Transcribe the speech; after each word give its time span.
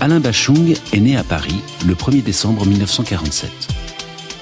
Alain 0.00 0.20
Bachung 0.20 0.76
est 0.92 1.00
né 1.00 1.16
à 1.16 1.24
Paris 1.24 1.60
le 1.84 1.94
1er 1.96 2.22
décembre 2.22 2.64
1947. 2.64 3.50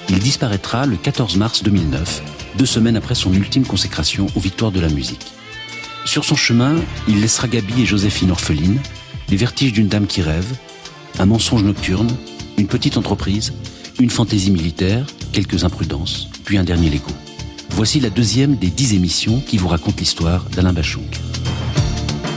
Il 0.09 0.19
disparaîtra 0.19 0.85
le 0.85 0.97
14 0.97 1.35
mars 1.37 1.63
2009, 1.63 2.21
deux 2.59 2.67
semaines 2.67 2.95
après 2.95 3.15
son 3.15 3.33
ultime 3.33 3.65
consécration 3.65 4.27
aux 4.35 4.39
victoires 4.39 4.71
de 4.71 4.79
la 4.79 4.89
musique. 4.89 5.25
Sur 6.05 6.25
son 6.25 6.35
chemin, 6.35 6.75
il 7.07 7.21
laissera 7.21 7.47
Gabi 7.47 7.81
et 7.81 7.85
Joséphine 7.87 8.29
orphelines, 8.29 8.79
les 9.29 9.35
vertiges 9.35 9.73
d'une 9.73 9.87
dame 9.87 10.05
qui 10.05 10.21
rêve, 10.21 10.45
un 11.17 11.25
mensonge 11.25 11.63
nocturne, 11.63 12.15
une 12.59 12.67
petite 12.67 12.95
entreprise, 12.95 13.51
une 13.99 14.11
fantaisie 14.11 14.51
militaire, 14.51 15.07
quelques 15.31 15.63
imprudences, 15.63 16.29
puis 16.45 16.59
un 16.59 16.63
dernier 16.63 16.91
Lego. 16.91 17.11
Voici 17.71 17.99
la 17.99 18.11
deuxième 18.11 18.57
des 18.57 18.69
dix 18.69 18.93
émissions 18.93 19.41
qui 19.41 19.57
vous 19.57 19.69
racontent 19.69 19.97
l'histoire 19.99 20.43
d'Alain 20.51 20.73
Bachung. 20.73 21.07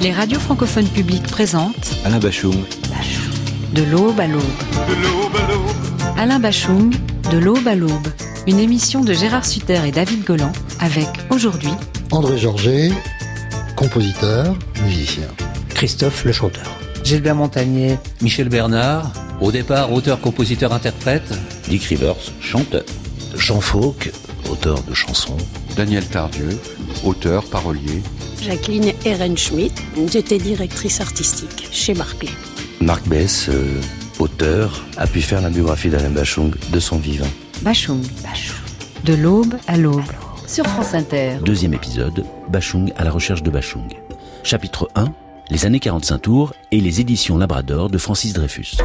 Les 0.00 0.12
radios 0.12 0.40
francophones 0.40 0.88
publiques 0.88 1.26
présentent 1.26 1.94
Alain 2.06 2.18
Bachung. 2.18 2.56
De 3.72 3.82
l'aube 3.84 4.18
à 4.18 4.26
l'aube. 4.26 4.42
Alain 6.18 6.40
Bachung, 6.40 6.92
De 7.30 7.38
l'aube 7.38 7.66
à 7.68 7.74
l'aube. 7.74 8.08
Une 8.46 8.58
émission 8.58 9.02
de 9.02 9.12
Gérard 9.12 9.46
Sutter 9.46 9.80
et 9.86 9.92
David 9.92 10.24
Golan 10.24 10.50
avec 10.80 11.06
aujourd'hui 11.30 11.70
André 12.10 12.36
Georget, 12.38 12.90
compositeur, 13.76 14.56
musicien. 14.84 15.28
Christophe 15.68 16.24
le 16.24 16.32
chanteur. 16.32 16.66
Gilbert 17.04 17.36
Montagnier. 17.36 17.96
Michel 18.20 18.48
Bernard, 18.48 19.12
au 19.40 19.52
départ 19.52 19.92
auteur, 19.92 20.20
compositeur, 20.20 20.72
interprète. 20.72 21.32
Dick 21.68 21.84
Rivers, 21.84 22.16
chanteur. 22.40 22.84
Jean 23.36 23.60
Fauque, 23.60 24.10
auteur 24.50 24.82
de 24.82 24.94
chansons. 24.94 25.36
Daniel 25.76 26.04
Tardieu, 26.06 26.58
auteur, 27.04 27.44
parolier. 27.44 28.02
Jacqueline 28.42 28.92
Ehrenschmidt, 29.04 29.74
j'étais 30.10 30.38
directrice 30.38 31.00
artistique 31.00 31.68
chez 31.70 31.94
Barclay. 31.94 32.30
Marc 32.80 33.06
Bess, 33.08 33.50
euh, 33.50 33.78
auteur, 34.18 34.82
a 34.96 35.06
pu 35.06 35.20
faire 35.20 35.42
la 35.42 35.50
biographie 35.50 35.90
d'Alain 35.90 36.08
Bachung 36.08 36.54
de 36.72 36.80
son 36.80 36.98
vivant. 36.98 37.28
Bachung. 37.60 38.02
De 39.04 39.14
l'aube 39.14 39.54
à 39.66 39.76
l'aube. 39.76 40.02
Sur 40.46 40.66
France 40.66 40.94
Inter. 40.94 41.36
Deuxième 41.44 41.74
épisode, 41.74 42.24
Bachung 42.48 42.90
à 42.96 43.04
la 43.04 43.10
recherche 43.10 43.42
de 43.42 43.50
Bachung. 43.50 43.86
Chapitre 44.44 44.88
1, 44.94 45.12
les 45.50 45.66
années 45.66 45.78
45 45.78 46.18
tours 46.20 46.54
et 46.72 46.80
les 46.80 47.02
éditions 47.02 47.36
Labrador 47.36 47.90
de 47.90 47.98
Francis 47.98 48.32
Dreyfus. 48.32 48.78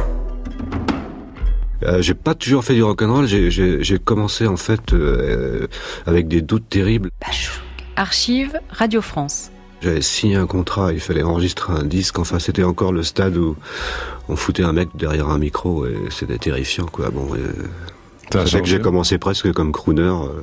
Euh, 1.82 2.02
j'ai 2.02 2.14
pas 2.14 2.34
toujours 2.34 2.64
fait 2.64 2.74
du 2.74 2.82
rock'n'roll. 2.82 3.26
J'ai 3.26 3.98
commencé 3.98 4.46
en 4.46 4.58
fait 4.58 4.92
euh, 4.92 5.68
avec 6.04 6.28
des 6.28 6.42
doutes 6.42 6.68
terribles. 6.68 7.10
Bachung. 7.20 7.62
Archive 7.96 8.60
Radio 8.68 9.00
France. 9.00 9.50
J'avais 9.82 10.02
signé 10.02 10.36
un 10.36 10.46
contrat, 10.46 10.92
il 10.92 11.00
fallait 11.00 11.22
enregistrer 11.22 11.72
un 11.74 11.84
disque. 11.84 12.18
Enfin, 12.18 12.38
c'était 12.38 12.64
encore 12.64 12.92
le 12.92 13.02
stade 13.02 13.36
où 13.36 13.56
on 14.28 14.34
foutait 14.36 14.62
un 14.64 14.72
mec 14.72 14.88
derrière 14.94 15.28
un 15.28 15.38
micro 15.38 15.86
et 15.86 15.96
c'était 16.10 16.38
terrifiant, 16.38 16.86
quoi. 16.86 17.10
Bon. 17.10 17.28
C'est 18.46 18.60
que 18.60 18.66
j'ai 18.66 18.80
commencé 18.80 19.18
presque 19.18 19.52
comme 19.52 19.70
crooner. 19.70 20.02
Euh, 20.02 20.42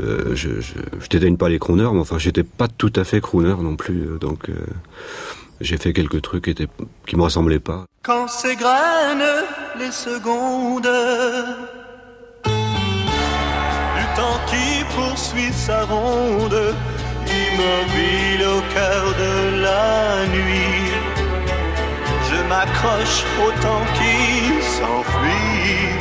euh, 0.00 0.34
je, 0.34 0.60
je, 0.60 0.72
je 1.00 1.08
dédaigne 1.08 1.36
pas 1.36 1.48
les 1.48 1.58
crooners, 1.60 1.90
mais 1.92 2.00
enfin, 2.00 2.18
j'étais 2.18 2.42
pas 2.42 2.66
tout 2.66 2.92
à 2.96 3.04
fait 3.04 3.20
crooner 3.20 3.54
non 3.60 3.76
plus. 3.76 4.02
euh, 4.08 4.18
Donc, 4.18 4.48
euh, 4.48 4.54
j'ai 5.60 5.76
fait 5.76 5.92
quelques 5.92 6.20
trucs 6.22 6.44
qui, 6.44 6.50
étaient, 6.50 6.66
qui 7.06 7.14
me 7.16 7.22
ressemblaient 7.22 7.60
pas. 7.60 7.84
Quand 8.02 8.26
s'égrènent 8.26 9.22
les 9.78 9.92
secondes 9.92 10.88
du 13.96 14.06
temps 14.16 14.40
qui 14.48 14.84
poursuit 14.96 15.52
sa 15.52 15.84
ronde, 15.84 16.74
immobile 17.52 18.44
au 18.56 18.60
cœur 18.74 19.04
de 19.24 19.62
la 19.62 20.26
nuit, 20.26 20.90
je 22.28 22.38
m'accroche 22.48 23.24
au 23.44 23.50
temps 23.60 23.86
qui 23.98 24.62
s'enfuit. 24.76 25.92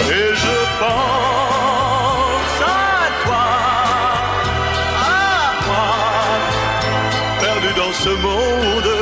Et 0.00 0.28
je 0.44 0.58
pense 0.82 2.56
à 2.62 3.00
toi, 3.24 3.46
à 5.00 5.52
moi, 5.66 5.92
perdu 7.40 7.70
dans 7.80 7.94
ce 8.04 8.12
monde. 8.26 8.92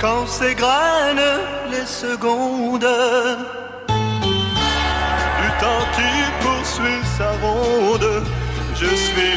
Quand 0.00 0.26
s'égrènent 0.26 1.40
les 1.72 1.86
secondes. 1.86 2.92
Du 5.40 5.48
temps 5.64 5.86
qui 5.96 6.12
poursuit 6.42 7.02
sa 7.16 7.30
ronde, 7.42 8.10
je 8.80 8.90
suis 9.06 9.27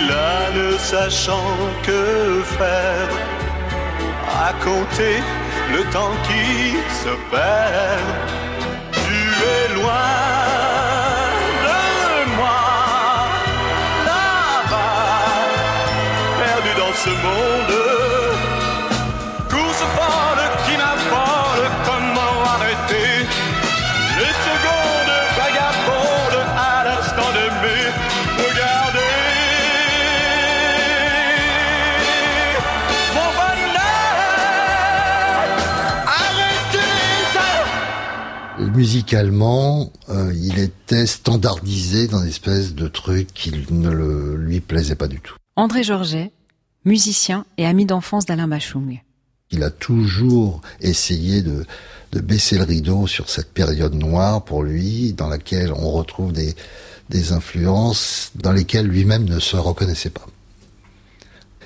sachant 0.81 1.58
que 1.84 2.42
faire. 2.58 3.09
À 4.47 4.53
compter 4.66 5.18
le 5.72 5.81
temps 5.92 6.16
qui 6.28 6.75
se 7.03 7.14
perd. 7.31 8.08
Tu 8.92 9.18
es 9.53 9.74
loin 9.75 10.31
Musicalement, 38.73 39.91
euh, 40.09 40.33
il 40.33 40.57
était 40.57 41.05
standardisé 41.05 42.07
dans 42.07 42.21
une 42.21 42.29
espèce 42.29 42.73
de 42.73 42.87
truc 42.87 43.27
qui 43.33 43.51
ne 43.69 43.89
le- 43.89 44.35
lui 44.37 44.61
plaisait 44.61 44.95
pas 44.95 45.07
du 45.07 45.19
tout. 45.19 45.35
André 45.57 45.83
Georget, 45.83 46.31
musicien 46.85 47.45
et 47.57 47.65
ami 47.65 47.85
d'enfance 47.85 48.25
d'Alain 48.25 48.47
Bachung. 48.47 49.01
Il 49.51 49.63
a 49.63 49.71
toujours 49.71 50.61
essayé 50.79 51.41
de, 51.41 51.65
de 52.13 52.19
baisser 52.21 52.57
le 52.57 52.63
rideau 52.63 53.07
sur 53.07 53.29
cette 53.29 53.51
période 53.53 53.93
noire 53.93 54.43
pour 54.45 54.63
lui, 54.63 55.11
dans 55.13 55.27
laquelle 55.27 55.73
on 55.73 55.91
retrouve 55.91 56.31
des, 56.31 56.55
des 57.09 57.33
influences 57.33 58.31
dans 58.35 58.53
lesquelles 58.53 58.88
lui-même 58.88 59.25
ne 59.25 59.39
se 59.39 59.57
reconnaissait 59.57 60.09
pas. 60.11 60.25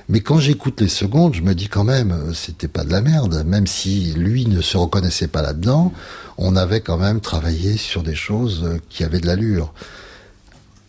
Mais 0.07 0.21
quand 0.21 0.39
j'écoute 0.39 0.81
les 0.81 0.87
secondes, 0.87 1.33
je 1.33 1.41
me 1.41 1.55
dis 1.55 1.67
quand 1.67 1.83
même, 1.83 2.11
euh, 2.11 2.33
c'était 2.33 2.67
pas 2.67 2.83
de 2.83 2.91
la 2.91 3.01
merde. 3.01 3.43
Même 3.45 3.65
si 3.65 4.13
lui 4.13 4.45
ne 4.45 4.61
se 4.61 4.77
reconnaissait 4.77 5.27
pas 5.27 5.41
là-dedans, 5.41 5.91
on 6.37 6.55
avait 6.55 6.81
quand 6.81 6.97
même 6.97 7.21
travaillé 7.21 7.77
sur 7.77 8.03
des 8.03 8.15
choses 8.15 8.63
euh, 8.65 8.79
qui 8.89 9.03
avaient 9.03 9.19
de 9.19 9.27
l'allure. 9.27 9.73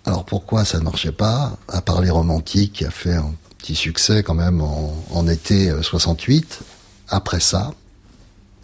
Alors 0.07 0.25
pourquoi 0.25 0.65
ça 0.65 0.79
ne 0.79 0.85
marchait 0.85 1.13
pas 1.13 1.59
À 1.69 1.83
part 1.83 2.01
les 2.01 2.11
romantiques 2.11 2.75
qui 2.75 2.85
a 2.85 2.91
fait 2.91 3.15
un 3.15 3.35
petit 3.59 3.75
succès 3.75 4.23
quand 4.23 4.35
même 4.35 4.61
en, 4.61 5.27
été 5.27 5.71
euh, 5.71 5.83
68. 5.83 6.61
Après 7.09 7.41
ça, 7.41 7.75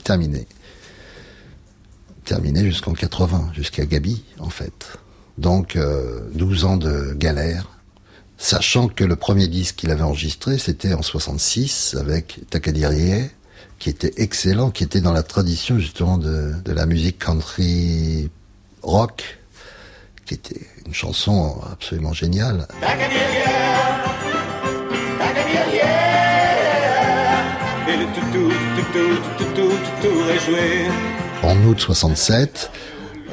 terminé. 0.04 0.46
Terminé 2.24 2.64
jusqu'en 2.64 2.92
80, 2.92 3.50
jusqu'à 3.54 3.84
Gabi 3.84 4.22
en 4.38 4.50
fait. 4.50 4.98
Donc 5.36 5.74
euh, 5.74 6.20
12 6.34 6.64
ans 6.64 6.76
de 6.76 7.12
galère. 7.14 7.71
Sachant 8.42 8.88
que 8.88 9.04
le 9.04 9.14
premier 9.14 9.46
disque 9.46 9.76
qu'il 9.76 9.92
avait 9.92 10.02
enregistré, 10.02 10.58
c'était 10.58 10.94
en 10.94 11.02
66 11.02 11.94
avec 11.96 12.40
Takadirie, 12.50 13.30
qui 13.78 13.88
était 13.88 14.14
excellent, 14.16 14.72
qui 14.72 14.82
était 14.82 15.00
dans 15.00 15.12
la 15.12 15.22
tradition 15.22 15.78
justement 15.78 16.18
de, 16.18 16.52
de 16.64 16.72
la 16.72 16.84
musique 16.86 17.20
country 17.20 18.30
rock, 18.82 19.38
qui 20.26 20.34
était 20.34 20.60
une 20.84 20.92
chanson 20.92 21.60
absolument 21.70 22.12
géniale. 22.12 22.66
En 31.44 31.64
août 31.64 31.78
67, 31.78 32.70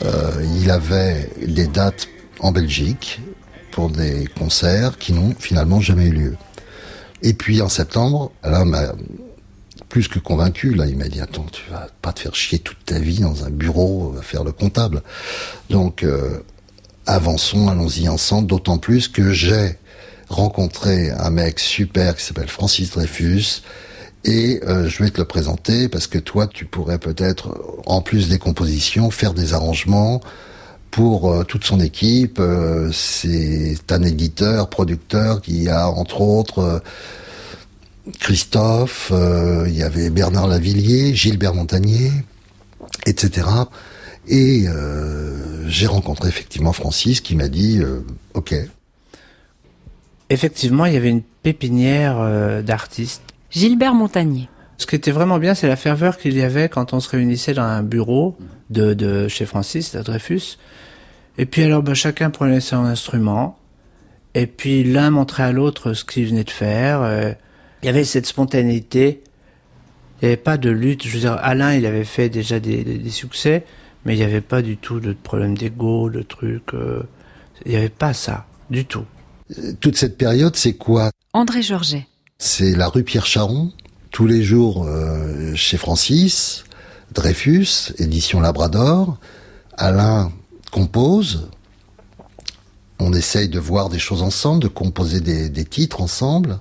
euh, 0.04 0.46
il 0.62 0.70
avait 0.70 1.32
des 1.48 1.66
dates 1.66 2.08
en 2.42 2.52
Belgique 2.52 3.22
des 3.88 4.28
concerts 4.38 4.98
qui 4.98 5.14
n'ont 5.14 5.34
finalement 5.40 5.80
jamais 5.80 6.08
eu 6.08 6.12
lieu. 6.12 6.38
Et 7.22 7.34
puis 7.34 7.62
en 7.62 7.70
septembre, 7.70 8.32
Alain 8.44 8.66
m'a 8.66 8.94
plus 9.88 10.08
que 10.08 10.20
convaincu. 10.20 10.74
Là, 10.74 10.86
il 10.86 10.98
m'a 10.98 11.08
dit 11.08 11.22
attends, 11.22 11.46
tu 11.52 11.64
vas 11.72 11.88
pas 12.02 12.14
te 12.14 12.22
faire 12.22 12.36
chier 12.36 12.60
toute 12.60 12.84
ta 12.86 13.00
vie 13.00 13.20
dans 13.20 13.46
un 13.46 13.50
bureau 13.50 14.16
à 14.20 14.22
faire 14.22 14.44
le 14.44 14.52
comptable. 14.52 15.02
Donc 15.70 16.04
euh, 16.04 16.40
avançons, 17.06 17.68
allons-y 17.68 18.08
ensemble. 18.08 18.48
D'autant 18.48 18.78
plus 18.78 19.08
que 19.08 19.32
j'ai 19.32 19.78
rencontré 20.30 21.12
un 21.12 21.30
mec 21.30 21.60
super 21.60 22.16
qui 22.16 22.24
s'appelle 22.24 22.50
Francis 22.50 22.92
Dreyfus. 22.92 23.64
Et 24.26 24.60
euh, 24.68 24.88
je 24.88 25.02
vais 25.02 25.10
te 25.10 25.18
le 25.18 25.26
présenter 25.26 25.88
parce 25.88 26.08
que 26.08 26.20
toi, 26.20 26.46
tu 26.48 26.66
pourrais 26.66 27.00
peut-être, 27.00 27.58
en 27.86 28.02
plus 28.02 28.28
des 28.28 28.38
compositions, 28.38 29.12
faire 29.12 29.34
des 29.34 29.54
arrangements 29.54 30.22
pour 30.92 31.32
euh, 31.32 31.44
toute 31.44 31.64
son 31.64 31.80
équipe. 31.80 32.40
Euh, 32.40 32.92
c'est 32.92 33.92
un 33.92 34.04
éditeur, 34.04 34.70
producteur 34.70 35.42
qui 35.42 35.70
a, 35.70 35.90
entre 35.90 36.22
autres, 36.22 36.60
euh, 36.60 36.80
Christophe, 38.18 39.12
euh, 39.12 39.66
il 39.68 39.76
y 39.76 39.84
avait 39.84 40.10
Bernard 40.10 40.48
Lavillier, 40.48 41.14
Gilbert 41.14 41.54
Montagnier, 41.54 42.12
etc. 43.06 43.48
Et 44.28 44.66
euh, 44.68 45.68
j'ai 45.68 45.88
rencontré 45.88 46.30
effectivement 46.30 46.74
Francis 46.74 47.22
qui 47.22 47.36
m'a 47.36 47.50
dit 47.50 47.80
euh, 47.80 48.06
OK. 48.34 48.56
Effectivement, 50.30 50.86
il 50.86 50.94
y 50.94 50.98
avait 50.98 51.10
une 51.10 51.24
pépinière 51.44 52.62
d'artistes. 52.62 53.24
Gilbert 53.50 53.96
Montagnier. 53.96 54.48
Ce 54.80 54.88
qui 54.88 54.96
était 54.96 55.12
vraiment 55.12 55.38
bien, 55.38 55.54
c'est 55.54 55.68
la 55.68 55.76
ferveur 55.76 56.18
qu'il 56.18 56.36
y 56.36 56.42
avait 56.42 56.70
quand 56.70 56.94
on 56.94 57.00
se 57.00 57.10
réunissait 57.10 57.54
dans 57.54 57.64
un 57.64 57.84
bureau 57.84 58.38
de, 58.72 58.96
de 58.96 59.28
chez 59.28 59.46
Francis, 59.46 59.94
à 59.94 60.02
Dreyfus. 60.02 60.58
Et 61.38 61.46
puis 61.46 61.64
alors, 61.64 61.84
ben, 61.84 61.94
chacun 61.94 62.32
prenait 62.32 62.62
son 62.62 62.86
instrument. 62.86 63.60
Et 64.36 64.48
puis 64.48 64.84
l'un 64.84 65.12
montrait 65.12 65.44
à 65.44 65.52
l'autre 65.52 65.94
ce 65.94 66.06
qu'il 66.06 66.26
venait 66.28 66.44
de 66.44 66.50
faire. 66.50 67.36
Il 67.82 67.86
y 67.86 67.90
avait 67.90 68.04
cette 68.04 68.26
spontanéité. 68.26 69.22
Il 70.22 70.26
n'y 70.26 70.34
avait 70.34 70.42
pas 70.42 70.58
de 70.58 70.70
lutte. 70.70 71.06
Je 71.06 71.14
veux 71.14 71.20
dire, 71.20 71.38
Alain, 71.42 71.74
il 71.74 71.86
avait 71.86 72.04
fait 72.04 72.30
déjà 72.30 72.60
des, 72.60 72.84
des, 72.84 73.10
succès, 73.10 73.66
mais 74.06 74.16
il 74.16 74.18
n'y 74.18 74.24
avait 74.24 74.42
pas 74.42 74.62
du 74.62 74.78
tout 74.78 75.00
de 75.00 75.14
problème 75.14 75.58
d'ego, 75.58 76.10
de 76.10 76.22
trucs. 76.22 76.74
Euh, 76.74 77.04
il 77.66 77.72
n'y 77.72 77.78
avait 77.78 77.90
pas 77.90 78.14
ça, 78.14 78.46
du 78.70 78.86
tout. 78.86 79.06
Toute 79.80 79.96
cette 79.96 80.18
période, 80.18 80.56
c'est 80.56 80.74
quoi? 80.74 81.12
André 81.34 81.62
Georget. 81.62 82.08
C'est 82.38 82.76
la 82.76 82.88
rue 82.88 83.04
Pierre 83.04 83.26
Charon, 83.26 83.72
tous 84.12 84.28
les 84.28 84.44
jours 84.44 84.86
euh, 84.86 85.54
chez 85.56 85.78
Francis, 85.78 86.64
Dreyfus, 87.12 87.94
édition 87.98 88.40
Labrador. 88.40 89.18
Alain 89.78 90.32
compose. 90.72 91.50
On 93.00 93.14
essaye 93.14 93.48
de 93.48 93.60
voir 93.60 93.90
des 93.90 94.00
choses 94.00 94.22
ensemble, 94.22 94.62
de 94.62 94.68
composer 94.68 95.22
des, 95.22 95.50
des 95.50 95.66
titres 95.66 96.02
ensemble. 96.02 96.60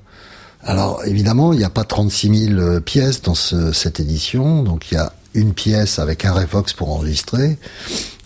Alors 0.63 1.05
évidemment, 1.05 1.53
il 1.53 1.59
n'y 1.59 1.65
a 1.65 1.71
pas 1.71 1.85
36 1.85 2.47
000 2.47 2.61
euh, 2.61 2.81
pièces 2.81 3.23
dans 3.23 3.35
cette 3.35 4.01
édition, 4.01 4.63
donc 4.63 4.91
il 4.91 4.95
y 4.95 4.99
a 4.99 5.13
une 5.35 5.55
pièce 5.55 5.99
avec 5.99 6.25
un 6.25 6.33
Revox 6.33 6.73
pour 6.73 6.91
enregistrer. 6.91 7.59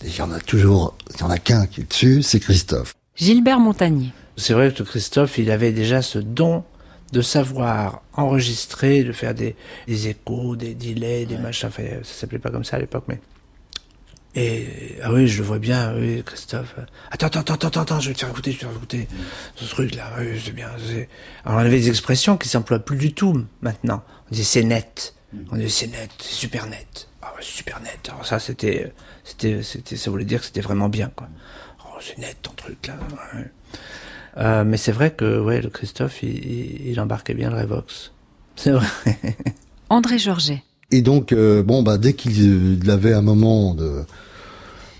il 0.03 0.15
y 0.15 0.21
en 0.21 0.31
a 0.31 0.39
toujours, 0.39 0.95
il 1.13 1.21
y 1.21 1.23
en 1.23 1.29
a 1.29 1.37
qu'un 1.37 1.67
qui 1.67 1.81
est 1.81 1.89
dessus, 1.89 2.23
c'est 2.23 2.39
Christophe. 2.39 2.93
Gilbert 3.15 3.59
Montagnier. 3.59 4.11
C'est 4.37 4.53
vrai 4.53 4.73
que 4.73 4.81
Christophe, 4.81 5.37
il 5.37 5.51
avait 5.51 5.71
déjà 5.71 6.01
ce 6.01 6.17
don 6.17 6.63
de 7.13 7.21
savoir 7.21 8.01
enregistrer, 8.13 9.03
de 9.03 9.11
faire 9.11 9.35
des, 9.35 9.55
échos, 9.87 10.55
des 10.55 10.73
delays, 10.73 11.25
des 11.25 11.37
machins. 11.37 11.69
Enfin, 11.69 11.83
ça 12.01 12.13
s'appelait 12.21 12.39
pas 12.39 12.49
comme 12.49 12.63
ça 12.63 12.77
à 12.77 12.79
l'époque, 12.79 13.05
mais 13.07 13.19
et 14.35 14.97
ah 15.03 15.13
oui, 15.13 15.27
je 15.27 15.37
le 15.37 15.43
vois 15.43 15.59
bien, 15.59 15.93
oui, 15.95 16.23
Christophe. 16.25 16.75
Attends, 17.11 17.27
attends, 17.27 17.53
attends, 17.53 17.81
attends, 17.81 17.99
je 17.99 18.07
vais 18.07 18.15
te 18.15 18.21
faire 18.21 18.29
écouter, 18.29 18.51
je 18.51 18.57
vais 18.57 18.61
te 18.61 18.65
faire 18.65 18.75
écouter 18.75 19.07
ce 19.55 19.65
truc-là. 19.65 20.11
Oui, 20.17 20.41
c'est 20.43 20.55
bien. 20.55 20.69
Alors 21.45 21.59
on 21.59 21.61
avait 21.61 21.69
des 21.69 21.89
expressions 21.89 22.35
qui 22.35 22.49
s'emploient 22.49 22.79
plus 22.79 22.97
du 22.97 23.13
tout 23.13 23.45
maintenant. 23.61 24.03
On 24.31 24.35
dit 24.35 24.43
c'est 24.43 24.63
net. 24.63 25.13
On 25.51 25.55
dit 25.55 25.69
c'est 25.69 25.85
net, 25.85 26.09
c'est 26.17 26.33
super 26.33 26.65
net. 26.65 27.09
Ah 27.21 27.31
ouais, 27.35 27.43
super 27.43 27.79
net. 27.81 28.09
Alors 28.09 28.25
ça, 28.25 28.39
c'était, 28.39 28.91
c'était, 29.23 29.61
c'était, 29.61 29.97
ça 29.97 30.09
voulait 30.09 30.25
dire 30.25 30.39
que 30.39 30.47
c'était 30.47 30.61
vraiment 30.61 30.89
bien, 30.89 31.11
quoi. 31.15 31.29
Oh, 31.85 31.99
c'est 32.01 32.17
net 32.17 32.37
ton 32.41 32.53
truc 32.53 32.87
là. 32.87 32.95
Euh, 34.37 34.63
mais 34.63 34.77
c'est 34.77 34.91
vrai 34.91 35.11
que 35.11 35.39
ouais, 35.39 35.61
le 35.61 35.69
Christophe, 35.69 36.23
il, 36.23 36.89
il 36.89 36.99
embarquait 36.99 37.33
bien 37.33 37.49
le 37.49 37.57
Revox. 37.57 38.11
C'est 38.55 38.71
vrai. 38.71 38.87
André 39.89 40.17
Georget. 40.17 40.63
Et 40.93 41.01
donc, 41.01 41.31
euh, 41.31 41.63
bon, 41.63 41.81
bah, 41.81 41.97
dès 41.97 42.13
qu'il 42.13 42.79
avait 42.89 43.13
un 43.13 43.23
moment 43.23 43.73
de 43.73 44.03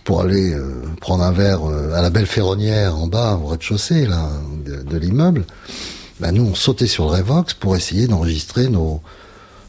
pour 0.04 0.22
aller 0.22 0.54
euh, 0.54 0.82
prendre 1.00 1.24
un 1.24 1.32
verre 1.32 1.70
euh, 1.70 1.94
à 1.94 2.02
la 2.02 2.10
belle 2.10 2.26
ferronnière 2.26 2.98
en 2.98 3.08
bas, 3.08 3.40
au 3.42 3.46
rez-de-chaussée 3.46 4.06
là 4.06 4.28
de, 4.66 4.98
l'immeuble, 4.98 5.46
bah, 6.20 6.32
nous 6.32 6.44
on 6.44 6.56
sautait 6.56 6.88
sur 6.88 7.06
le 7.06 7.12
Revox 7.12 7.54
pour 7.54 7.76
essayer 7.76 8.08
d'enregistrer 8.08 8.68
nos 8.68 9.02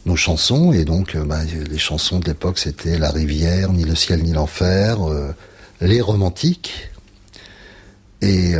nos 0.07 0.17
chansons 0.17 0.73
et 0.73 0.85
donc 0.85 1.17
bah, 1.17 1.45
les 1.45 1.79
chansons 1.79 2.19
de 2.19 2.27
l'époque 2.27 2.59
c'était 2.59 2.99
La 2.99 3.11
rivière, 3.11 3.73
ni 3.73 3.85
le 3.85 3.95
ciel 3.95 4.23
ni 4.23 4.33
l'enfer, 4.33 4.99
les 5.81 6.01
romantiques 6.01 6.91
et 8.25 8.55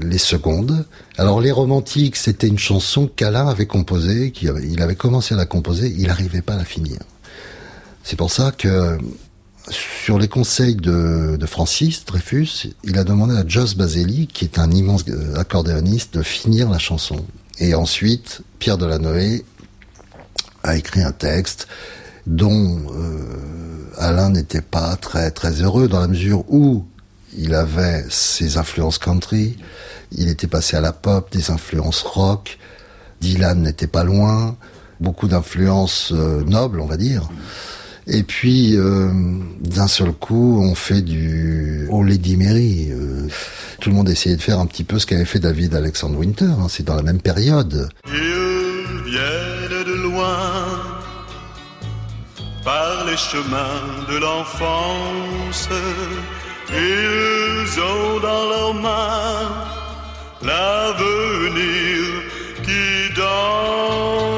les 0.00 0.18
secondes. 0.18 0.86
Alors 1.18 1.40
les 1.40 1.52
romantiques, 1.52 2.16
c'était 2.16 2.48
une 2.48 2.58
chanson 2.58 3.10
qu'Alain 3.14 3.48
avait 3.48 3.66
composée, 3.66 4.32
il 4.40 4.82
avait 4.82 4.96
commencé 4.96 5.34
à 5.34 5.36
la 5.36 5.46
composer, 5.46 5.94
il 5.96 6.06
n'arrivait 6.06 6.42
pas 6.42 6.54
à 6.54 6.58
la 6.58 6.64
finir. 6.64 6.98
C'est 8.02 8.16
pour 8.16 8.30
ça 8.30 8.52
que 8.52 8.98
sur 9.70 10.18
les 10.18 10.28
conseils 10.28 10.74
de, 10.74 11.38
Francis 11.46 12.04
Dreyfus, 12.04 12.74
il 12.82 12.98
a 12.98 13.04
demandé 13.04 13.34
à 13.36 13.44
Joss 13.46 13.76
Baseli, 13.76 14.26
qui 14.26 14.44
est 14.44 14.58
un 14.58 14.70
immense 14.70 15.04
euh, 15.08 15.36
accordéoniste, 15.36 16.14
de 16.14 16.22
finir 16.22 16.68
la 16.68 16.78
chanson. 16.78 17.24
Et 17.58 17.74
ensuite, 17.74 18.40
Pierre 18.58 18.78
Delanoë 18.78 19.44
a 20.64 20.76
écrit 20.76 21.02
un 21.02 21.12
texte 21.12 21.68
dont 22.26 22.80
euh, 22.92 23.90
Alain 23.98 24.30
n'était 24.30 24.62
pas 24.62 24.96
très 24.96 25.30
très 25.30 25.62
heureux 25.62 25.88
dans 25.88 26.00
la 26.00 26.08
mesure 26.08 26.44
où 26.52 26.84
il 27.36 27.54
avait 27.54 28.04
ses 28.08 28.56
influences 28.56 28.98
country, 28.98 29.56
il 30.12 30.28
était 30.28 30.46
passé 30.46 30.76
à 30.76 30.80
la 30.80 30.92
pop, 30.92 31.30
des 31.32 31.50
influences 31.50 32.02
rock, 32.02 32.58
Dylan 33.20 33.62
n'était 33.62 33.86
pas 33.86 34.04
loin, 34.04 34.56
beaucoup 35.00 35.28
d'influences 35.28 36.12
euh, 36.12 36.42
nobles, 36.44 36.80
on 36.80 36.86
va 36.86 36.96
dire. 36.96 37.28
Et 38.08 38.24
puis, 38.24 38.76
euh, 38.76 39.10
d'un 39.60 39.86
seul 39.86 40.12
coup, 40.12 40.60
on 40.60 40.74
fait 40.74 41.02
du 41.02 41.86
Oh 41.90 42.02
Lady 42.02 42.36
Mary. 42.36 42.88
Euh, 42.90 43.28
tout 43.80 43.90
le 43.90 43.94
monde 43.94 44.08
essayait 44.08 44.36
de 44.36 44.42
faire 44.42 44.58
un 44.58 44.66
petit 44.66 44.82
peu 44.82 44.98
ce 44.98 45.06
qu'avait 45.06 45.24
fait 45.24 45.38
David 45.38 45.74
Alexander 45.74 46.16
Winter. 46.16 46.46
Hein, 46.46 46.66
c'est 46.68 46.84
dans 46.84 46.96
la 46.96 47.02
même 47.02 47.20
période. 47.20 47.88
Ils 48.08 49.10
viennent 49.10 49.84
de 49.86 50.02
loin 50.02 50.80
par 52.64 53.04
les 53.06 53.16
chemins 53.16 54.04
de 54.10 54.16
l'enfance 54.18 55.68
ils 56.74 57.80
ont 57.80 58.20
dans 58.20 58.48
leurs 58.48 58.74
mains 58.74 59.50
l'avenir 60.42 62.02
qui 62.64 63.14
danse. 63.14 64.31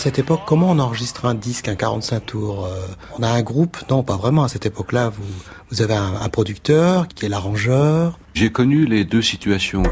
Cette 0.00 0.18
époque, 0.18 0.40
comment 0.46 0.70
on 0.70 0.78
enregistre 0.78 1.26
un 1.26 1.34
disque, 1.34 1.68
un 1.68 1.74
45 1.74 2.26
tours 2.26 2.64
euh, 2.64 2.86
On 3.18 3.22
a 3.22 3.28
un 3.28 3.42
groupe? 3.42 3.76
Non, 3.90 4.02
pas 4.02 4.16
vraiment. 4.16 4.44
À 4.44 4.48
cette 4.48 4.64
époque-là, 4.64 5.10
vous, 5.10 5.22
vous 5.70 5.82
avez 5.82 5.94
un, 5.94 6.28
producteur 6.30 7.06
qui 7.06 7.26
est 7.26 7.28
l'arrangeur. 7.28 8.18
J'ai 8.32 8.50
connu 8.50 8.86
les 8.86 9.04
deux 9.04 9.20
situations. 9.20 9.82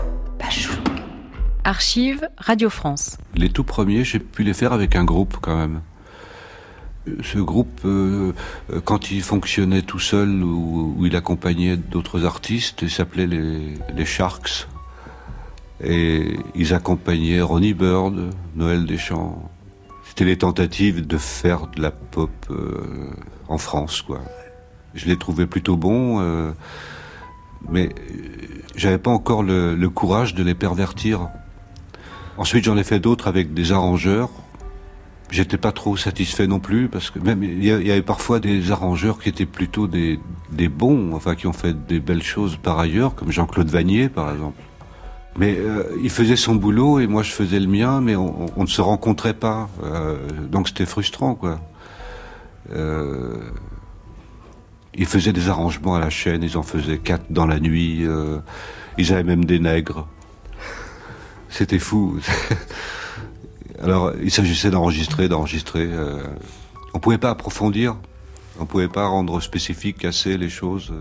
Archive 1.64 2.26
Radio 2.38 2.70
France. 2.70 3.18
Les 3.34 3.50
tout 3.50 3.64
premiers, 3.64 4.02
j'ai 4.02 4.18
pu 4.18 4.44
les 4.44 4.54
faire 4.54 4.72
avec 4.72 4.96
un 4.96 5.04
groupe 5.04 5.36
quand 5.42 5.56
même 5.56 5.82
ce 7.22 7.38
groupe, 7.38 7.80
euh, 7.86 8.32
euh, 8.70 8.80
quand 8.84 9.10
il 9.10 9.22
fonctionnait 9.22 9.80
tout 9.80 9.98
seul 9.98 10.42
ou, 10.42 11.06
il 11.06 11.16
accompagnait 11.16 11.78
d'autres 11.78 12.26
artistes, 12.26 12.82
il 12.82 12.90
s'appelait 12.90 13.26
les, 13.26 14.04
Sharks. 14.04 14.68
Et 15.82 16.36
ils 16.54 16.74
accompagnaient 16.74 17.40
Ronnie 17.40 17.72
Bird, 17.72 18.30
Noël 18.56 18.84
Deschamps. 18.84 19.50
C'était 20.18 20.30
les 20.30 20.38
tentatives 20.38 21.06
de 21.06 21.16
faire 21.16 21.68
de 21.68 21.80
la 21.80 21.92
pop 21.92 22.32
euh, 22.50 23.08
en 23.46 23.56
France, 23.56 24.02
quoi. 24.02 24.20
Je 24.94 25.06
les 25.06 25.16
trouvais 25.16 25.46
plutôt 25.46 25.76
bons, 25.76 26.20
mais 27.68 27.90
j'avais 28.74 28.98
pas 28.98 29.12
encore 29.12 29.44
le 29.44 29.86
courage 29.86 30.34
de 30.34 30.42
les 30.42 30.56
pervertir. 30.56 31.28
Ensuite, 32.36 32.64
j'en 32.64 32.76
ai 32.76 32.82
fait 32.82 32.98
d'autres 32.98 33.28
avec 33.28 33.54
des 33.54 33.70
arrangeurs 33.70 34.30
J'étais 35.30 35.58
pas 35.58 35.72
trop 35.72 35.96
satisfait 35.96 36.46
non 36.46 36.58
plus 36.58 36.88
parce 36.88 37.10
que 37.10 37.18
même 37.18 37.42
il 37.42 37.62
y, 37.62 37.70
avait 37.70 38.02
parfois 38.02 38.40
des 38.40 38.70
arrangeurs 38.70 39.18
qui 39.18 39.28
étaient 39.28 39.44
plutôt 39.44 39.86
des, 39.86 40.18
des 40.50 40.68
bons, 40.68 41.12
enfin 41.12 41.34
qui 41.34 41.46
ont 41.46 41.52
fait 41.52 41.76
des 41.86 42.00
belles 42.00 42.22
choses 42.22 42.56
par 42.56 42.78
ailleurs, 42.78 43.14
comme 43.14 43.30
Jean-Claude 43.30 43.68
Vanier 43.68 44.08
par 44.08 44.32
exemple. 44.32 44.62
Mais 45.38 45.56
euh, 45.56 45.84
il 46.02 46.10
faisait 46.10 46.36
son 46.36 46.56
boulot 46.56 46.98
et 46.98 47.06
moi 47.06 47.22
je 47.22 47.30
faisais 47.30 47.60
le 47.60 47.68
mien, 47.68 48.00
mais 48.00 48.16
on, 48.16 48.46
on 48.56 48.62
ne 48.62 48.68
se 48.68 48.80
rencontrait 48.80 49.34
pas, 49.34 49.70
euh, 49.84 50.16
donc 50.50 50.68
c'était 50.68 50.86
frustrant 50.86 51.34
quoi. 51.34 51.60
Euh, 52.72 53.38
ils 54.94 55.06
faisaient 55.06 55.32
des 55.32 55.48
arrangements 55.48 55.94
à 55.94 56.00
la 56.00 56.10
chaîne, 56.10 56.42
ils 56.42 56.58
en 56.58 56.62
faisaient 56.62 56.98
quatre 56.98 57.26
dans 57.30 57.46
la 57.46 57.60
nuit, 57.60 58.04
euh, 58.04 58.40
ils 58.98 59.12
avaient 59.12 59.22
même 59.22 59.44
des 59.44 59.60
nègres. 59.60 60.06
C'était 61.48 61.78
fou. 61.78 62.18
Alors, 63.82 64.12
il 64.20 64.30
s'agissait 64.30 64.70
d'enregistrer, 64.70 65.28
d'enregistrer. 65.28 65.86
Euh, 65.88 66.20
on 66.94 66.98
pouvait 66.98 67.18
pas 67.18 67.30
approfondir, 67.30 67.96
on 68.58 68.66
pouvait 68.66 68.88
pas 68.88 69.06
rendre 69.06 69.40
spécifique, 69.40 69.98
casser 69.98 70.36
les 70.36 70.50
choses. 70.50 70.92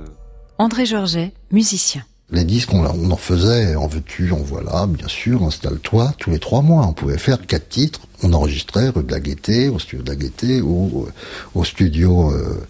André 0.59 0.85
Georget, 0.85 1.33
musicien. 1.51 2.03
Les 2.29 2.43
disques, 2.43 2.73
on, 2.73 2.83
en 2.83 3.15
faisait, 3.15 3.75
en 3.75 3.87
veux-tu, 3.87 4.33
en 4.33 4.37
voilà, 4.37 4.85
bien 4.85 5.07
sûr, 5.07 5.43
installe-toi, 5.43 6.13
tous 6.17 6.29
les 6.29 6.39
trois 6.39 6.61
mois. 6.61 6.85
On 6.85 6.91
pouvait 6.91 7.17
faire 7.17 7.45
quatre 7.45 7.69
titres, 7.69 8.01
on 8.21 8.33
enregistrait 8.33 8.89
rue 8.89 9.03
de 9.03 9.11
la 9.11 9.21
Gaîté, 9.21 9.69
au 9.69 9.79
studio 9.79 10.03
de 10.03 10.09
la 10.09 10.17
Gaîté, 10.17 10.61
ou 10.61 11.07
au 11.55 11.63
studio 11.63 12.31
euh, 12.33 12.67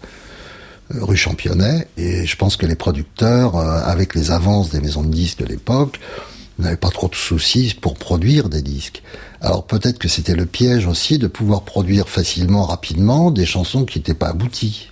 rue 0.91 1.17
Championnet. 1.17 1.87
Et 1.97 2.27
je 2.27 2.35
pense 2.35 2.55
que 2.55 2.67
les 2.67 2.75
producteurs, 2.75 3.55
euh, 3.55 3.81
avec 3.83 4.13
les 4.13 4.29
avances 4.29 4.69
des 4.69 4.79
maisons 4.79 5.03
de 5.03 5.09
disques 5.09 5.39
de 5.39 5.45
l'époque, 5.45 5.99
n'avaient 6.59 6.77
pas 6.77 6.89
trop 6.89 7.07
de 7.07 7.15
soucis 7.15 7.75
pour 7.79 7.95
produire 7.95 8.49
des 8.49 8.61
disques. 8.61 9.01
Alors 9.41 9.65
peut-être 9.65 9.97
que 9.97 10.07
c'était 10.07 10.35
le 10.35 10.45
piège 10.45 10.85
aussi 10.85 11.17
de 11.17 11.27
pouvoir 11.27 11.63
produire 11.63 12.09
facilement, 12.09 12.65
rapidement, 12.65 13.31
des 13.31 13.47
chansons 13.47 13.85
qui 13.85 13.97
n'étaient 13.97 14.13
pas 14.13 14.29
abouties. 14.29 14.89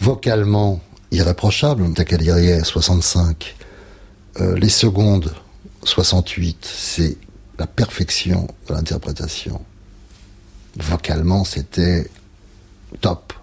Vocalement, 0.00 0.80
irréprochable, 1.12 1.92
Takaliria 1.94 2.64
65. 2.64 3.54
Euh, 4.40 4.56
les 4.56 4.70
secondes, 4.70 5.32
68, 5.84 6.66
c'est 6.74 7.16
la 7.58 7.66
perfection 7.66 8.48
de 8.68 8.74
l'interprétation. 8.74 9.60
Vocalement, 10.76 11.44
c'était 11.44 12.10
top. 13.00 13.34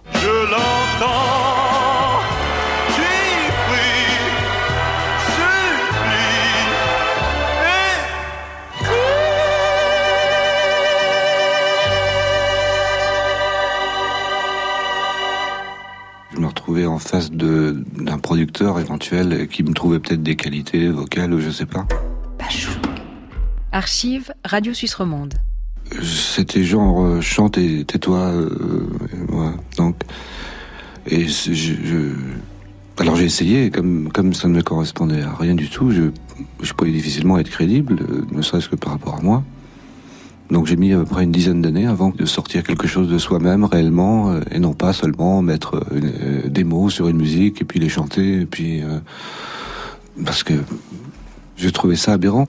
En 16.87 16.99
face 16.99 17.31
d'un 17.31 18.17
producteur 18.21 18.79
éventuel 18.79 19.47
qui 19.47 19.63
me 19.63 19.73
trouvait 19.73 19.99
peut-être 19.99 20.23
des 20.23 20.35
qualités 20.35 20.89
vocales 20.89 21.33
ou 21.33 21.39
je 21.39 21.49
sais 21.49 21.65
pas. 21.65 21.87
Archive 23.71 24.33
Radio 24.45 24.73
Suisse 24.73 24.95
Romande. 24.95 25.35
C'était 26.01 26.63
genre 26.63 27.01
euh, 27.03 27.21
chante 27.21 27.57
et 27.57 27.83
tais-toi, 27.83 28.19
euh, 28.19 28.87
donc 29.77 29.95
et 31.07 31.27
je, 31.27 32.13
alors 32.99 33.15
j'ai 33.15 33.25
essayé 33.25 33.71
comme 33.71 34.11
comme 34.11 34.35
ça 34.35 34.47
ne 34.47 34.53
me 34.53 34.61
correspondait 34.61 35.23
à 35.23 35.33
rien 35.33 35.55
du 35.55 35.67
tout, 35.67 35.89
je 35.91 36.11
je 36.61 36.73
pouvais 36.73 36.91
difficilement 36.91 37.39
être 37.39 37.49
crédible, 37.49 37.99
euh, 38.01 38.25
ne 38.31 38.41
serait-ce 38.43 38.69
que 38.69 38.75
par 38.75 38.93
rapport 38.93 39.15
à 39.15 39.21
moi. 39.21 39.43
Donc 40.49 40.65
j'ai 40.65 40.77
mis 40.77 40.93
à 40.93 40.97
peu 40.97 41.05
près 41.05 41.23
une 41.23 41.31
dizaine 41.31 41.61
d'années 41.61 41.85
avant 41.85 42.09
de 42.09 42.25
sortir 42.25 42.63
quelque 42.63 42.87
chose 42.87 43.07
de 43.07 43.17
soi-même 43.19 43.65
réellement 43.65 44.31
euh, 44.31 44.41
et 44.51 44.59
non 44.59 44.73
pas 44.73 44.93
seulement 44.93 45.41
mettre 45.43 45.75
euh, 45.75 46.01
euh, 46.01 46.49
des 46.49 46.63
mots 46.63 46.89
sur 46.89 47.07
une 47.07 47.17
musique 47.17 47.61
et 47.61 47.65
puis 47.65 47.79
les 47.79 47.89
chanter 47.89 48.41
et 48.41 48.45
puis 48.45 48.81
parce 50.25 50.43
que 50.43 50.53
j'ai 51.55 51.71
trouvé 51.71 51.95
ça 51.95 52.13
aberrant. 52.13 52.47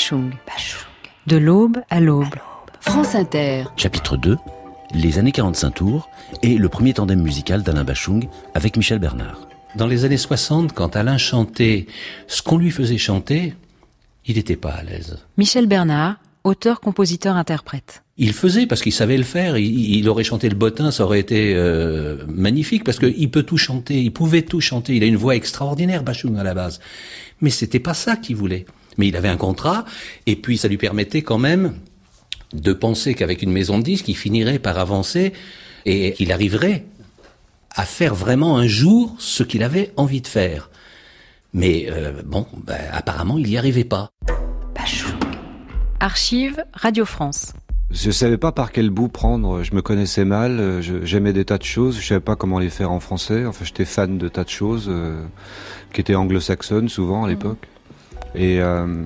Bachung. 0.00 0.30
De 1.26 1.36
l'aube 1.36 1.76
à 1.90 2.00
l'aube. 2.00 2.34
France 2.80 3.14
Inter. 3.14 3.64
Chapitre 3.76 4.16
2. 4.16 4.38
Les 4.94 5.18
années 5.18 5.30
45 5.30 5.70
tours 5.72 6.08
et 6.42 6.56
le 6.56 6.68
premier 6.70 6.94
tandem 6.94 7.20
musical 7.20 7.62
d'Alain 7.62 7.84
Bachung 7.84 8.26
avec 8.54 8.78
Michel 8.78 8.98
Bernard. 8.98 9.46
Dans 9.76 9.86
les 9.86 10.06
années 10.06 10.16
60, 10.16 10.72
quand 10.72 10.96
Alain 10.96 11.18
chantait 11.18 11.86
ce 12.28 12.40
qu'on 12.40 12.56
lui 12.56 12.70
faisait 12.70 12.96
chanter, 12.96 13.54
il 14.24 14.36
n'était 14.36 14.56
pas 14.56 14.70
à 14.70 14.82
l'aise. 14.82 15.18
Michel 15.36 15.66
Bernard, 15.66 16.16
auteur, 16.44 16.80
compositeur, 16.80 17.36
interprète. 17.36 18.02
Il 18.16 18.32
faisait 18.32 18.66
parce 18.66 18.80
qu'il 18.80 18.92
savait 18.92 19.18
le 19.18 19.24
faire. 19.24 19.58
Il, 19.58 20.08
aurait 20.08 20.24
chanté 20.24 20.48
le 20.48 20.56
bottin, 20.56 20.90
ça 20.92 21.04
aurait 21.04 21.20
été 21.20 21.52
euh, 21.54 22.24
magnifique 22.26 22.84
parce 22.84 22.98
qu'il 22.98 23.30
peut 23.30 23.42
tout 23.42 23.58
chanter. 23.58 24.00
Il 24.00 24.14
pouvait 24.14 24.42
tout 24.42 24.62
chanter. 24.62 24.96
Il 24.96 25.02
a 25.02 25.06
une 25.06 25.16
voix 25.16 25.36
extraordinaire, 25.36 26.02
Bachung 26.04 26.38
à 26.38 26.42
la 26.42 26.54
base. 26.54 26.80
Mais 27.42 27.50
c'était 27.50 27.80
pas 27.80 27.94
ça 27.94 28.16
qu'il 28.16 28.36
voulait. 28.36 28.64
Mais 28.98 29.08
il 29.08 29.16
avait 29.16 29.28
un 29.28 29.36
contrat, 29.36 29.84
et 30.26 30.36
puis 30.36 30.58
ça 30.58 30.68
lui 30.68 30.76
permettait 30.76 31.22
quand 31.22 31.38
même 31.38 31.74
de 32.52 32.72
penser 32.72 33.14
qu'avec 33.14 33.42
une 33.42 33.52
maison 33.52 33.78
de 33.78 33.84
disques, 33.84 34.08
il 34.08 34.16
finirait 34.16 34.58
par 34.58 34.78
avancer 34.78 35.32
et 35.86 36.12
qu'il 36.12 36.32
arriverait 36.32 36.84
à 37.74 37.84
faire 37.84 38.14
vraiment 38.14 38.58
un 38.58 38.66
jour 38.66 39.14
ce 39.18 39.42
qu'il 39.42 39.62
avait 39.62 39.92
envie 39.96 40.20
de 40.20 40.26
faire. 40.26 40.70
Mais 41.52 41.86
euh, 41.88 42.22
bon, 42.24 42.46
ben, 42.66 42.80
apparemment, 42.92 43.38
il 43.38 43.46
n'y 43.46 43.56
arrivait 43.56 43.84
pas. 43.84 44.10
Archive 46.00 46.64
Radio 46.72 47.04
France. 47.04 47.52
Je 47.90 48.10
savais 48.12 48.38
pas 48.38 48.52
par 48.52 48.70
quel 48.70 48.88
bout 48.90 49.08
prendre. 49.08 49.62
Je 49.64 49.74
me 49.74 49.82
connaissais 49.82 50.24
mal. 50.24 50.80
J'aimais 51.02 51.32
des 51.32 51.44
tas 51.44 51.58
de 51.58 51.64
choses. 51.64 52.00
Je 52.00 52.06
savais 52.06 52.20
pas 52.20 52.36
comment 52.36 52.60
les 52.60 52.70
faire 52.70 52.92
en 52.92 53.00
français. 53.00 53.44
Enfin, 53.46 53.64
j'étais 53.64 53.84
fan 53.84 54.16
de 54.16 54.28
tas 54.28 54.44
de 54.44 54.48
choses 54.48 54.86
euh, 54.88 55.24
qui 55.92 56.00
étaient 56.00 56.14
anglo-saxonnes 56.14 56.88
souvent 56.88 57.24
à 57.24 57.28
mmh. 57.28 57.56
Et 58.34 58.60
euh, 58.60 59.04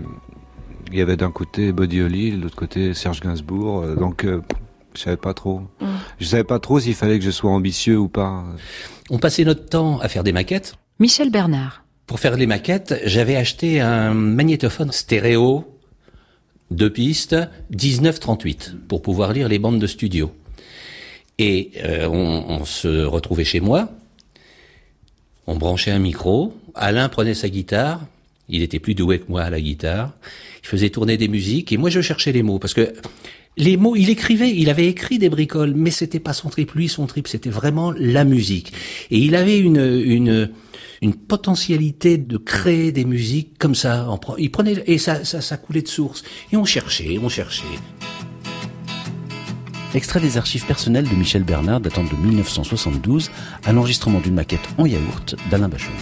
il 0.92 0.98
y 0.98 1.02
avait 1.02 1.16
d'un 1.16 1.30
côté 1.30 1.72
Buddy 1.72 2.02
Holly, 2.02 2.32
de 2.32 2.42
l'autre 2.42 2.56
côté 2.56 2.94
Serge 2.94 3.20
Gainsbourg. 3.20 3.82
Euh, 3.82 3.94
donc, 3.96 4.24
euh, 4.24 4.40
je 4.94 5.00
savais 5.00 5.16
pas 5.16 5.34
trop. 5.34 5.60
Mm. 5.80 5.86
Je 6.20 6.26
savais 6.26 6.44
pas 6.44 6.58
trop 6.58 6.78
s'il 6.78 6.94
fallait 6.94 7.18
que 7.18 7.24
je 7.24 7.30
sois 7.30 7.50
ambitieux 7.50 7.98
ou 7.98 8.08
pas. 8.08 8.44
On 9.10 9.18
passait 9.18 9.44
notre 9.44 9.66
temps 9.66 9.98
à 9.98 10.08
faire 10.08 10.24
des 10.24 10.32
maquettes. 10.32 10.76
Michel 10.98 11.30
Bernard. 11.30 11.84
Pour 12.06 12.20
faire 12.20 12.36
les 12.36 12.46
maquettes, 12.46 13.00
j'avais 13.06 13.36
acheté 13.36 13.80
un 13.80 14.12
magnétophone 14.12 14.92
stéréo, 14.92 15.64
deux 16.70 16.90
pistes, 16.90 17.36
1938, 17.70 18.76
pour 18.86 19.00
pouvoir 19.00 19.32
lire 19.32 19.48
les 19.48 19.58
bandes 19.58 19.78
de 19.78 19.86
studio. 19.86 20.32
Et 21.38 21.72
euh, 21.82 22.06
on, 22.06 22.60
on 22.60 22.64
se 22.64 23.04
retrouvait 23.04 23.44
chez 23.44 23.60
moi, 23.60 23.88
on 25.46 25.56
branchait 25.56 25.90
un 25.90 25.98
micro, 25.98 26.54
Alain 26.74 27.08
prenait 27.08 27.34
sa 27.34 27.48
guitare, 27.48 28.02
il 28.48 28.62
était 28.62 28.78
plus 28.78 28.94
doué 28.94 29.20
que 29.20 29.24
moi 29.28 29.42
à 29.42 29.50
la 29.50 29.60
guitare. 29.60 30.12
Il 30.62 30.68
faisait 30.68 30.90
tourner 30.90 31.16
des 31.16 31.28
musiques 31.28 31.72
et 31.72 31.76
moi 31.76 31.90
je 31.90 32.00
cherchais 32.00 32.32
les 32.32 32.42
mots 32.42 32.58
parce 32.58 32.74
que 32.74 32.92
les 33.56 33.76
mots, 33.76 33.94
il 33.94 34.10
écrivait, 34.10 34.50
il 34.50 34.68
avait 34.68 34.88
écrit 34.88 35.18
des 35.18 35.28
bricoles, 35.28 35.74
mais 35.76 35.90
c'était 35.90 36.18
pas 36.18 36.32
son 36.32 36.48
trip. 36.48 36.72
Lui, 36.72 36.88
son 36.88 37.06
trip, 37.06 37.28
c'était 37.28 37.50
vraiment 37.50 37.92
la 37.96 38.24
musique. 38.24 38.72
Et 39.10 39.18
il 39.18 39.36
avait 39.36 39.58
une, 39.58 40.02
une, 40.04 40.50
une 41.02 41.14
potentialité 41.14 42.18
de 42.18 42.36
créer 42.36 42.90
des 42.90 43.04
musiques 43.04 43.56
comme 43.58 43.74
ça. 43.76 44.08
Il 44.38 44.50
prenait, 44.50 44.82
et 44.86 44.98
ça, 44.98 45.24
ça, 45.24 45.40
ça 45.40 45.56
coulait 45.56 45.82
de 45.82 45.88
source. 45.88 46.24
Et 46.52 46.56
on 46.56 46.64
cherchait, 46.64 47.18
on 47.22 47.28
cherchait. 47.28 47.62
Extrait 49.94 50.18
des 50.18 50.36
archives 50.36 50.66
personnelles 50.66 51.08
de 51.08 51.14
Michel 51.14 51.44
Bernard 51.44 51.80
datant 51.80 52.02
de 52.02 52.16
1972, 52.16 53.30
à 53.64 53.72
l'enregistrement 53.72 54.18
d'une 54.18 54.34
maquette 54.34 54.68
en 54.76 54.86
yaourt 54.86 55.36
d'Alain 55.50 55.68
Bachung. 55.68 55.94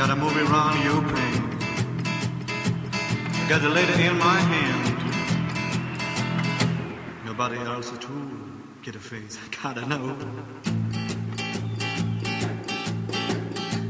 Gotta 0.00 0.16
move 0.16 0.34
around 0.34 0.82
your 0.82 1.02
pain. 1.02 1.42
I 3.34 3.46
got 3.50 3.60
the 3.60 3.68
lady 3.68 4.04
in 4.04 4.16
my 4.16 4.38
hand. 4.52 4.96
Nobody 7.26 7.58
else 7.58 7.92
at 7.92 8.04
all. 8.06 8.30
Get 8.80 8.96
a 8.96 8.98
face. 8.98 9.38
I 9.44 9.48
gotta 9.62 9.84
know. 9.86 10.16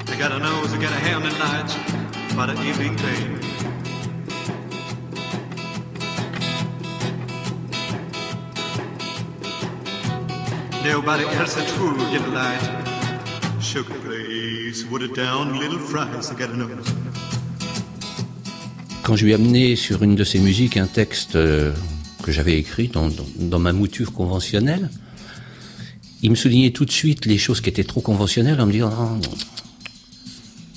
I 0.08 0.16
got 0.18 0.32
a 0.32 0.40
nose, 0.40 0.72
I 0.72 0.78
got 0.82 0.90
a 0.90 1.00
hand 1.06 1.22
and 1.22 1.38
night 1.38 1.70
by 2.36 2.46
the 2.46 2.60
evening 2.60 2.96
pain. 2.96 3.38
Nobody 10.82 11.24
else 11.36 11.56
at 11.56 11.70
all 11.78 11.94
get 12.10 12.22
a 12.22 12.30
light. 12.30 12.80
Quand 19.02 19.16
je 19.16 19.24
lui 19.24 19.32
ai 19.32 19.34
amené 19.34 19.76
sur 19.76 20.02
une 20.02 20.14
de 20.14 20.24
ses 20.24 20.38
musiques 20.38 20.76
un 20.76 20.86
texte 20.86 21.36
euh, 21.36 21.72
que 22.22 22.32
j'avais 22.32 22.58
écrit 22.58 22.88
dans, 22.88 23.58
ma 23.58 23.72
mouture 23.72 24.12
conventionnelle, 24.12 24.90
il 26.22 26.30
me 26.30 26.36
soulignait 26.36 26.70
tout 26.70 26.84
de 26.84 26.90
suite 26.90 27.26
les 27.26 27.38
choses 27.38 27.60
qui 27.60 27.68
étaient 27.68 27.84
trop 27.84 28.00
conventionnelles 28.00 28.60
en 28.60 28.66
me 28.66 28.72
disant 28.72 29.18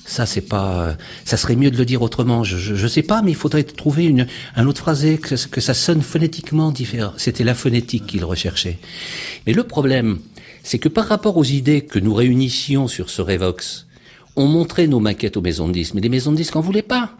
ça 0.05 0.25
c'est 0.25 0.41
pas 0.41 0.95
ça 1.25 1.37
serait 1.37 1.55
mieux 1.55 1.71
de 1.71 1.77
le 1.77 1.85
dire 1.85 2.01
autrement. 2.01 2.43
Je, 2.43 2.57
je, 2.57 2.87
sais 2.87 3.03
pas 3.03 3.21
mais 3.21 3.31
il 3.31 3.37
faudrait 3.37 3.63
trouver 3.63 4.13
un 4.55 4.67
autre 4.67 4.79
phrasé 4.79 5.17
que, 5.17 5.35
que 5.47 5.61
ça 5.61 5.73
sonne 5.73 6.01
phonétiquement 6.01 6.71
différent. 6.71 7.13
C'était 7.17 7.43
la 7.43 7.55
phonétique 7.55 8.07
qu'il 8.07 8.23
recherchait. 8.23 8.79
Mais 9.45 9.53
le 9.53 9.63
problème 9.63 10.19
c'est 10.63 10.79
que 10.79 10.89
par 10.89 11.07
rapport 11.07 11.37
aux 11.37 11.43
idées 11.43 11.81
que 11.81 11.99
nous 11.99 12.13
réunissions 12.13 12.87
sur 12.87 13.09
ce 13.09 13.21
Revox, 13.21 13.85
on 14.35 14.47
montrait 14.47 14.87
nos 14.87 14.99
maquettes 14.99 15.37
aux 15.37 15.41
maisons 15.41 15.67
de 15.67 15.73
disques, 15.73 15.93
mais 15.93 16.01
les 16.01 16.09
maisons 16.09 16.31
de 16.31 16.37
disques 16.37 16.55
n'en 16.55 16.61
voulaient 16.61 16.81
pas. 16.81 17.11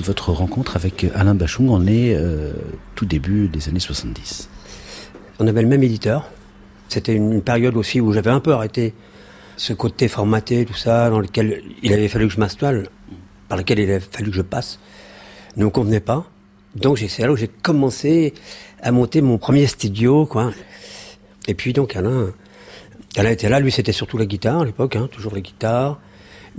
De 0.00 0.06
votre 0.06 0.32
rencontre 0.32 0.76
avec 0.76 1.06
Alain 1.14 1.34
Bachung. 1.34 1.68
On 1.68 1.86
est 1.86 2.14
euh, 2.14 2.52
tout 2.94 3.04
début 3.04 3.48
des 3.48 3.68
années 3.68 3.80
70. 3.80 4.48
On 5.38 5.46
avait 5.46 5.62
le 5.62 5.68
même 5.68 5.82
éditeur. 5.82 6.28
C'était 6.88 7.14
une 7.14 7.42
période 7.42 7.76
aussi 7.76 8.00
où 8.00 8.12
j'avais 8.12 8.30
un 8.30 8.40
peu 8.40 8.52
arrêté 8.52 8.94
ce 9.56 9.72
côté 9.72 10.08
formaté, 10.08 10.64
tout 10.64 10.74
ça, 10.74 11.10
dans 11.10 11.20
lequel 11.20 11.62
il 11.82 11.92
avait 11.92 12.08
fallu 12.08 12.28
que 12.28 12.34
je 12.34 12.40
m'installe, 12.40 12.88
par 13.48 13.58
lequel 13.58 13.78
il 13.78 13.90
avait 13.90 14.00
fallu 14.00 14.30
que 14.30 14.36
je 14.36 14.42
passe, 14.42 14.80
ne 15.56 15.64
me 15.64 15.70
convenait 15.70 16.00
pas. 16.00 16.24
Donc 16.74 16.98
c'est 16.98 17.22
là 17.22 17.30
où 17.30 17.36
j'ai 17.36 17.48
commencé 17.48 18.32
à 18.82 18.90
monter 18.92 19.20
mon 19.20 19.36
premier 19.36 19.66
studio, 19.66 20.24
quoi. 20.24 20.52
Et 21.46 21.54
puis 21.54 21.72
donc 21.72 21.94
Alain, 21.94 22.32
Alain 23.16 23.30
était 23.30 23.48
là, 23.48 23.60
lui 23.60 23.70
c'était 23.70 23.92
surtout 23.92 24.16
la 24.16 24.26
guitare 24.26 24.60
à 24.60 24.64
l'époque, 24.64 24.96
hein, 24.96 25.08
toujours 25.12 25.34
la 25.34 25.40
guitare 25.40 26.00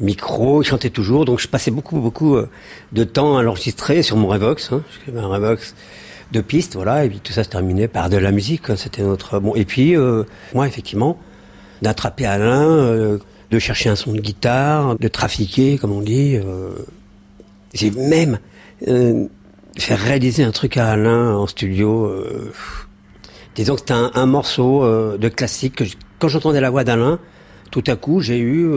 micro, 0.02 0.62
il 0.62 0.66
chantait 0.66 0.90
toujours, 0.90 1.26
donc 1.26 1.40
je 1.40 1.48
passais 1.48 1.72
beaucoup, 1.72 2.00
beaucoup 2.00 2.36
euh, 2.36 2.50
de 2.92 3.04
temps 3.04 3.38
à 3.38 3.44
l'enregistrer 3.44 4.02
sur 4.02 4.18
mon 4.18 4.28
Revox, 4.28 4.72
hein, 4.72 4.84
un 5.16 5.28
Revox 5.28 5.76
de 6.32 6.42
pistes, 6.42 6.76
voilà, 6.76 7.06
et 7.06 7.10
puis 7.10 7.20
tout 7.20 7.34
ça 7.34 7.44
se 7.44 7.50
terminait 7.50 7.88
par 7.88 8.10
de 8.10 8.18
la 8.18 8.32
musique, 8.32 8.64
c'était 8.78 9.04
notre 9.04 9.40
bon. 9.40 9.56
Et 9.56 9.66
puis 9.66 9.96
euh, 9.96 10.24
moi, 10.54 10.68
effectivement, 10.68 11.18
d'attraper 11.82 12.26
Alain, 12.26 12.70
euh, 12.70 13.20
de 13.52 13.60
chercher 13.60 13.90
un 13.90 13.96
son 13.96 14.14
de 14.14 14.20
guitare, 14.20 14.98
de 14.98 15.08
trafiquer, 15.08 15.78
comme 15.78 15.92
on 15.92 16.02
dit. 16.02 16.38
J'ai 17.74 17.92
même 17.92 18.40
fait 19.78 19.96
réaliser 19.96 20.44
un 20.44 20.52
truc 20.52 20.78
à 20.78 20.90
Alain 20.90 21.36
en 21.36 21.48
studio. 21.48 22.10
disons 23.56 23.74
que 23.76 23.82
c'était 23.82 23.94
un, 23.94 24.26
morceau 24.26 24.88
de 25.18 25.28
classique 25.28 25.76
que 25.76 25.84
quand 26.18 26.30
j'entendais 26.30 26.62
la 26.62 26.70
voix 26.70 26.86
d'Alain, 26.86 27.20
tout 27.72 27.84
à 27.88 27.98
coup, 27.98 28.22
j'ai 28.22 28.40
eu 28.40 28.72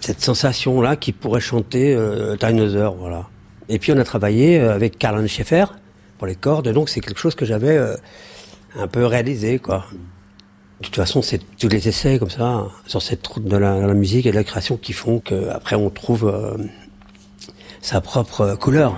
cette 0.00 0.20
sensation-là 0.20 0.96
qui 0.96 1.12
pourrait 1.12 1.40
chanter 1.40 1.94
euh, 1.94 2.36
Dinosaur, 2.36 2.96
voilà. 2.96 3.28
Et 3.68 3.78
puis 3.78 3.92
on 3.92 3.98
a 3.98 4.04
travaillé 4.04 4.60
euh, 4.60 4.74
avec 4.74 4.98
Karl 4.98 5.26
Schaeffer 5.26 5.66
pour 6.18 6.26
les 6.26 6.34
cordes, 6.34 6.68
donc 6.68 6.88
c'est 6.88 7.00
quelque 7.00 7.18
chose 7.18 7.34
que 7.34 7.44
j'avais 7.44 7.76
euh, 7.76 7.96
un 8.76 8.86
peu 8.86 9.04
réalisé, 9.06 9.58
quoi. 9.58 9.86
De 10.80 10.86
toute 10.86 10.96
façon, 10.96 11.22
c'est 11.22 11.40
tous 11.58 11.68
les 11.68 11.88
essais 11.88 12.18
comme 12.18 12.30
ça 12.30 12.66
sur 12.86 13.00
cette 13.00 13.24
route 13.26 13.44
de 13.44 13.56
la, 13.56 13.94
musique 13.94 14.26
et 14.26 14.30
de 14.30 14.36
la 14.36 14.42
création 14.42 14.76
qui 14.76 14.92
font 14.92 15.20
qu'après 15.20 15.76
on 15.76 15.90
trouve 15.90 16.26
euh, 16.26 16.56
sa 17.80 18.00
propre 18.00 18.56
couleur. 18.56 18.96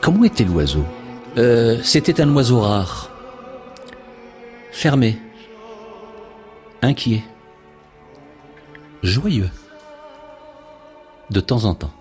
Comment 0.00 0.24
était 0.24 0.44
l'oiseau? 0.44 0.84
Euh, 1.36 1.78
C'était 1.82 2.20
un 2.20 2.34
oiseau 2.34 2.60
rare, 2.60 3.10
fermé, 4.70 5.18
inquiet, 6.82 7.22
joyeux. 9.02 9.50
de 11.30 11.40
temps 11.40 11.64
en 11.64 11.74
temps. 11.74 11.92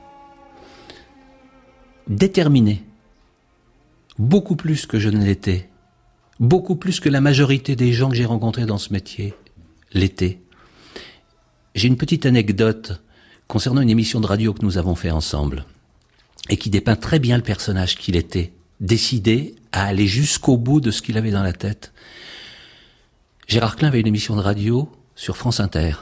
Déterminé, 2.08 2.84
beaucoup 4.20 4.56
plus 4.58 4.86
que 4.86 5.00
je 5.00 5.10
ne 5.10 5.24
l'étais, 5.24 5.70
beaucoup 6.40 6.76
plus 6.76 7.00
que 7.00 7.10
la 7.10 7.22
majorité 7.22 7.76
des 7.76 7.94
gens 7.94 8.10
que 8.10 8.16
j'ai 8.16 8.26
rencontrés 8.26 8.66
dans 8.66 8.78
ce 8.78 8.92
métier 8.92 9.34
l'étaient. 9.94 10.40
J'ai 11.74 11.88
une 11.88 11.98
petite 11.98 12.26
anecdote 12.26 13.02
concernant 13.48 13.82
une 13.82 13.90
émission 13.90 14.20
de 14.20 14.28
radio 14.28 14.54
que 14.54 14.64
nous 14.64 14.78
avons 14.78 14.96
fait 14.96 15.12
ensemble 15.12 15.66
et 16.50 16.58
qui 16.58 16.70
dépeint 16.70 16.96
très 16.96 17.20
bien 17.20 17.38
le 17.38 17.44
personnage 17.44 17.98
qu'il 17.98 18.16
était, 18.16 18.52
décidé 18.80 19.56
à 19.72 19.86
aller 19.86 20.08
jusqu'au 20.08 20.58
bout 20.58 20.82
de 20.82 20.92
ce 20.92 21.02
qu'il 21.02 21.18
avait 21.18 21.32
dans 21.32 21.44
la 21.44 21.54
tête. 21.54 21.94
Gérard 23.48 23.76
Klein 23.76 23.90
avait 23.90 24.02
une 24.02 24.08
émission 24.08 24.36
de 24.36 24.42
radio 24.42 24.90
sur 25.16 25.38
France 25.38 25.60
Inter. 25.60 25.94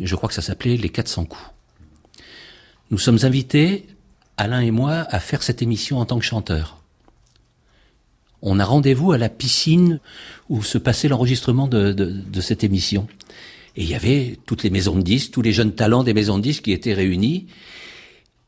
Je 0.00 0.16
crois 0.16 0.28
que 0.28 0.34
ça 0.34 0.42
s'appelait 0.42 0.76
Les 0.76 0.88
400 0.88 1.26
coups. 1.26 1.50
Nous 2.90 2.98
sommes 2.98 3.18
invités, 3.22 3.86
Alain 4.36 4.60
et 4.60 4.70
moi, 4.70 5.06
à 5.10 5.20
faire 5.20 5.42
cette 5.42 5.62
émission 5.62 5.98
en 5.98 6.06
tant 6.06 6.18
que 6.18 6.24
chanteur. 6.24 6.82
On 8.42 8.58
a 8.60 8.64
rendez-vous 8.64 9.12
à 9.12 9.18
la 9.18 9.28
piscine 9.28 9.98
où 10.48 10.62
se 10.62 10.78
passait 10.78 11.08
l'enregistrement 11.08 11.66
de, 11.66 11.92
de, 11.92 12.40
cette 12.40 12.62
émission. 12.62 13.08
Et 13.76 13.82
il 13.82 13.88
y 13.88 13.94
avait 13.94 14.38
toutes 14.46 14.62
les 14.62 14.70
maisons 14.70 14.94
de 14.94 15.02
disques, 15.02 15.32
tous 15.32 15.42
les 15.42 15.52
jeunes 15.52 15.72
talents 15.72 16.04
des 16.04 16.14
maisons 16.14 16.38
de 16.38 16.42
disques 16.42 16.64
qui 16.64 16.72
étaient 16.72 16.94
réunis. 16.94 17.46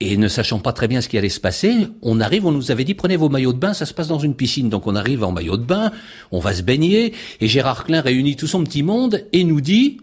Et 0.01 0.17
ne 0.17 0.29
sachant 0.29 0.61
pas 0.61 0.73
très 0.73 0.87
bien 0.87 1.01
ce 1.01 1.09
qui 1.09 1.19
allait 1.19 1.29
se 1.29 1.41
passer, 1.41 1.89
on 2.03 2.21
arrive, 2.21 2.47
on 2.47 2.53
nous 2.53 2.71
avait 2.71 2.85
dit 2.85 2.95
prenez 2.95 3.17
vos 3.17 3.29
maillots 3.29 3.53
de 3.53 3.59
bain, 3.59 3.75
ça 3.75 3.85
se 3.85 3.93
passe 3.93 4.07
dans 4.07 4.21
une 4.21 4.37
piscine. 4.37 4.69
Donc 4.69 4.87
on 4.87 4.95
arrive 4.95 5.25
en 5.25 5.33
maillot 5.33 5.57
de 5.57 5.65
bain, 5.65 5.91
on 6.31 6.39
va 6.39 6.55
se 6.55 6.63
baigner, 6.63 7.15
et 7.41 7.49
Gérard 7.49 7.85
Klein 7.85 8.01
réunit 8.01 8.37
tout 8.37 8.47
son 8.47 8.63
petit 8.63 8.85
monde 8.85 9.25
et 9.33 9.43
nous 9.43 9.61
dit 9.61 10.01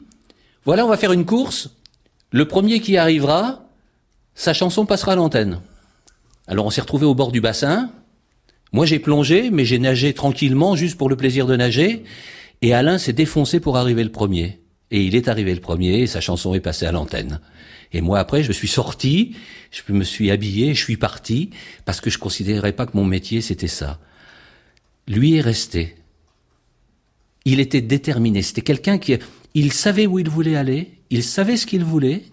voilà, 0.65 0.85
on 0.85 0.89
va 0.89 0.97
faire 0.97 1.13
une 1.13 1.25
course. 1.25 1.69
Le 2.31 2.45
premier 2.45 2.81
qui 2.81 2.97
arrivera, 2.97 3.69
sa 4.33 4.51
chanson 4.53 4.85
passera 4.85 5.13
à 5.13 5.15
l'antenne. 5.15 5.61
Alors 6.47 6.65
on 6.65 6.69
s'est 6.71 6.81
retrouvé 6.81 7.05
au 7.05 7.15
bord 7.15 7.31
du 7.31 7.39
bassin. 7.39 7.89
Moi 8.73 8.85
j'ai 8.85 8.99
plongé, 8.99 9.49
mais 9.51 9.63
j'ai 9.63 9.79
nagé 9.79 10.13
tranquillement, 10.13 10.75
juste 10.75 10.97
pour 10.97 11.07
le 11.07 11.15
plaisir 11.15 11.45
de 11.45 11.55
nager. 11.55 12.03
Et 12.61 12.73
Alain 12.73 12.97
s'est 12.97 13.13
défoncé 13.13 13.61
pour 13.61 13.77
arriver 13.77 14.03
le 14.03 14.11
premier. 14.11 14.59
Et 14.91 15.03
il 15.03 15.15
est 15.15 15.29
arrivé 15.29 15.53
le 15.53 15.61
premier, 15.61 16.01
et 16.01 16.07
sa 16.07 16.19
chanson 16.19 16.53
est 16.53 16.59
passée 16.59 16.85
à 16.85 16.91
l'antenne. 16.91 17.39
Et 17.95 18.01
moi 18.01 18.19
après, 18.19 18.43
je 18.43 18.51
suis 18.51 18.67
sorti, 18.67 19.37
je 19.71 19.93
me 19.93 20.03
suis 20.03 20.29
habillé, 20.29 20.73
je 20.75 20.83
suis 20.83 20.97
parti, 20.97 21.51
parce 21.85 22.01
que 22.01 22.09
je 22.09 22.17
considérais 22.17 22.73
pas 22.73 22.85
que 22.85 22.97
mon 22.97 23.05
métier 23.05 23.39
c'était 23.39 23.69
ça. 23.69 24.01
Lui 25.07 25.35
est 25.35 25.41
resté. 25.41 25.95
Il 27.45 27.61
était 27.61 27.79
déterminé. 27.79 28.41
C'était 28.41 28.63
quelqu'un 28.63 28.97
qui, 28.97 29.17
il 29.53 29.71
savait 29.71 30.07
où 30.07 30.19
il 30.19 30.29
voulait 30.29 30.57
aller, 30.57 30.91
il 31.09 31.23
savait 31.23 31.55
ce 31.55 31.65
qu'il 31.65 31.85
voulait, 31.85 32.23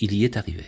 il 0.00 0.14
y 0.14 0.24
est 0.24 0.38
arrivé. 0.38 0.64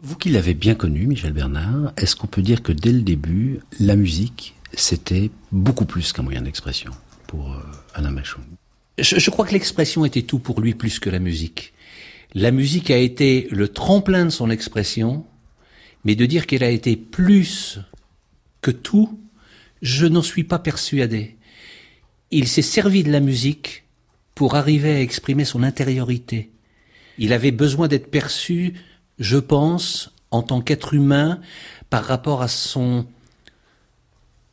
Vous 0.00 0.16
qui 0.16 0.30
l'avez 0.30 0.54
bien 0.54 0.74
connu, 0.74 1.06
Michel 1.06 1.32
Bernard, 1.32 1.92
est-ce 1.96 2.16
qu'on 2.16 2.26
peut 2.26 2.42
dire 2.42 2.64
que 2.64 2.72
dès 2.72 2.90
le 2.90 3.02
début, 3.02 3.60
la 3.78 3.94
musique, 3.94 4.56
c'était 4.74 5.30
beaucoup 5.52 5.84
plus 5.84 6.12
qu'un 6.12 6.24
moyen 6.24 6.42
d'expression 6.42 6.90
pour 7.28 7.52
euh, 7.52 7.62
Alain 7.94 8.10
Machon? 8.10 8.40
Je, 8.98 9.20
je 9.20 9.30
crois 9.30 9.46
que 9.46 9.52
l'expression 9.52 10.04
était 10.04 10.22
tout 10.22 10.40
pour 10.40 10.60
lui 10.60 10.74
plus 10.74 10.98
que 10.98 11.10
la 11.10 11.20
musique. 11.20 11.74
La 12.34 12.52
musique 12.52 12.90
a 12.90 12.96
été 12.96 13.48
le 13.50 13.68
tremplin 13.68 14.24
de 14.24 14.30
son 14.30 14.50
expression, 14.50 15.26
mais 16.04 16.14
de 16.14 16.26
dire 16.26 16.46
qu'elle 16.46 16.62
a 16.62 16.70
été 16.70 16.96
plus 16.96 17.80
que 18.60 18.70
tout, 18.70 19.18
je 19.82 20.06
n'en 20.06 20.22
suis 20.22 20.44
pas 20.44 20.60
persuadé. 20.60 21.36
Il 22.30 22.46
s'est 22.46 22.62
servi 22.62 23.02
de 23.02 23.10
la 23.10 23.20
musique 23.20 23.84
pour 24.36 24.54
arriver 24.54 24.92
à 24.92 25.00
exprimer 25.00 25.44
son 25.44 25.64
intériorité. 25.64 26.50
Il 27.18 27.32
avait 27.32 27.50
besoin 27.50 27.88
d'être 27.88 28.10
perçu, 28.10 28.74
je 29.18 29.36
pense, 29.36 30.14
en 30.30 30.42
tant 30.42 30.60
qu'être 30.60 30.94
humain, 30.94 31.40
par 31.90 32.04
rapport 32.04 32.42
à 32.42 32.48
son 32.48 33.06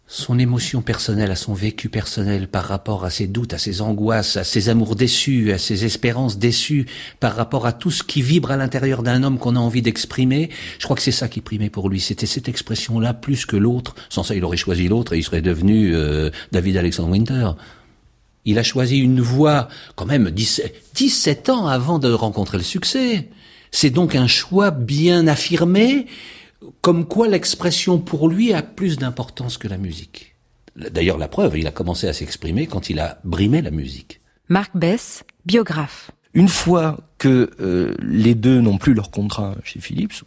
son 0.08 0.40
émotion 0.40 0.82
personnelle, 0.82 1.32
à 1.32 1.36
son 1.36 1.54
vécu 1.54 1.90
personnel, 1.90 2.48
par 2.48 2.64
rapport 2.64 3.04
à 3.04 3.10
ses 3.10 3.28
doutes, 3.28 3.54
à 3.54 3.58
ses 3.58 3.82
angoisses, 3.82 4.38
à 4.38 4.46
ses 4.46 4.70
amours 4.70 4.96
déçus, 4.96 5.52
à 5.52 5.58
ses 5.58 5.84
espérances 5.84 6.38
déçues, 6.38 6.86
par 7.20 7.36
rapport 7.36 7.66
à 7.66 7.74
tout 7.74 7.92
ce 7.92 8.04
qui 8.04 8.22
vibre 8.22 8.52
à 8.52 8.58
l'intérieur 8.58 9.04
d'un 9.04 9.22
homme 9.24 9.38
qu'on 9.38 9.58
a 9.58 9.60
envie 9.60 9.82
d'exprimer, 9.82 10.50
je 10.80 10.86
crois 10.86 10.96
que 10.96 11.02
c'est 11.02 11.12
ça 11.12 11.28
qui 11.28 11.42
primait 11.42 11.70
pour 11.70 11.90
lui. 11.90 12.00
C'était 12.00 12.26
cette 12.26 12.48
expression-là 12.48 13.14
plus 13.14 13.46
que 13.46 13.58
l'autre. 13.58 13.96
Sans 14.10 14.24
ça, 14.24 14.34
il 14.34 14.46
aurait 14.46 14.56
choisi 14.56 14.88
l'autre 14.88 15.12
et 15.12 15.18
il 15.18 15.24
serait 15.24 15.42
devenu 15.42 15.94
euh, 15.94 16.30
David 16.54 16.78
Alexandre 16.78 17.10
Winter. 17.10 17.52
Il 18.46 18.58
a 18.60 18.64
choisi 18.64 19.00
une 19.00 19.20
voie, 19.20 19.68
quand 19.96 20.06
même, 20.06 20.32
17 20.32 21.50
ans 21.50 21.68
avant 21.68 22.00
de 22.00 22.10
rencontrer 22.10 22.58
le 22.58 22.64
succès. 22.64 23.28
C'est 23.72 23.90
donc 23.90 24.16
un 24.16 24.28
choix 24.28 24.72
bien 24.72 25.28
affirmé, 25.28 26.06
comme 26.82 27.06
quoi 27.06 27.28
l'expression 27.28 28.00
pour 28.00 28.30
lui 28.30 28.54
a 28.54 28.62
plus 28.62 28.98
d'importance 28.98 29.58
que 29.58 29.68
la 29.68 29.78
musique. 29.78 30.36
D'ailleurs, 30.76 31.18
la 31.18 31.28
preuve, 31.28 31.58
il 31.58 31.68
a 31.68 31.72
commencé 31.72 32.08
à 32.08 32.14
s'exprimer 32.14 32.68
quand 32.68 32.90
il 32.90 33.00
a 33.00 33.20
brimé 33.24 33.62
la 33.62 33.72
musique. 33.72 34.22
Marc 34.50 34.76
Bess, 34.76 35.24
biographe. 35.46 36.12
Une 36.34 36.48
fois 36.48 37.00
que 37.18 37.50
euh, 37.60 37.96
les 38.00 38.36
deux 38.36 38.62
n'ont 38.62 38.78
plus 38.78 38.94
leur 38.94 39.10
contrat 39.10 39.56
chez 39.64 39.80
Philips, 39.80 40.24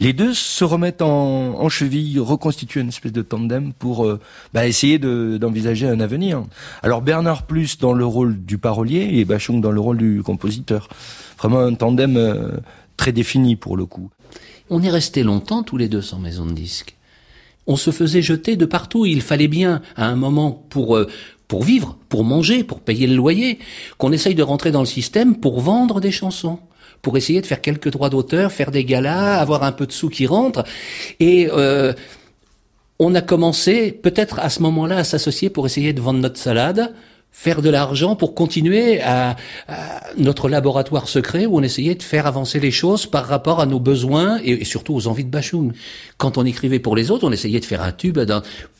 les 0.00 0.12
deux 0.12 0.34
se 0.34 0.64
remettent 0.64 1.02
en, 1.02 1.60
en, 1.60 1.68
cheville, 1.68 2.18
reconstituent 2.18 2.80
une 2.80 2.88
espèce 2.88 3.12
de 3.12 3.22
tandem 3.22 3.72
pour 3.72 4.04
euh, 4.04 4.20
bah, 4.52 4.66
essayer 4.66 4.98
d'envisager 4.98 5.88
un 5.88 6.00
avenir. 6.00 6.44
Alors 6.82 7.00
Bernard 7.00 7.46
plus 7.46 7.78
dans 7.78 7.92
le 7.92 8.04
rôle 8.04 8.44
du 8.44 8.58
parolier 8.58 9.08
et 9.12 9.24
Bachung 9.24 9.60
dans 9.60 9.70
le 9.70 9.80
rôle 9.80 9.98
du 9.98 10.22
compositeur. 10.22 10.88
Vraiment 11.38 11.60
un 11.60 11.74
tandem 11.74 12.16
euh, 12.16 12.50
très 12.96 13.12
défini 13.12 13.56
pour 13.56 13.76
le 13.76 13.86
coup. 13.86 14.10
On 14.70 14.82
est 14.82 14.90
resté 14.90 15.22
longtemps 15.22 15.62
tous 15.62 15.76
les 15.76 15.88
deux 15.88 16.02
sans 16.02 16.18
maison 16.18 16.46
de 16.46 16.52
disque. 16.52 16.96
On 17.66 17.76
se 17.76 17.90
faisait 17.90 18.22
jeter 18.22 18.56
de 18.56 18.66
partout. 18.66 19.06
Il 19.06 19.22
fallait 19.22 19.48
bien, 19.48 19.80
à 19.96 20.06
un 20.06 20.16
moment, 20.16 20.52
pour 20.68 20.96
euh, 20.96 21.08
pour 21.48 21.62
vivre, 21.62 21.98
pour 22.08 22.24
manger, 22.24 22.64
pour 22.64 22.80
payer 22.80 23.06
le 23.06 23.14
loyer, 23.14 23.58
qu'on 23.98 24.12
essaye 24.12 24.34
de 24.34 24.42
rentrer 24.42 24.70
dans 24.70 24.80
le 24.80 24.86
système 24.86 25.36
pour 25.36 25.60
vendre 25.60 26.00
des 26.00 26.10
chansons 26.10 26.58
pour 27.04 27.18
essayer 27.18 27.42
de 27.42 27.46
faire 27.46 27.60
quelques 27.60 27.90
droits 27.90 28.08
d'auteur, 28.08 28.50
faire 28.50 28.70
des 28.70 28.84
galas, 28.84 29.38
avoir 29.38 29.62
un 29.62 29.72
peu 29.72 29.86
de 29.86 29.92
sous 29.92 30.08
qui 30.08 30.26
rentrent. 30.26 30.64
Et 31.20 31.48
euh, 31.52 31.92
on 32.98 33.14
a 33.14 33.20
commencé 33.20 33.92
peut-être 33.92 34.38
à 34.40 34.48
ce 34.48 34.62
moment-là 34.62 34.98
à 34.98 35.04
s'associer 35.04 35.50
pour 35.50 35.66
essayer 35.66 35.92
de 35.92 36.00
vendre 36.00 36.20
notre 36.20 36.38
salade, 36.38 36.94
faire 37.36 37.62
de 37.62 37.68
l'argent 37.68 38.14
pour 38.14 38.34
continuer 38.34 39.02
à, 39.02 39.36
notre 40.16 40.48
laboratoire 40.48 41.08
secret 41.08 41.46
où 41.46 41.58
on 41.58 41.62
essayait 41.62 41.96
de 41.96 42.02
faire 42.02 42.26
avancer 42.26 42.60
les 42.60 42.70
choses 42.70 43.06
par 43.06 43.26
rapport 43.26 43.60
à 43.60 43.66
nos 43.66 43.80
besoins 43.80 44.38
et, 44.42 44.64
surtout 44.64 44.94
aux 44.94 45.08
envies 45.08 45.24
de 45.24 45.30
Bachoum. 45.30 45.72
Quand 46.16 46.38
on 46.38 46.46
écrivait 46.46 46.78
pour 46.78 46.94
les 46.94 47.10
autres, 47.10 47.26
on 47.26 47.32
essayait 47.32 47.58
de 47.58 47.64
faire 47.64 47.82
un 47.82 47.90
tube 47.90 48.18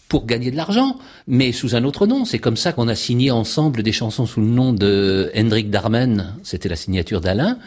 pour 0.09 0.25
gagner 0.25 0.53
de 0.53 0.57
l'argent, 0.57 0.97
mais 1.27 1.51
sous 1.51 1.75
un 1.75 1.83
autre 1.83 2.07
nom. 2.07 2.25
C'est 2.25 2.39
comme 2.39 2.57
ça 2.57 2.73
qu'on 2.73 2.87
a 2.87 2.95
signé 2.95 3.33
ensemble 3.33 3.83
des 3.83 3.93
chansons 3.93 4.25
sous 4.25 4.41
le 4.41 4.47
nom 4.47 4.73
de 4.73 5.33
Hendrik 5.37 5.69
Darmen, 5.69 6.37
c'était 6.45 6.69
la 6.69 6.77
signature 6.77 7.21
d'Alain, 7.21 7.59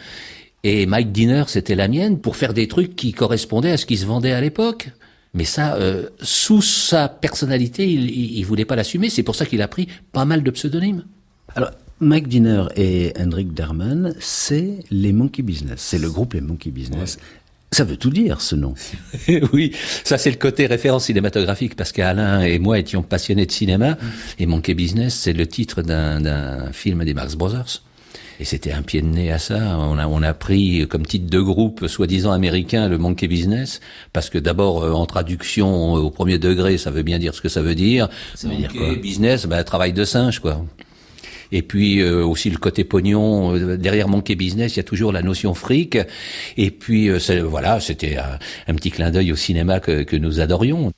et 0.64 0.86
Mike 0.86 1.12
Dinner, 1.12 1.44
c'était 1.48 1.74
la 1.74 1.86
mienne, 1.86 2.18
pour 2.18 2.36
faire 2.36 2.54
des 2.54 2.66
trucs 2.66 2.96
qui 2.96 3.12
correspondaient 3.12 3.72
à 3.72 3.76
ce 3.76 3.86
qui 3.86 3.98
se 3.98 4.06
vendait 4.06 4.32
à 4.32 4.40
l'époque. 4.40 4.88
Mais 5.38 5.44
ça, 5.44 5.76
euh, 5.76 6.08
sous 6.20 6.62
sa 6.62 7.08
personnalité, 7.08 7.88
il, 7.88 8.10
il, 8.10 8.42
voulait 8.44 8.64
pas 8.64 8.74
l'assumer. 8.74 9.08
C'est 9.08 9.22
pour 9.22 9.36
ça 9.36 9.46
qu'il 9.46 9.62
a 9.62 9.68
pris 9.68 9.86
pas 10.10 10.24
mal 10.24 10.42
de 10.42 10.50
pseudonymes. 10.50 11.04
Alors, 11.54 11.70
Mike 12.00 12.26
Dinner 12.26 12.64
et 12.74 13.12
Hendrik 13.16 13.54
Derman, 13.54 14.14
c'est 14.18 14.80
les 14.90 15.12
Monkey 15.12 15.44
Business. 15.44 15.76
C'est 15.78 16.00
le 16.00 16.10
groupe 16.10 16.34
Les 16.34 16.40
Monkey 16.40 16.72
Business. 16.72 17.18
Ça 17.70 17.84
veut 17.84 17.96
tout 17.96 18.10
dire, 18.10 18.40
ce 18.40 18.56
nom. 18.56 18.74
oui, 19.52 19.70
ça 20.02 20.18
c'est 20.18 20.30
le 20.30 20.38
côté 20.38 20.66
référence 20.66 21.04
cinématographique, 21.04 21.76
parce 21.76 21.92
qu'Alain 21.92 22.40
et 22.40 22.58
moi 22.58 22.80
étions 22.80 23.02
passionnés 23.02 23.46
de 23.46 23.52
cinéma, 23.52 23.92
mm. 23.92 23.98
et 24.40 24.46
Monkey 24.46 24.74
Business, 24.74 25.14
c'est 25.14 25.34
le 25.34 25.46
titre 25.46 25.82
d'un 25.82 26.72
film 26.72 27.04
des 27.04 27.14
Marx 27.14 27.36
Brothers. 27.36 27.82
Et 28.40 28.44
c'était 28.44 28.72
un 28.72 28.82
pied 28.82 29.02
de 29.02 29.06
nez 29.06 29.32
à 29.32 29.38
ça. 29.38 29.78
On 29.78 29.98
a, 29.98 30.06
on 30.06 30.22
a 30.22 30.32
pris 30.32 30.86
comme 30.88 31.04
titre 31.04 31.28
de 31.28 31.40
groupe 31.40 31.86
soi-disant 31.88 32.30
américain 32.30 32.88
le 32.88 32.96
Monkey 32.96 33.26
Business, 33.26 33.80
parce 34.12 34.30
que 34.30 34.38
d'abord 34.38 34.84
euh, 34.84 34.92
en 34.92 35.06
traduction 35.06 35.96
euh, 35.96 36.00
au 36.00 36.10
premier 36.10 36.38
degré, 36.38 36.78
ça 36.78 36.90
veut 36.90 37.02
bien 37.02 37.18
dire 37.18 37.34
ce 37.34 37.40
que 37.40 37.48
ça 37.48 37.62
veut 37.62 37.74
dire. 37.74 38.08
Ça 38.34 38.48
veut 38.48 38.54
dire 38.54 38.72
quoi 38.72 38.94
Business, 38.94 39.46
bah, 39.46 39.62
travail 39.64 39.92
de 39.92 40.04
singe, 40.04 40.38
quoi. 40.38 40.64
Et 41.50 41.62
puis 41.62 42.00
euh, 42.00 42.24
aussi 42.24 42.50
le 42.50 42.58
côté 42.58 42.84
pognon 42.84 43.76
derrière 43.76 44.06
Monkey 44.06 44.34
Business, 44.34 44.74
il 44.74 44.76
y 44.76 44.80
a 44.80 44.84
toujours 44.84 45.12
la 45.12 45.22
notion 45.22 45.54
fric. 45.54 45.98
Et 46.56 46.70
puis 46.70 47.10
voilà, 47.40 47.80
c'était 47.80 48.18
un, 48.18 48.38
un, 48.68 48.74
petit 48.74 48.90
clin 48.90 49.10
d'œil 49.10 49.32
au 49.32 49.36
cinéma 49.36 49.80
que, 49.80 50.02
que 50.02 50.16
nous 50.16 50.40
adorions. 50.40 50.92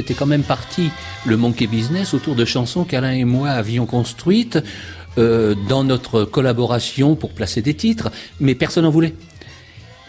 C'était 0.00 0.14
quand 0.14 0.24
même 0.24 0.44
parti 0.44 0.88
le 1.26 1.36
Monkey 1.36 1.66
Business 1.66 2.14
autour 2.14 2.34
de 2.34 2.46
chansons 2.46 2.84
qu'Alain 2.84 3.12
et 3.12 3.26
moi 3.26 3.50
avions 3.50 3.84
construites 3.84 4.58
euh, 5.18 5.54
dans 5.68 5.84
notre 5.84 6.24
collaboration 6.24 7.16
pour 7.16 7.32
placer 7.32 7.60
des 7.60 7.74
titres, 7.74 8.10
mais 8.40 8.54
personne 8.54 8.84
n'en 8.84 8.90
voulait. 8.90 9.14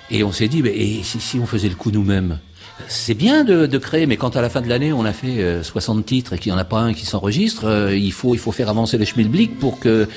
Et 0.09 0.23
on 0.23 0.31
s'est 0.31 0.47
dit, 0.47 0.63
mais 0.63 0.69
et 0.69 1.01
si, 1.03 1.39
on 1.39 1.45
faisait 1.45 1.67
le 1.67 1.75
coup 1.75 1.91
nous-mêmes? 1.91 2.39
C'est 2.87 3.15
bien 3.15 3.43
de, 3.43 3.77
créer, 3.77 4.05
mais 4.05 4.15
quand 4.15 4.37
à 4.37 4.41
la 4.41 4.49
fin 4.49 4.61
de 4.61 4.69
l'année 4.69 4.93
on 4.93 5.03
a 5.03 5.11
fait 5.11 5.61
60 5.61 6.05
titres 6.05 6.33
et 6.33 6.37
qu'il 6.39 6.53
n'y 6.53 6.57
en 6.57 6.61
a 6.61 6.63
pas 6.63 6.79
un 6.79 6.93
qui 6.93 7.05
s'enregistre, 7.05 7.91
il 7.93 8.13
faut 8.13 8.33
il 8.33 8.39
faut 8.39 8.53
faire 8.53 8.69
avancer 8.69 8.97
le 8.97 9.03
schmilblick 9.05 9.59
pour 9.59 9.79
que 9.79 10.07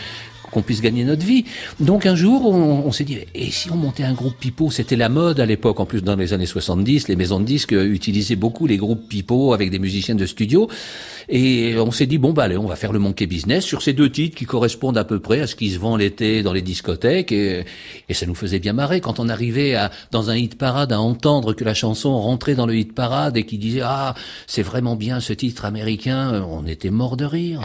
qu'on 0.55 0.63
puisse 0.63 0.81
gagner 0.81 1.05
notre 1.05 1.27
vie. 1.27 1.45
Donc 1.81 2.07
un 2.07 2.15
jour, 2.15 2.47
on, 2.47 2.93
s'est 2.93 3.05
dit, 3.05 3.19
et 3.35 3.51
si 3.51 3.71
on 3.71 3.77
montait 3.77 4.05
un 4.05 4.15
groupe 4.15 4.39
pipeau 4.39 4.71
C'était 4.71 4.97
la 4.97 5.09
mode 5.09 5.41
à 5.41 5.47
l'époque, 5.47 5.81
en 5.81 5.85
plus 5.85 6.03
dans 6.03 6.15
les 6.15 6.33
années 6.33 6.47
70, 6.47 7.09
les 7.09 7.17
maisons 7.17 7.41
de 7.41 7.45
disques 7.45 7.73
utilisaient 7.73 8.37
beaucoup 8.37 8.67
les 8.67 8.77
groupes 8.77 9.09
pipeau 9.09 9.53
avec 9.53 9.71
des 9.71 9.81
musiciens 9.81 10.15
de 10.15 10.25
studio. 10.25 10.69
Et 11.29 11.75
on 11.79 11.91
s'est 11.91 12.07
dit, 12.07 12.19
bon, 12.19 12.33
bah 12.33 12.45
allez, 12.45 12.57
on 12.57 12.67
va 12.67 12.77
faire 12.77 12.93
le 12.93 13.01
Monkey 13.01 13.27
Business 13.27 13.65
sur 13.65 13.83
ces 13.83 13.93
deux 13.93 14.11
titres 14.11 14.37
qui 14.37 14.45
correspondent 14.45 14.99
à 14.99 15.05
peu 15.05 15.19
près 15.19 15.41
à 15.41 15.47
ce 15.47 15.57
qui 15.57 15.71
se 15.71 15.79
vend 15.79 15.97
l'été 15.97 16.43
dans 16.43 16.53
les 16.53 16.63
discothèques. 16.63 17.33
Et, 17.33 17.65
ça 18.13 18.27
nous 18.27 18.35
faisait 18.37 18.61
bien 18.61 18.73
marrer 18.73 19.01
quand 19.01 19.19
on 19.19 19.29
arrivait 19.29 19.75
à, 19.75 19.91
dans 20.13 20.31
un 20.31 20.37
hit 20.37 20.57
parade 20.57 20.93
à 20.93 21.01
entendre 21.01 21.53
que 21.53 21.65
la 21.65 21.75
chanson 21.75 22.17
rentrait 22.17 22.55
dans 22.55 22.67
le 22.67 22.77
hit 22.77 22.95
parade 22.95 23.37
et 23.37 23.45
qui 23.45 23.59
disait, 23.59 23.83
ah, 23.83 24.15
c'est 24.47 24.63
vraiment 24.63 24.95
bien 24.95 25.19
ce 25.19 25.33
titre 25.33 25.65
américain. 25.65 26.45
On 26.49 26.65
était 26.67 26.91
mort 26.91 27.17
de 27.17 27.25
rire. 27.25 27.61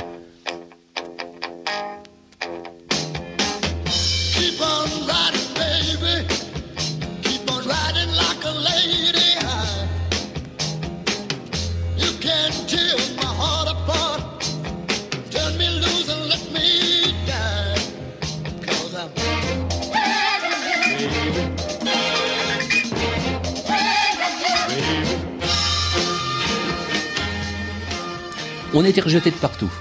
Était 28.90 29.02
rejeté 29.02 29.32
de 29.32 29.36
partout. 29.36 29.72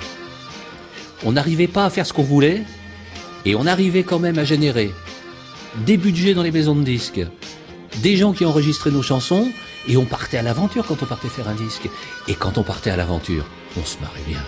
On 1.25 1.33
n'arrivait 1.33 1.68
pas 1.68 1.85
à 1.85 1.90
faire 1.90 2.07
ce 2.07 2.12
qu'on 2.12 2.23
voulait, 2.23 2.62
et 3.44 3.55
on 3.55 3.66
arrivait 3.66 4.03
quand 4.03 4.18
même 4.18 4.38
à 4.38 4.44
générer 4.44 4.92
des 5.87 5.97
budgets 5.97 6.35
dans 6.35 6.42
les 6.42 6.51
maisons 6.51 6.75
de 6.75 6.83
disques, 6.83 7.21
des 8.03 8.16
gens 8.16 8.33
qui 8.33 8.44
enregistraient 8.44 8.90
nos 8.90 9.03
chansons, 9.03 9.51
et 9.88 9.97
on 9.97 10.05
partait 10.05 10.38
à 10.38 10.42
l'aventure 10.42 10.85
quand 10.87 11.03
on 11.03 11.07
partait 11.07 11.29
faire 11.29 11.49
un 11.49 11.55
disque. 11.55 11.88
Et 12.29 12.35
quand 12.35 12.59
on 12.59 12.62
partait 12.62 12.90
à 12.90 12.97
l'aventure, 12.97 13.44
on 13.77 13.85
se 13.85 13.99
marrait 14.01 14.23
bien. 14.27 14.40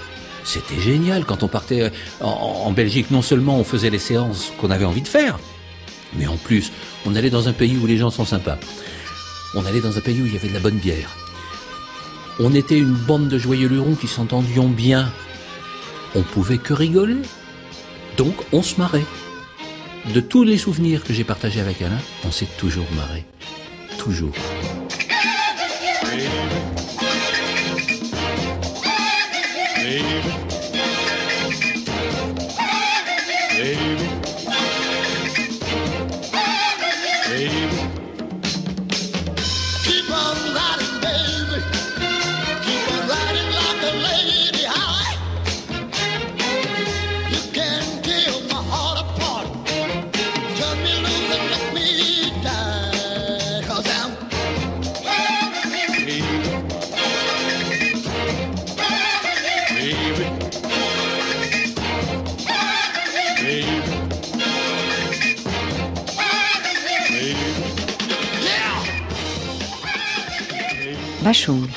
C'était 0.45 0.81
génial 0.81 1.25
quand 1.25 1.43
on 1.43 1.49
partait 1.49 1.83
euh, 1.83 1.91
en, 2.21 2.71
Belgique. 2.73 3.11
Non 3.11 3.23
seulement 3.23 3.59
on 3.59 3.65
faisait 3.65 3.91
les 3.91 3.99
séances 3.99 4.53
qu'on 4.59 4.71
avait 4.71 4.85
envie 4.85 5.03
de 5.03 5.09
faire, 5.09 5.39
mais 6.17 6.27
en 6.27 6.37
plus, 6.37 6.73
on 7.07 7.15
allait 7.15 7.31
dans 7.31 7.49
un 7.49 7.53
pays 7.53 7.77
où 7.77 7.87
les 7.87 7.97
gens 7.97 8.11
sont 8.11 8.25
sympas. 8.25 8.59
On 9.55 9.65
allait 9.67 9.81
dans 9.81 9.97
un 9.97 10.01
pays 10.01 10.21
où 10.21 10.27
il 10.27 10.33
y 10.33 10.37
avait 10.37 10.49
de 10.49 10.55
la 10.55 10.61
bonne 10.61 10.79
bière. 10.79 11.20
On 12.43 12.55
était 12.55 12.79
une 12.79 12.95
bande 12.95 13.29
de 13.29 13.37
joyeux 13.37 13.69
lurons 13.69 13.95
qui 13.95 14.09
s'entendions 14.09 14.69
bien. 14.69 15.13
On 16.15 16.23
pouvait 16.23 16.57
que 16.57 16.73
rigoler. 16.73 17.19
Donc 18.17 18.35
on 18.53 18.63
se 18.63 18.79
marrait. 18.79 19.05
De 20.15 20.21
tous 20.21 20.43
les 20.43 20.57
souvenirs 20.57 21.05
que 21.05 21.13
j'ai 21.13 21.25
partagés 21.25 21.61
avec 21.61 21.83
Alain, 21.83 22.01
on 22.25 22.31
s'est 22.31 22.49
toujours 22.57 22.91
marré. 22.97 23.27
Toujours. 23.99 24.33
Bachung. 71.31 71.69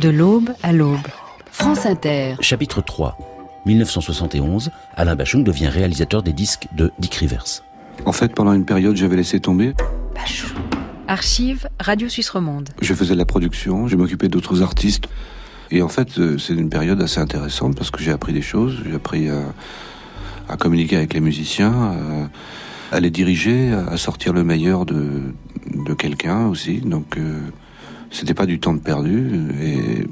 De 0.00 0.08
l'aube 0.08 0.50
à 0.64 0.72
l'aube. 0.72 1.06
France 1.52 1.86
Inter. 1.86 2.34
Chapitre 2.40 2.80
3. 2.80 3.16
1971, 3.64 4.72
Alain 4.96 5.14
Bachung 5.14 5.44
devient 5.44 5.68
réalisateur 5.68 6.24
des 6.24 6.32
disques 6.32 6.66
de 6.76 6.90
Dick 6.98 7.14
Rivers. 7.14 7.62
En 8.06 8.10
fait, 8.10 8.34
pendant 8.34 8.52
une 8.52 8.64
période, 8.64 8.96
j'avais 8.96 9.14
laissé 9.14 9.38
tomber. 9.38 9.72
Bachung. 10.16 10.50
Archive 11.06 11.68
Radio 11.78 12.08
Suisse 12.08 12.28
Romande. 12.28 12.70
Je 12.82 12.92
faisais 12.92 13.14
de 13.14 13.18
la 13.20 13.24
production, 13.24 13.86
je 13.86 13.94
m'occupais 13.94 14.26
d'autres 14.26 14.62
artistes. 14.62 15.04
Et 15.70 15.80
en 15.80 15.88
fait, 15.88 16.18
euh, 16.18 16.36
c'est 16.36 16.54
une 16.54 16.68
période 16.68 17.00
assez 17.00 17.20
intéressante 17.20 17.76
parce 17.76 17.92
que 17.92 18.02
j'ai 18.02 18.10
appris 18.10 18.32
des 18.32 18.42
choses. 18.42 18.82
J'ai 18.84 18.96
appris 18.96 19.28
à, 19.28 20.56
communiquer 20.56 20.96
avec 20.96 21.14
les 21.14 21.20
musiciens, 21.20 21.94
à, 22.90 22.98
les 22.98 23.10
diriger, 23.10 23.72
à 23.72 23.96
sortir 23.96 24.32
le 24.32 24.42
meilleur 24.42 24.86
de, 24.86 25.22
de 25.72 25.94
quelqu'un 25.94 26.48
aussi. 26.48 26.78
Donc, 26.78 27.16
euh, 27.16 27.38
c'était 28.10 28.34
pas 28.34 28.46
du 28.46 28.58
temps 28.58 28.74
de 28.74 28.80
perdu 28.80 29.50
et 29.60 30.06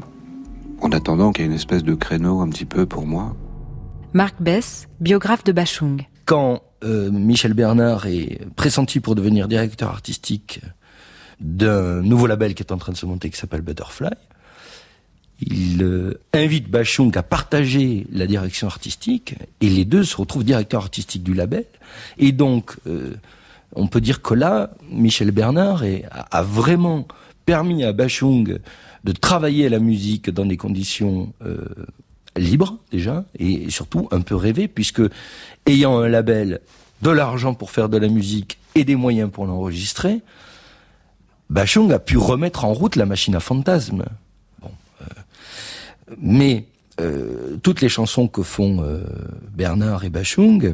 en 0.80 0.90
attendant 0.90 1.32
qu'il 1.32 1.44
y 1.44 1.46
ait 1.46 1.50
une 1.50 1.56
espèce 1.56 1.82
de 1.82 1.94
créneau 1.94 2.40
un 2.40 2.48
petit 2.48 2.66
peu 2.66 2.86
pour 2.86 3.06
moi. 3.06 3.34
Marc 4.12 4.40
Bess, 4.40 4.88
biographe 5.00 5.44
de 5.44 5.52
Bachung. 5.52 6.06
Quand 6.24 6.62
euh, 6.84 7.10
Michel 7.10 7.54
Bernard 7.54 8.06
est 8.06 8.40
pressenti 8.54 9.00
pour 9.00 9.14
devenir 9.14 9.48
directeur 9.48 9.90
artistique 9.90 10.60
d'un 11.40 12.00
nouveau 12.02 12.26
label 12.26 12.54
qui 12.54 12.62
est 12.62 12.72
en 12.72 12.76
train 12.76 12.92
de 12.92 12.96
se 12.96 13.06
monter 13.06 13.30
qui 13.30 13.38
s'appelle 13.38 13.62
Butterfly, 13.62 14.10
il 15.40 15.82
euh, 15.82 16.20
invite 16.32 16.70
Bachung 16.70 17.16
à 17.16 17.22
partager 17.22 18.06
la 18.12 18.26
direction 18.26 18.68
artistique 18.68 19.34
et 19.60 19.68
les 19.68 19.84
deux 19.84 20.04
se 20.04 20.16
retrouvent 20.16 20.44
directeurs 20.44 20.82
artistiques 20.82 21.24
du 21.24 21.34
label. 21.34 21.64
Et 22.18 22.32
donc, 22.32 22.76
euh, 22.86 23.14
on 23.74 23.88
peut 23.88 24.00
dire 24.00 24.22
que 24.22 24.34
là, 24.34 24.70
Michel 24.90 25.32
Bernard 25.32 25.82
a 26.30 26.42
vraiment 26.42 27.08
permis 27.44 27.84
à 27.84 27.92
Bachung 27.92 28.58
de 29.04 29.12
travailler 29.12 29.68
la 29.68 29.78
musique 29.78 30.30
dans 30.30 30.46
des 30.46 30.56
conditions 30.56 31.32
euh, 31.44 31.64
libres 32.36 32.78
déjà 32.90 33.24
et 33.38 33.70
surtout 33.70 34.08
un 34.10 34.20
peu 34.22 34.34
rêvées 34.34 34.68
puisque 34.68 35.02
ayant 35.66 35.98
un 35.98 36.08
label, 36.08 36.60
de 37.02 37.10
l'argent 37.10 37.54
pour 37.54 37.70
faire 37.70 37.88
de 37.88 37.98
la 37.98 38.08
musique 38.08 38.58
et 38.74 38.84
des 38.84 38.96
moyens 38.96 39.30
pour 39.30 39.46
l'enregistrer, 39.46 40.20
Bachung 41.50 41.92
a 41.92 41.98
pu 41.98 42.16
remettre 42.16 42.64
en 42.64 42.72
route 42.72 42.96
la 42.96 43.04
machine 43.04 43.34
à 43.34 43.40
fantasmes. 43.40 44.04
Bon, 44.62 44.70
euh, 45.02 45.04
mais 46.18 46.64
euh, 47.00 47.58
toutes 47.62 47.82
les 47.82 47.90
chansons 47.90 48.26
que 48.26 48.42
font 48.42 48.82
Bernard 49.52 50.04
et 50.04 50.10
Bachung 50.10 50.72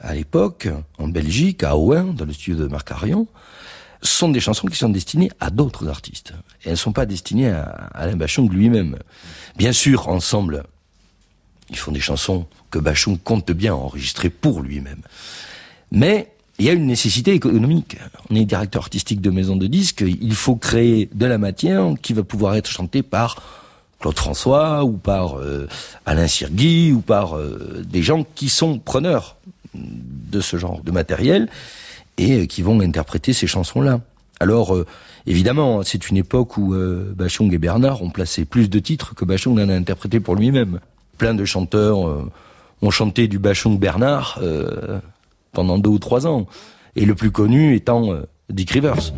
à 0.00 0.14
l'époque 0.14 0.68
en 0.98 1.08
Belgique, 1.08 1.64
à 1.64 1.76
Owen, 1.76 2.14
dans 2.14 2.24
le 2.24 2.32
studio 2.32 2.64
de 2.64 2.68
Marc 2.68 2.90
Arion, 2.90 3.26
sont 4.06 4.28
des 4.28 4.40
chansons 4.40 4.66
qui 4.66 4.76
sont 4.76 4.88
destinées 4.88 5.30
à 5.40 5.50
d'autres 5.50 5.88
artistes. 5.88 6.32
Elles 6.64 6.72
ne 6.72 6.76
sont 6.76 6.92
pas 6.92 7.06
destinées 7.06 7.50
à, 7.50 7.62
Alain 7.94 8.16
Bachung 8.16 8.50
lui-même. 8.50 8.98
Bien 9.56 9.72
sûr, 9.72 10.08
ensemble, 10.08 10.64
ils 11.70 11.76
font 11.76 11.92
des 11.92 12.00
chansons 12.00 12.46
que 12.70 12.78
Bachung 12.78 13.18
compte 13.22 13.50
bien 13.52 13.74
enregistrer 13.74 14.30
pour 14.30 14.62
lui-même. 14.62 15.02
Mais 15.92 16.32
il 16.58 16.64
y 16.64 16.70
a 16.70 16.72
une 16.72 16.86
nécessité 16.86 17.32
économique. 17.32 17.96
On 18.30 18.34
est 18.34 18.44
directeur 18.44 18.82
artistique 18.82 19.20
de 19.20 19.30
maison 19.30 19.56
de 19.56 19.66
disques, 19.66 20.04
il 20.06 20.34
faut 20.34 20.56
créer 20.56 21.08
de 21.12 21.26
la 21.26 21.38
matière 21.38 21.94
qui 22.00 22.12
va 22.12 22.22
pouvoir 22.22 22.54
être 22.54 22.70
chantée 22.70 23.02
par 23.02 23.42
Claude 24.00 24.18
François 24.18 24.84
ou 24.84 24.92
par 24.92 25.38
euh, 25.38 25.68
Alain 26.04 26.26
Sirgui 26.26 26.92
ou 26.92 27.00
par 27.00 27.36
euh, 27.36 27.84
des 27.86 28.02
gens 28.02 28.24
qui 28.34 28.48
sont 28.48 28.78
preneurs 28.78 29.36
de 29.74 30.40
ce 30.40 30.56
genre 30.56 30.82
de 30.82 30.90
matériel 30.90 31.48
et 32.18 32.40
euh, 32.40 32.46
qui 32.46 32.62
vont 32.62 32.80
interpréter 32.80 33.32
ces 33.32 33.46
chansons-là. 33.46 34.00
Alors, 34.40 34.74
euh, 34.74 34.86
évidemment, 35.26 35.82
c'est 35.82 36.10
une 36.10 36.16
époque 36.16 36.56
où 36.56 36.74
euh, 36.74 37.12
Bachung 37.16 37.52
et 37.52 37.58
Bernard 37.58 38.02
ont 38.02 38.10
placé 38.10 38.44
plus 38.44 38.68
de 38.68 38.78
titres 38.78 39.14
que 39.14 39.24
Bachung 39.24 39.54
n'en 39.54 39.68
a 39.68 39.74
interprété 39.74 40.20
pour 40.20 40.36
lui-même. 40.36 40.80
Plein 41.18 41.34
de 41.34 41.44
chanteurs 41.44 41.98
ont 42.82 42.90
chanté 42.90 43.26
du 43.26 43.38
Bachung-Bernard 43.38 44.38
pendant 45.52 45.78
deux 45.78 45.88
ou 45.88 45.98
trois 45.98 46.26
ans, 46.26 46.46
et 46.94 47.06
le 47.06 47.14
plus 47.14 47.30
connu 47.30 47.74
étant 47.74 48.10
Dick 48.50 48.72
Rivers. 48.72 49.14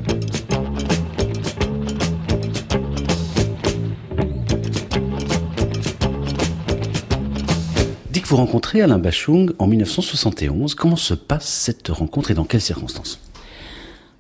Vous 8.29 8.37
rencontrez 8.37 8.83
Alain 8.83 8.99
Bachung 8.99 9.53
en 9.59 9.67
1971. 9.67 10.75
Comment 10.75 10.97
se 10.97 11.15
passe 11.15 11.49
cette 11.49 11.89
rencontre 11.89 12.31
et 12.31 12.35
dans 12.35 12.45
quelles 12.45 12.61
circonstances? 12.61 13.21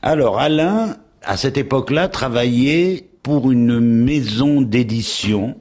Alors 0.01 0.39
Alain, 0.39 0.97
à 1.23 1.37
cette 1.37 1.59
époque-là, 1.59 2.09
travaillait 2.09 3.07
pour 3.23 3.51
une 3.51 3.81
maison 3.81 4.63
d'édition. 4.63 5.57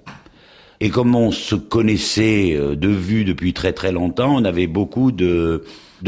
Et 0.79 0.89
comme 0.89 1.13
on 1.13 1.31
se 1.31 1.55
connaissait 1.55 2.53
euh, 2.55 2.77
de 2.77 2.87
vue 2.87 3.25
depuis 3.25 3.51
très 3.51 3.73
très 3.73 3.91
longtemps, 3.91 4.33
on 4.35 4.45
avait 4.45 4.67
beaucoup 4.67 5.11
de, 5.11 5.65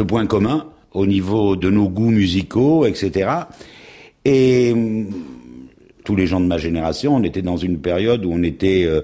points 0.08 0.26
communs 0.26 0.68
au 0.94 1.06
niveau 1.06 1.58
de 1.58 1.70
nos 1.70 1.90
goûts 1.90 2.12
musicaux, 2.12 2.86
etc. 2.86 3.32
Et 4.24 4.74
tous 6.10 6.16
les 6.16 6.26
gens 6.26 6.40
de 6.40 6.48
ma 6.48 6.58
génération, 6.58 7.18
on 7.18 7.24
était 7.24 7.44
dans 7.44 7.58
une 7.58 7.78
période 7.78 8.26
où 8.26 8.32
on 8.34 8.42
était, 8.42 8.84
euh, 8.84 9.02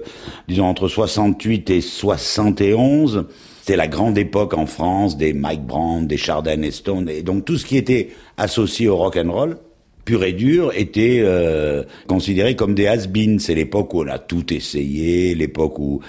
disons, 0.48 0.64
entre 0.64 0.88
68 0.88 1.70
et 1.70 1.80
71. 1.80 3.26
C'était 3.60 3.76
la 3.76 3.86
grande 3.86 4.18
époque 4.18 4.54
en 4.54 4.66
France 4.66 5.16
des 5.16 5.32
Mike 5.32 5.64
Brand, 5.64 6.04
des 6.04 6.16
Chardin 6.16 6.60
et 6.62 6.72
Stone, 6.72 7.08
et 7.08 7.22
donc 7.22 7.44
tout 7.44 7.58
ce 7.58 7.64
qui 7.64 7.76
était 7.76 8.08
associé 8.38 8.88
au 8.88 8.96
rock 8.96 9.16
and 9.24 9.30
roll 9.30 9.56
pur 10.04 10.24
et 10.24 10.32
dur 10.32 10.72
était 10.74 11.20
euh, 11.20 11.84
considéré 12.08 12.56
comme 12.56 12.74
des 12.74 12.88
has-beens. 12.88 13.38
C'est 13.38 13.54
l'époque 13.54 13.94
où 13.94 14.02
on 14.02 14.08
a 14.08 14.18
tout 14.18 14.52
essayé, 14.52 15.36
l'époque 15.36 15.78
où 15.78 16.00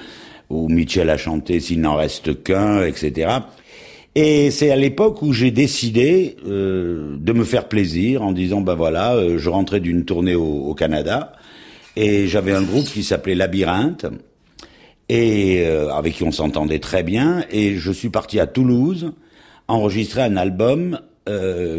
où 0.50 0.70
Mitchell 0.70 1.10
a 1.10 1.18
chanté 1.18 1.60
S'il 1.60 1.82
n'en 1.82 1.96
reste 1.96 2.42
qu'un, 2.44 2.84
etc. 2.86 3.30
Et 4.19 4.49
c'est 4.49 4.71
à 4.71 4.75
l'époque 4.75 5.21
où 5.21 5.32
j'ai 5.32 5.51
décidé 5.51 6.38
euh, 6.47 7.17
de 7.19 7.34
me 7.34 7.43
faire 7.43 7.67
plaisir 7.67 8.23
en 8.23 8.32
disant 8.32 8.62
ben 8.62 8.73
voilà, 8.73 9.13
euh, 9.13 9.38
je 9.38 9.47
rentrais 9.47 9.80
d'une 9.80 10.06
tournée 10.06 10.34
au, 10.34 10.73
Canada 10.73 11.34
et 11.95 12.27
j'avais 12.27 12.51
un 12.51 12.63
groupe 12.63 12.86
qui 12.86 13.03
s'appelait 13.03 13.36
Labyrinthe 13.36 14.08
et 15.08 15.62
euh, 15.67 15.93
avec 15.93 16.15
qui 16.15 16.23
on 16.23 16.32
s'entendait 16.32 16.80
très 16.80 17.03
bien 17.03 17.45
et 17.51 17.75
je 17.75 17.91
suis 17.91 18.10
parti 18.10 18.39
à 18.39 18.47
Toulouse 18.47 19.13
enregistrer 19.67 20.23
un 20.23 20.36
album 20.36 20.99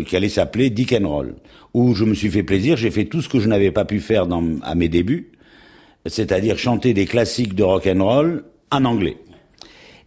qui 0.06 0.14
allait 0.14 0.28
s'appeler 0.28 0.70
Dick 0.70 0.92
and 0.92 1.08
Roll 1.08 1.34
où 1.74 1.92
je 1.96 2.04
me 2.04 2.14
suis 2.14 2.30
fait 2.30 2.44
plaisir, 2.44 2.76
j'ai 2.76 2.92
fait 2.92 3.06
tout 3.06 3.20
ce 3.20 3.28
que 3.28 3.40
je 3.40 3.48
n'avais 3.48 3.72
pas 3.72 3.84
pu 3.84 3.98
faire 3.98 4.28
dans, 4.28 4.44
à 4.62 4.76
mes 4.76 4.88
débuts, 4.88 5.32
c'est-à-dire 6.06 6.56
chanter 6.56 6.94
des 6.94 7.06
classiques 7.06 7.54
de 7.54 7.64
rock 7.64 7.88
and 7.92 8.04
roll 8.04 8.44
en 8.70 8.84
anglais. 8.84 9.16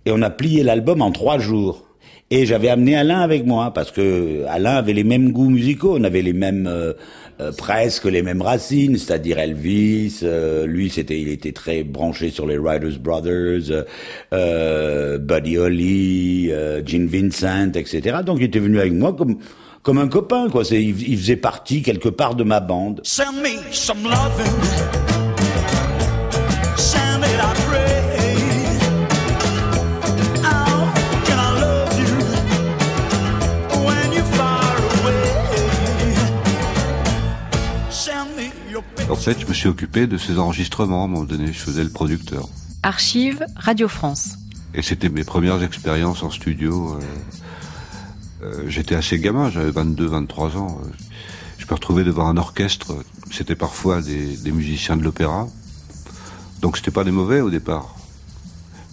Et 0.06 0.12
on 0.12 0.22
a 0.22 0.30
plié 0.30 0.64
l'album 0.64 1.02
en 1.02 1.12
trois 1.12 1.38
jours. 1.38 1.91
Et 2.34 2.46
j'avais 2.46 2.70
amené 2.70 2.96
Alain 2.96 3.20
avec 3.20 3.46
moi 3.46 3.74
parce 3.74 3.92
que 3.92 4.46
Alain 4.48 4.78
avait 4.78 4.94
les 4.94 5.04
mêmes 5.04 5.34
goûts 5.34 5.50
musicaux, 5.50 5.98
on 6.00 6.04
avait 6.06 6.22
les 6.22 6.32
mêmes 6.32 6.66
euh, 6.66 6.94
euh, 7.42 7.52
presque 7.52 8.06
les 8.06 8.22
mêmes 8.22 8.42
racines, 8.42 8.98
c'est-à-dire 8.98 9.38
Elvis. 9.38 10.22
Euh, 10.24 10.66
lui, 10.66 10.90
c'était, 10.90 11.20
il 11.20 11.28
était 11.28 11.52
très 11.52 11.84
branché 11.84 12.30
sur 12.30 12.48
les 12.48 12.58
Riders 12.58 13.00
Brothers, 13.02 13.84
Buddy 15.20 15.58
Holly, 15.58 16.52
Gene 16.86 17.08
Vincent, 17.08 17.74
etc. 17.74 18.20
Donc 18.26 18.38
il 18.40 18.46
était 18.46 18.60
venu 18.60 18.80
avec 18.80 18.94
moi 18.94 19.12
comme 19.14 19.38
comme 19.84 19.98
un 19.98 20.08
copain, 20.08 20.48
quoi. 20.50 20.64
C'est, 20.64 20.82
il, 20.82 21.18
faisait 21.18 21.36
partie 21.36 21.82
quelque 21.82 22.10
part 22.10 22.36
de 22.36 22.44
ma 22.44 22.60
bande. 22.60 23.02
En 39.12 39.16
fait, 39.16 39.42
je 39.42 39.46
me 39.46 39.54
suis 39.54 39.68
occupé 39.68 40.08
de 40.08 40.18
ces 40.18 40.40
enregistrements 40.40 41.02
à 41.02 41.06
un 41.06 41.08
moment 41.10 41.26
donné. 41.26 41.48
Je 41.48 41.60
faisais 41.60 41.84
le 41.84 41.90
producteur. 41.90 42.48
Archive 42.82 43.46
Radio 43.58 43.90
France. 43.90 44.38
Et 44.74 44.82
c'était 44.82 45.10
mes 45.10 45.26
premières 45.26 45.62
expériences 45.64 46.24
en 46.24 46.30
studio. 46.32 46.96
Euh, 46.96 48.46
euh, 48.46 48.64
j'étais 48.70 48.96
assez 48.96 49.20
gamin, 49.20 49.52
j'avais 49.52 49.70
22, 49.70 50.06
23 50.06 50.56
ans. 50.56 50.80
Je 51.58 51.66
me 51.66 51.74
retrouvais 51.74 52.06
devant 52.06 52.26
un 52.26 52.38
orchestre. 52.38 52.96
C'était 53.32 53.58
parfois 53.58 54.02
des, 54.02 54.38
des 54.38 54.52
musiciens 54.54 54.96
de 54.96 55.04
l'opéra. 55.04 55.50
Donc 56.62 56.78
c'était 56.78 56.92
pas 56.92 57.04
des 57.04 57.12
mauvais 57.12 57.42
au 57.42 57.50
départ. 57.50 57.98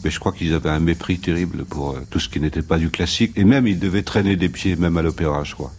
Mais 0.02 0.10
je 0.10 0.18
crois 0.18 0.32
qu'ils 0.32 0.52
avaient 0.52 0.70
un 0.70 0.80
mépris 0.80 1.20
terrible 1.20 1.64
pour 1.64 1.92
euh, 1.92 2.00
tout 2.10 2.18
ce 2.18 2.28
qui 2.28 2.40
n'était 2.40 2.62
pas 2.62 2.78
du 2.78 2.90
classique. 2.90 3.34
Et 3.36 3.44
même, 3.44 3.68
ils 3.68 3.78
devaient 3.78 4.02
traîner 4.02 4.34
des 4.34 4.48
pieds, 4.48 4.74
même 4.74 4.96
à 4.96 5.02
l'opéra, 5.02 5.44
je 5.44 5.54
crois. 5.54 5.72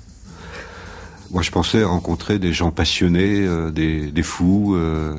Moi, 1.31 1.43
je 1.43 1.51
pensais 1.51 1.83
rencontrer 1.83 2.39
des 2.39 2.53
gens 2.53 2.71
passionnés, 2.71 3.45
euh, 3.45 3.69
des, 3.69 4.23
fous. 4.23 4.73
Euh, 4.75 5.15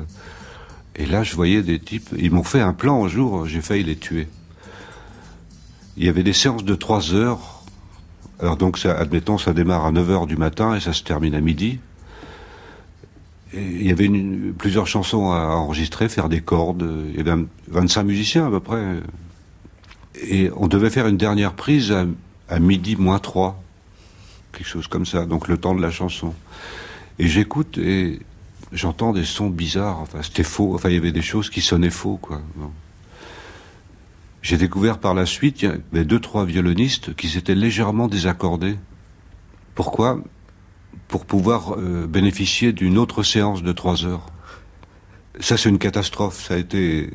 et 0.95 1.05
là, 1.05 1.23
je 1.23 1.35
voyais 1.35 1.61
des 1.61 1.79
types. 1.79 2.09
Ils 2.17 2.31
m'ont 2.31 2.43
fait 2.43 2.59
un 2.59 2.73
plan 2.73 3.05
un 3.05 3.07
jour, 3.07 3.45
j'ai 3.45 3.61
failli 3.61 3.83
les 3.83 3.95
tuer. 3.95 4.27
Il 5.95 6.05
y 6.05 6.09
avait 6.09 6.23
des 6.23 6.33
séances 6.33 6.65
de 6.65 6.75
3 6.75 7.13
heures. 7.13 7.63
Alors 8.39 8.57
donc, 8.57 8.83
admettons, 8.85 9.37
ça 9.37 9.53
démarre 9.53 9.85
à 9.85 9.91
9 9.91 10.09
heures 10.09 10.27
du 10.27 10.35
matin 10.35 10.75
et 10.75 10.79
ça 10.79 10.93
se 10.93 11.03
termine 11.03 11.35
à 11.35 11.41
midi. 11.41 11.79
Il 13.53 13.85
y 13.85 13.91
avait 13.91 14.09
plusieurs 14.57 14.87
chansons 14.87 15.31
à 15.31 15.55
enregistrer, 15.55 16.09
faire 16.09 16.29
des 16.29 16.41
cordes. 16.41 16.89
Il 17.09 17.17
y 17.17 17.19
avait 17.19 17.41
25 17.67 18.03
musiciens 18.03 18.47
à 18.47 18.49
peu 18.49 18.59
près. 18.59 18.81
Et 20.21 20.49
on 20.55 20.67
devait 20.67 20.89
faire 20.89 21.07
une 21.07 21.17
dernière 21.17 21.53
prise 21.53 21.91
à, 21.91 22.05
à 22.49 22.59
midi 22.59 22.95
moins 22.95 23.19
3 23.19 23.61
quelque 24.51 24.67
chose 24.67 24.87
comme 24.87 25.05
ça, 25.05 25.25
donc 25.25 25.47
le 25.47 25.57
temps 25.57 25.75
de 25.75 25.81
la 25.81 25.91
chanson. 25.91 26.33
Et 27.19 27.27
j'écoute 27.27 27.77
et 27.77 28.19
j'entends 28.71 29.13
des 29.13 29.25
sons 29.25 29.49
bizarres, 29.49 29.99
enfin 29.99 30.21
c'était 30.21 30.43
faux, 30.43 30.75
enfin 30.75 30.89
il 30.89 30.95
y 30.95 30.97
avait 30.97 31.11
des 31.11 31.21
choses 31.21 31.49
qui 31.49 31.61
sonnaient 31.61 31.89
faux, 31.89 32.17
quoi. 32.21 32.41
J'ai 34.41 34.57
découvert 34.57 34.97
par 34.97 35.13
la 35.13 35.27
suite, 35.27 35.61
il 35.61 35.69
y 35.69 35.71
avait 35.93 36.03
deux, 36.03 36.19
trois 36.19 36.45
violonistes 36.45 37.15
qui 37.15 37.29
s'étaient 37.29 37.53
légèrement 37.53 38.07
désaccordés. 38.07 38.77
Pourquoi? 39.75 40.19
Pour 41.07 41.25
pouvoir 41.25 41.75
euh, 41.77 42.07
bénéficier 42.07 42.73
d'une 42.73 42.97
autre 42.97 43.21
séance 43.21 43.61
de 43.61 43.71
trois 43.71 44.03
heures. 44.03 44.25
Ça, 45.39 45.57
c'est 45.57 45.69
une 45.69 45.77
catastrophe. 45.77 46.43
Ça 46.43 46.55
a 46.55 46.57
été. 46.57 47.11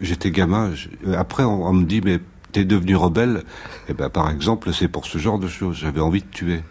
J'étais 0.00 0.30
gamin. 0.30 0.72
Après, 1.16 1.44
on, 1.44 1.66
on 1.66 1.72
me 1.72 1.84
dit, 1.84 2.00
mais 2.00 2.18
t'es 2.54 2.64
devenu 2.64 2.94
rebelle, 2.94 3.42
eh 3.88 3.94
ben, 3.94 4.08
par 4.08 4.30
exemple, 4.30 4.72
c'est 4.72 4.86
pour 4.86 5.06
ce 5.06 5.18
genre 5.18 5.38
de 5.40 5.48
choses. 5.48 5.76
J'avais 5.76 6.00
envie 6.00 6.22
de 6.22 6.30
tuer. 6.30 6.62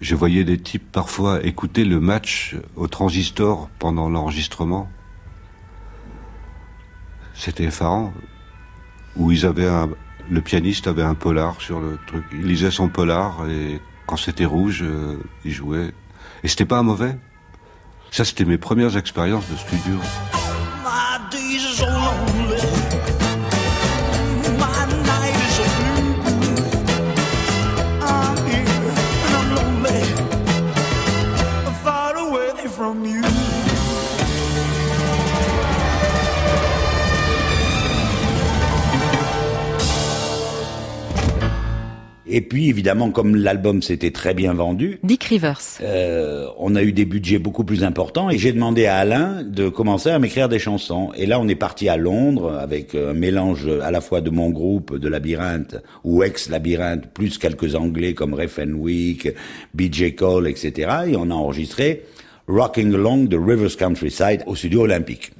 Je 0.00 0.16
voyais 0.16 0.42
des 0.42 0.58
types 0.58 0.90
parfois 0.90 1.42
écouter 1.44 1.84
le 1.84 2.00
match 2.00 2.56
au 2.74 2.88
transistor 2.88 3.70
pendant 3.78 4.08
l'enregistrement. 4.08 4.90
C'était 7.32 7.64
effarant. 7.64 8.12
Où 9.16 9.30
ils 9.30 9.46
avaient 9.46 9.68
un, 9.68 9.88
le 10.28 10.40
pianiste 10.40 10.88
avait 10.88 11.02
un 11.02 11.14
polar 11.14 11.60
sur 11.60 11.78
le 11.78 11.96
truc. 12.08 12.24
Il 12.32 12.46
lisait 12.46 12.72
son 12.72 12.88
polar 12.88 13.48
et 13.48 13.80
quand 14.06 14.16
c'était 14.16 14.44
rouge, 14.44 14.82
euh, 14.82 15.16
il 15.44 15.52
jouait. 15.52 15.92
Et 16.42 16.48
c'était 16.48 16.64
pas 16.64 16.82
mauvais. 16.82 17.16
Ça, 18.10 18.24
c'était 18.24 18.44
mes 18.44 18.58
premières 18.58 18.96
expériences 18.96 19.48
de 19.48 19.56
studio. 19.56 19.94
Et 42.26 42.40
puis 42.40 42.68
évidemment, 42.68 43.10
comme 43.10 43.36
l'album 43.36 43.82
s'était 43.82 44.10
très 44.10 44.32
bien 44.32 44.54
vendu, 44.54 44.98
Dick 45.02 45.24
Rivers, 45.24 45.60
euh, 45.82 46.48
on 46.58 46.74
a 46.74 46.82
eu 46.82 46.92
des 46.92 47.04
budgets 47.04 47.38
beaucoup 47.38 47.64
plus 47.64 47.84
importants 47.84 48.30
et 48.30 48.38
j'ai 48.38 48.52
demandé 48.52 48.86
à 48.86 48.96
Alain 48.96 49.42
de 49.42 49.68
commencer 49.68 50.10
à 50.10 50.18
m'écrire 50.18 50.48
des 50.48 50.58
chansons. 50.58 51.10
Et 51.16 51.26
là, 51.26 51.38
on 51.38 51.48
est 51.48 51.54
parti 51.54 51.88
à 51.88 51.96
Londres 51.96 52.56
avec 52.58 52.94
un 52.94 53.12
mélange 53.12 53.68
à 53.82 53.90
la 53.90 54.00
fois 54.00 54.22
de 54.22 54.30
mon 54.30 54.48
groupe 54.50 54.96
de 54.96 55.08
Labyrinthe 55.08 55.76
ou 56.02 56.22
ex-Labyrinthe, 56.22 57.08
plus 57.12 57.36
quelques 57.36 57.74
Anglais 57.74 58.14
comme 58.14 58.32
Ray 58.32 58.48
Fenwick, 58.48 59.28
B.J. 59.74 60.14
Cole, 60.14 60.48
etc. 60.48 60.90
Et 61.08 61.16
on 61.16 61.30
a 61.30 61.34
enregistré 61.34 62.04
Rocking 62.48 62.94
Along 62.94 63.28
the 63.28 63.38
Rivers 63.38 63.76
Countryside 63.76 64.42
au 64.46 64.54
studio 64.54 64.82
olympique. 64.82 65.32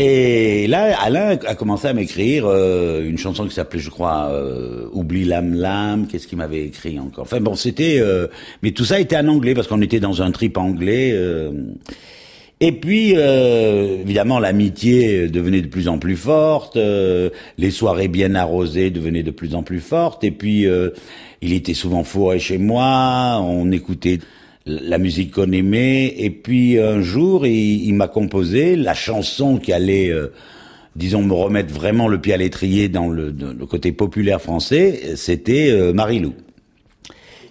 Et 0.00 0.68
là, 0.68 0.96
Alain 1.00 1.36
a 1.44 1.56
commencé 1.56 1.88
à 1.88 1.92
m'écrire 1.92 2.44
euh, 2.46 3.04
une 3.04 3.18
chanson 3.18 3.44
qui 3.48 3.52
s'appelait, 3.52 3.80
je 3.80 3.90
crois, 3.90 4.28
euh, 4.30 4.86
Oublie 4.92 5.24
l'âme 5.24 5.54
l'âme. 5.54 6.06
Qu'est-ce 6.06 6.28
qu'il 6.28 6.38
m'avait 6.38 6.66
écrit 6.66 7.00
encore? 7.00 7.22
Enfin 7.22 7.40
bon, 7.40 7.56
c'était, 7.56 7.98
euh, 7.98 8.28
mais 8.62 8.70
tout 8.70 8.84
ça 8.84 9.00
était 9.00 9.16
en 9.16 9.26
anglais 9.26 9.54
parce 9.54 9.66
qu'on 9.66 9.82
était 9.82 9.98
dans 9.98 10.22
un 10.22 10.30
trip 10.30 10.56
anglais. 10.56 11.12
Et 12.60 12.70
puis, 12.70 13.14
évidemment, 13.14 14.38
l'amitié 14.38 15.26
devenait 15.26 15.62
de 15.62 15.66
plus 15.66 15.88
en 15.88 15.98
plus 15.98 16.16
forte. 16.16 16.76
les 16.76 17.70
soirées 17.72 18.06
bien 18.06 18.36
arrosées 18.36 18.90
devenaient 18.90 19.24
de 19.24 19.32
plus 19.32 19.56
en 19.56 19.64
plus 19.64 19.80
fortes. 19.80 20.22
Et 20.22 20.30
puis, 20.30 20.64
il 21.42 21.52
était 21.52 21.74
souvent 21.74 22.04
fourré 22.04 22.38
chez 22.38 22.58
moi. 22.58 23.40
On 23.42 23.72
écoutait 23.72 24.20
la 24.68 24.98
musique 24.98 25.32
qu'on 25.32 25.50
aimait. 25.50 26.14
Et 26.18 26.30
puis 26.30 26.78
un 26.78 27.00
jour, 27.00 27.46
il, 27.46 27.92
m'a 27.94 28.08
composé 28.08 28.76
la 28.76 28.94
chanson 28.94 29.58
qui 29.58 29.72
allait 29.72 30.10
euh, 30.10 30.32
disons, 30.98 31.22
me 31.22 31.32
remettre 31.32 31.72
vraiment 31.72 32.08
le 32.08 32.20
pied 32.20 32.34
à 32.34 32.36
l'étrier 32.36 32.88
dans 32.88 33.08
le, 33.08 33.32
côté 33.68 33.92
populaire 33.92 34.42
français, 34.42 35.14
c'était 35.16 35.70
euh, 35.70 35.92
Marilou. 35.92 36.34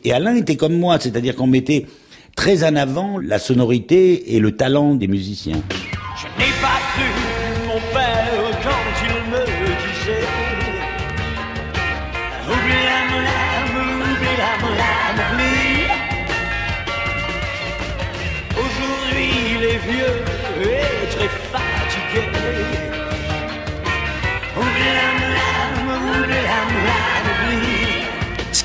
Et 0.03 0.11
Alain 0.11 0.35
était 0.35 0.55
comme 0.55 0.77
moi, 0.77 0.97
c'est-à-dire 0.99 1.35
qu'on 1.35 1.47
mettait 1.47 1.85
très 2.35 2.63
en 2.63 2.75
avant 2.75 3.17
la 3.17 3.39
sonorité 3.39 4.35
et 4.35 4.39
le 4.39 4.51
talent 4.51 4.95
des 4.95 5.07
musiciens. 5.07 5.61
Je 6.17 6.27
n'ai 6.39 6.51
pas 6.61 6.76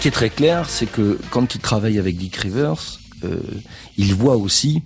qui 0.03 0.09
est 0.09 0.11
très 0.11 0.31
clair, 0.31 0.69
c'est 0.69 0.87
que 0.87 1.17
quand 1.31 1.55
il 1.55 1.61
travaille 1.61 1.97
avec 1.97 2.17
Dick 2.17 2.35
Rivers, 2.35 2.99
euh, 3.23 3.37
il 3.97 4.13
voit 4.17 4.37
aussi 4.37 4.83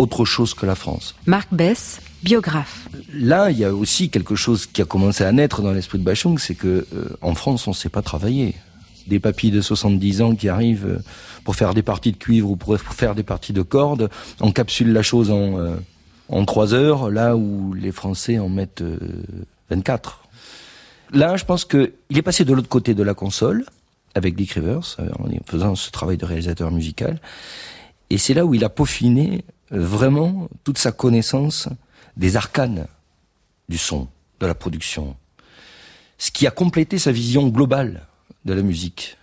autre 0.00 0.24
chose 0.24 0.54
que 0.54 0.66
la 0.66 0.74
France. 0.74 1.14
Marc 1.24 1.54
Bess, 1.54 2.00
biographe. 2.24 2.88
Là, 3.14 3.52
il 3.52 3.58
y 3.58 3.64
a 3.64 3.72
aussi 3.72 4.10
quelque 4.10 4.34
chose 4.34 4.66
qui 4.66 4.82
a 4.82 4.84
commencé 4.84 5.22
à 5.22 5.30
naître 5.30 5.62
dans 5.62 5.70
l'esprit 5.70 6.00
de 6.00 6.02
Bachung, 6.02 6.40
c'est 6.40 6.56
que 6.56 6.84
euh, 6.92 7.16
en 7.22 7.36
France, 7.36 7.68
on 7.68 7.70
ne 7.70 7.76
sait 7.76 7.88
pas 7.88 8.02
travailler. 8.02 8.56
Des 9.06 9.20
papis 9.20 9.52
de 9.52 9.60
70 9.60 10.22
ans 10.22 10.34
qui 10.34 10.48
arrivent 10.48 10.86
euh, 10.86 10.98
pour 11.44 11.54
faire 11.54 11.72
des 11.72 11.82
parties 11.82 12.10
de 12.10 12.16
cuivre 12.16 12.50
ou 12.50 12.56
pour 12.56 12.76
faire 12.76 13.14
des 13.14 13.22
parties 13.22 13.52
de 13.52 13.62
cordes, 13.62 14.10
on 14.40 14.50
capsule 14.50 14.92
la 14.92 15.02
chose 15.02 15.30
en 15.30 15.76
en 16.28 16.44
trois 16.44 16.74
heures, 16.74 17.08
là 17.08 17.36
où 17.36 17.72
les 17.72 17.92
Français 17.92 18.40
en 18.40 18.48
mettent 18.48 18.82
24. 19.70 20.24
Là, 21.12 21.36
je 21.36 21.44
pense 21.44 21.64
qu'il 21.64 21.92
est 22.10 22.22
passé 22.22 22.44
de 22.44 22.52
l'autre 22.52 22.68
côté 22.68 22.94
de 22.94 23.04
la 23.04 23.14
console 23.14 23.64
avec 24.16 24.34
Dick 24.34 24.52
Rivers, 24.52 24.96
en 24.98 25.28
faisant 25.44 25.74
ce 25.74 25.90
travail 25.90 26.16
de 26.16 26.24
réalisateur 26.24 26.70
musical. 26.70 27.20
Et 28.08 28.16
c'est 28.16 28.32
là 28.32 28.46
où 28.46 28.54
il 28.54 28.64
a 28.64 28.70
peaufiné 28.70 29.44
euh, 29.72 29.78
vraiment 29.78 30.48
toute 30.64 30.78
sa 30.78 30.90
connaissance 30.90 31.68
des 32.16 32.36
arcanes 32.36 32.86
du 33.68 33.76
son, 33.76 34.08
de 34.40 34.46
la 34.46 34.54
production. 34.54 35.16
Ce 36.16 36.30
qui 36.30 36.46
a 36.46 36.50
complété 36.50 36.98
sa 36.98 37.12
vision 37.12 37.48
globale 37.48 38.06
de 38.46 38.54
la 38.54 38.62
musique. 38.62 39.18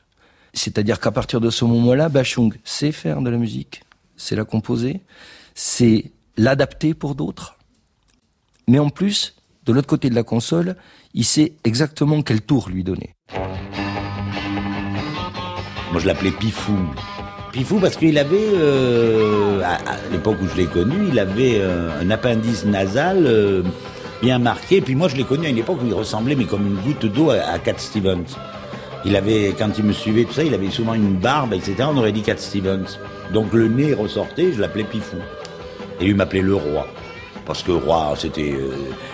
C'est-à-dire 0.53 0.99
qu'à 0.99 1.11
partir 1.11 1.41
de 1.41 1.49
ce 1.49 1.65
moment-là, 1.65 2.07
Bachung 2.07 2.53
sait 2.63 2.91
faire 2.91 3.21
de 3.21 3.31
la 3.31 3.37
musique, 3.37 3.81
c'est 4.15 4.35
la 4.35 4.45
composer, 4.45 5.01
c'est 5.55 6.11
l'adapter 6.37 6.93
pour 6.93 7.15
d'autres. 7.15 7.57
Mais 8.67 8.77
en 8.77 8.91
plus, 8.91 9.35
de 9.65 9.73
l'autre 9.73 9.87
côté 9.87 10.11
de 10.11 10.15
la 10.15 10.23
console, 10.23 10.75
il 11.15 11.25
sait 11.25 11.53
exactement 11.63 12.21
quel 12.21 12.41
tour 12.41 12.69
lui 12.69 12.83
donner. 12.83 13.15
Moi, 15.93 16.01
je 16.01 16.07
l'appelais 16.07 16.31
Pifou. 16.31 16.75
Pifou 17.51 17.77
parce 17.77 17.97
qu'il 17.97 18.17
avait, 18.17 18.49
euh, 18.55 19.61
à, 19.61 19.77
l'époque 20.11 20.37
où 20.41 20.47
je 20.47 20.57
l'ai 20.59 20.65
connu, 20.65 20.95
il 21.11 21.19
avait 21.19 21.59
euh, 21.61 22.01
un 22.01 22.09
appendice 22.09 22.65
nasal 22.65 23.27
euh, 23.27 23.61
bien 24.19 24.39
marqué. 24.39 24.81
Puis 24.81 24.95
moi, 24.95 25.07
je 25.07 25.15
l'ai 25.15 25.23
connu 25.23 25.45
à 25.45 25.49
une 25.49 25.59
époque 25.59 25.77
où 25.83 25.85
il 25.85 25.93
ressemblait, 25.93 26.33
mais 26.33 26.45
comme 26.45 26.65
une 26.65 26.77
goutte 26.77 27.05
d'eau 27.05 27.29
à, 27.29 27.59
Cat 27.59 27.75
Stevens. 27.77 28.25
Il 29.05 29.15
avait, 29.15 29.53
quand 29.55 29.69
il 29.77 29.83
me 29.83 29.93
suivait, 29.93 30.23
tout 30.23 30.33
ça, 30.33 30.43
il 30.43 30.55
avait 30.55 30.71
souvent 30.71 30.95
une 30.95 31.13
barbe, 31.13 31.53
etc. 31.53 31.75
On 31.81 31.97
aurait 31.97 32.11
dit 32.11 32.23
Cat 32.23 32.37
Stevens. 32.37 32.97
Donc 33.31 33.53
le 33.53 33.67
nez 33.67 33.93
ressortait, 33.93 34.51
je 34.51 34.59
l'appelais 34.59 34.85
Pifou. 34.85 35.17
Et 36.01 36.05
lui 36.05 36.15
m'appelait 36.15 36.41
le 36.41 36.55
roi. 36.55 36.87
Parce 37.45 37.61
que 37.61 37.71
roi, 37.71 38.15
c'était, 38.17 38.55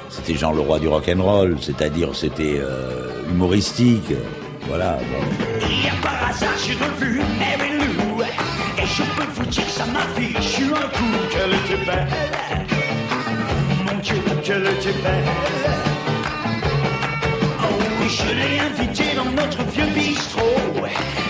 c'était 0.08 0.36
genre 0.36 0.54
le 0.54 0.62
roi 0.62 0.80
du 0.80 0.88
rock 0.88 1.12
and 1.14 1.22
roll, 1.22 1.58
c'est-à-dire 1.60 2.16
c'était 2.16 2.62
humoristique. 3.30 4.14
Voilà. 4.68 4.98
Bon. 5.10 5.66
Et 5.66 5.90
par 6.02 6.30
hasard, 6.30 6.58
j'ai 6.64 6.74
revu 6.74 7.22
Mary 7.40 7.72
Lou. 7.80 8.22
Et 8.22 8.86
je 8.86 9.04
peux 9.16 9.30
vous 9.36 9.46
dire, 9.46 9.70
ça 9.70 9.86
m'a 9.86 10.02
fichu 10.16 10.66
un 10.66 10.88
coup. 10.96 11.14
Qu'elle 11.32 11.54
était 11.54 11.86
belle. 11.86 12.08
Mon 13.86 14.00
Dieu, 14.00 14.16
qu'elle 14.44 14.68
était 14.68 14.98
belle. 15.04 15.26
Oh 17.62 17.74
oui, 18.02 18.10
je 18.10 18.34
l'ai 18.34 18.60
invitée 18.60 19.16
dans 19.16 19.32
notre 19.32 19.64
vieux 19.72 19.88
bistrot. 19.94 20.86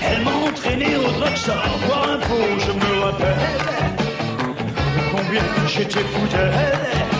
Elle 0.05 0.23
m'a 0.23 0.31
entraîné 0.31 0.95
au 0.97 1.11
drugstore, 1.11 1.79
boire 1.85 2.09
un 2.09 2.17
pot, 2.17 2.59
je 2.59 2.71
me 2.71 3.01
rappelle. 3.03 3.35
Combien 5.11 5.43
j'étais 5.67 5.99
fou 5.99 6.27
d'elle. 6.27 7.18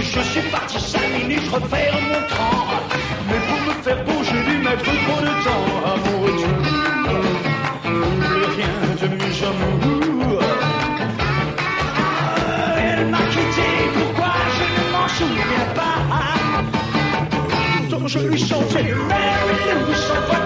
Je 0.00 0.20
suis 0.40 0.50
parti 0.50 0.80
cinq 0.80 1.08
minutes 1.18 1.48
refaire 1.52 1.94
mon 2.00 2.22
cran. 2.28 2.66
Mais 3.28 3.40
pour 3.46 3.60
me 3.66 3.72
faire 3.82 4.00
beau, 4.04 4.18
j'ai 4.22 4.42
dû 4.50 4.56
mettre 4.58 4.82
trop 4.82 5.20
de 5.20 5.32
temps 5.44 5.66
à 5.84 5.86
mon 5.96 6.16
retour. 6.22 6.56
Plus 7.82 8.46
rien 8.56 8.76
de 9.00 9.06
mes 9.14 9.34
amours. 9.50 10.42
Elle 12.78 13.04
m'a 13.08 13.22
quitté, 13.32 13.68
pourquoi 13.94 14.32
je 14.56 14.64
ne 14.72 14.82
m'en 14.92 15.08
souviens 15.08 15.66
pas? 15.74 15.98
Donc 17.90 18.04
je 18.08 18.18
lui 18.20 18.38
chantais, 18.38 18.86
Mary 19.08 19.58
Lou, 19.74 19.92
sans 19.94 20.22
toi 20.26 20.38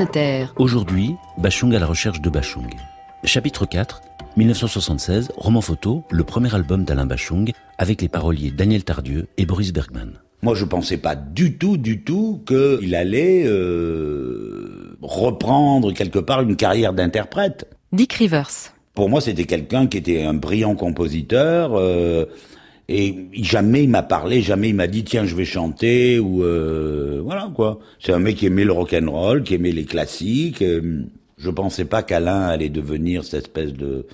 Inter. 0.00 0.46
Aujourd'hui, 0.56 1.16
Bachung 1.36 1.74
à 1.74 1.78
la 1.78 1.84
recherche 1.84 2.22
de 2.22 2.30
Bachung. 2.30 2.70
Chapitre 3.22 3.66
4, 3.66 4.00
1976, 4.38 5.28
roman 5.36 5.60
photo, 5.60 6.04
le 6.08 6.24
premier 6.24 6.54
album 6.54 6.84
d'Alain 6.84 7.04
Bachung, 7.04 7.52
avec 7.76 8.00
les 8.00 8.08
paroliers 8.08 8.50
Daniel 8.50 8.82
Tardieu 8.82 9.28
et 9.36 9.44
Boris 9.44 9.74
Bergman. 9.74 10.12
Moi, 10.40 10.54
je 10.54 10.64
pensais 10.64 10.96
pas 10.96 11.16
du 11.16 11.58
tout, 11.58 11.76
du 11.76 12.02
tout 12.02 12.42
qu'il 12.46 12.94
allait 12.94 13.44
euh, 13.44 14.96
reprendre 15.02 15.92
quelque 15.92 16.18
part 16.18 16.40
une 16.40 16.56
carrière 16.56 16.94
d'interprète. 16.94 17.68
Dick 17.92 18.14
Rivers. 18.14 18.72
Pour 18.94 19.10
moi, 19.10 19.20
c'était 19.20 19.44
quelqu'un 19.44 19.86
qui 19.86 19.98
était 19.98 20.22
un 20.22 20.32
brillant 20.32 20.76
compositeur. 20.76 21.72
Euh, 21.74 22.24
et 22.92 23.28
jamais 23.34 23.84
il 23.84 23.88
m'a 23.88 24.02
parlé, 24.02 24.42
jamais 24.42 24.70
il 24.70 24.74
m'a 24.74 24.88
dit 24.88 25.04
tiens 25.04 25.24
je 25.24 25.36
vais 25.36 25.44
chanter 25.44 26.18
ou 26.18 26.42
euh, 26.42 27.20
voilà 27.22 27.48
quoi. 27.54 27.78
C'est 28.00 28.12
un 28.12 28.18
mec 28.18 28.36
qui 28.36 28.46
aimait 28.46 28.64
le 28.64 28.72
rock 28.72 28.94
and 29.00 29.08
roll, 29.08 29.44
qui 29.44 29.54
aimait 29.54 29.70
les 29.70 29.84
classiques. 29.84 30.64
Je 31.38 31.50
pensais 31.50 31.84
pas 31.84 32.02
qu'Alain 32.02 32.48
allait 32.48 32.68
devenir 32.68 33.22
cette 33.24 33.44
espèce 33.44 33.72
de 33.72 34.06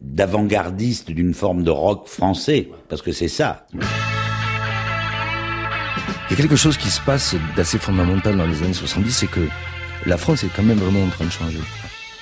d'avant-gardiste 0.00 1.12
d'une 1.12 1.34
forme 1.34 1.62
de 1.62 1.70
rock 1.70 2.08
français, 2.08 2.68
parce 2.88 3.00
que 3.00 3.12
c'est 3.12 3.28
ça. 3.28 3.66
Il 3.72 3.80
y 6.30 6.32
a 6.32 6.36
quelque 6.36 6.56
chose 6.56 6.76
qui 6.76 6.88
se 6.88 7.00
passe 7.00 7.36
d'assez 7.56 7.78
fondamental 7.78 8.36
dans 8.36 8.46
les 8.46 8.60
années 8.64 8.72
70, 8.72 9.12
c'est 9.12 9.30
que 9.30 9.46
la 10.04 10.16
France 10.16 10.42
est 10.42 10.50
quand 10.54 10.64
même 10.64 10.78
vraiment 10.78 11.04
en 11.04 11.10
train 11.10 11.26
de 11.26 11.30
changer. 11.30 11.60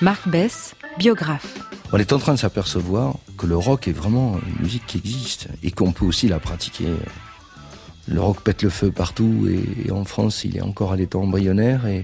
Marc 0.01 0.27
Bess, 0.29 0.75
biographe. 0.99 1.57
On 1.95 1.97
est 1.97 2.11
en 2.11 2.17
train 2.17 2.33
de 2.33 2.39
s'apercevoir 2.39 3.17
que 3.37 3.45
le 3.45 3.55
rock 3.55 3.87
est 3.87 3.91
vraiment 3.91 4.39
une 4.47 4.63
musique 4.63 4.87
qui 4.87 4.97
existe 4.97 5.47
et 5.61 5.69
qu'on 5.69 5.91
peut 5.91 6.05
aussi 6.05 6.27
la 6.27 6.39
pratiquer. 6.39 6.87
Le 8.07 8.19
rock 8.19 8.41
pète 8.41 8.63
le 8.63 8.71
feu 8.71 8.89
partout 8.89 9.47
et 9.47 9.91
en 9.91 10.03
France 10.03 10.43
il 10.43 10.57
est 10.57 10.63
encore 10.63 10.91
à 10.91 10.95
l'état 10.95 11.19
embryonnaire 11.19 11.85
et 11.85 12.03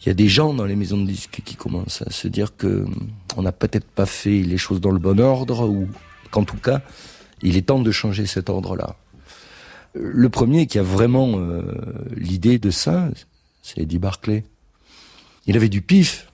il 0.00 0.06
y 0.06 0.10
a 0.10 0.14
des 0.14 0.28
gens 0.28 0.54
dans 0.54 0.64
les 0.64 0.76
maisons 0.76 0.96
de 0.96 1.08
disques 1.08 1.42
qui 1.44 1.56
commencent 1.56 2.02
à 2.02 2.10
se 2.10 2.28
dire 2.28 2.56
que 2.56 2.84
hum, 2.84 3.08
on 3.36 3.42
n'a 3.42 3.50
peut-être 3.50 3.84
pas 3.84 4.06
fait 4.06 4.42
les 4.42 4.58
choses 4.58 4.80
dans 4.80 4.92
le 4.92 5.00
bon 5.00 5.18
ordre 5.18 5.68
ou 5.68 5.88
qu'en 6.30 6.44
tout 6.44 6.58
cas 6.58 6.80
il 7.42 7.56
est 7.56 7.62
temps 7.62 7.80
de 7.80 7.90
changer 7.90 8.26
cet 8.26 8.48
ordre-là. 8.48 8.94
Le 9.94 10.28
premier 10.28 10.68
qui 10.68 10.78
a 10.78 10.84
vraiment 10.84 11.32
euh, 11.36 11.62
l'idée 12.16 12.60
de 12.60 12.70
ça, 12.70 13.08
c'est 13.60 13.80
Eddie 13.80 13.98
Barclay. 13.98 14.44
Il 15.46 15.56
avait 15.56 15.68
du 15.68 15.82
pif 15.82 16.28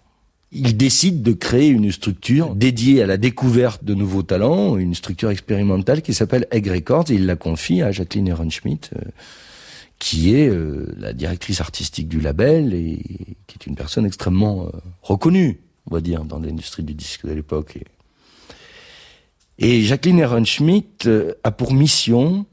il 0.52 0.76
décide 0.76 1.22
de 1.22 1.32
créer 1.32 1.68
une 1.68 1.92
structure 1.92 2.54
dédiée 2.56 3.02
à 3.02 3.06
la 3.06 3.16
découverte 3.16 3.84
de 3.84 3.94
nouveaux 3.94 4.24
talents, 4.24 4.76
une 4.76 4.94
structure 4.94 5.30
expérimentale 5.30 6.02
qui 6.02 6.12
s'appelle 6.12 6.46
Egg 6.50 6.66
Records, 6.68 7.10
et 7.10 7.14
il 7.14 7.26
la 7.26 7.36
confie 7.36 7.82
à 7.82 7.92
Jacqueline 7.92 8.28
Ehrenschmidt, 8.28 8.90
euh, 8.96 9.00
qui 10.00 10.34
est 10.34 10.48
euh, 10.48 10.92
la 10.98 11.12
directrice 11.12 11.60
artistique 11.60 12.08
du 12.08 12.20
label 12.20 12.74
et 12.74 13.00
qui 13.46 13.58
est 13.60 13.66
une 13.66 13.76
personne 13.76 14.04
extrêmement 14.06 14.66
euh, 14.66 14.70
reconnue, 15.02 15.60
on 15.88 15.94
va 15.94 16.00
dire, 16.00 16.24
dans 16.24 16.40
l'industrie 16.40 16.82
du 16.82 16.94
disque 16.94 17.26
de 17.26 17.32
l'époque. 17.32 17.78
Et, 19.58 19.82
Jacqueline 19.82 20.18
Ehrenschmidt 20.18 21.08
a 21.44 21.52
pour 21.52 21.74
mission 21.74 22.44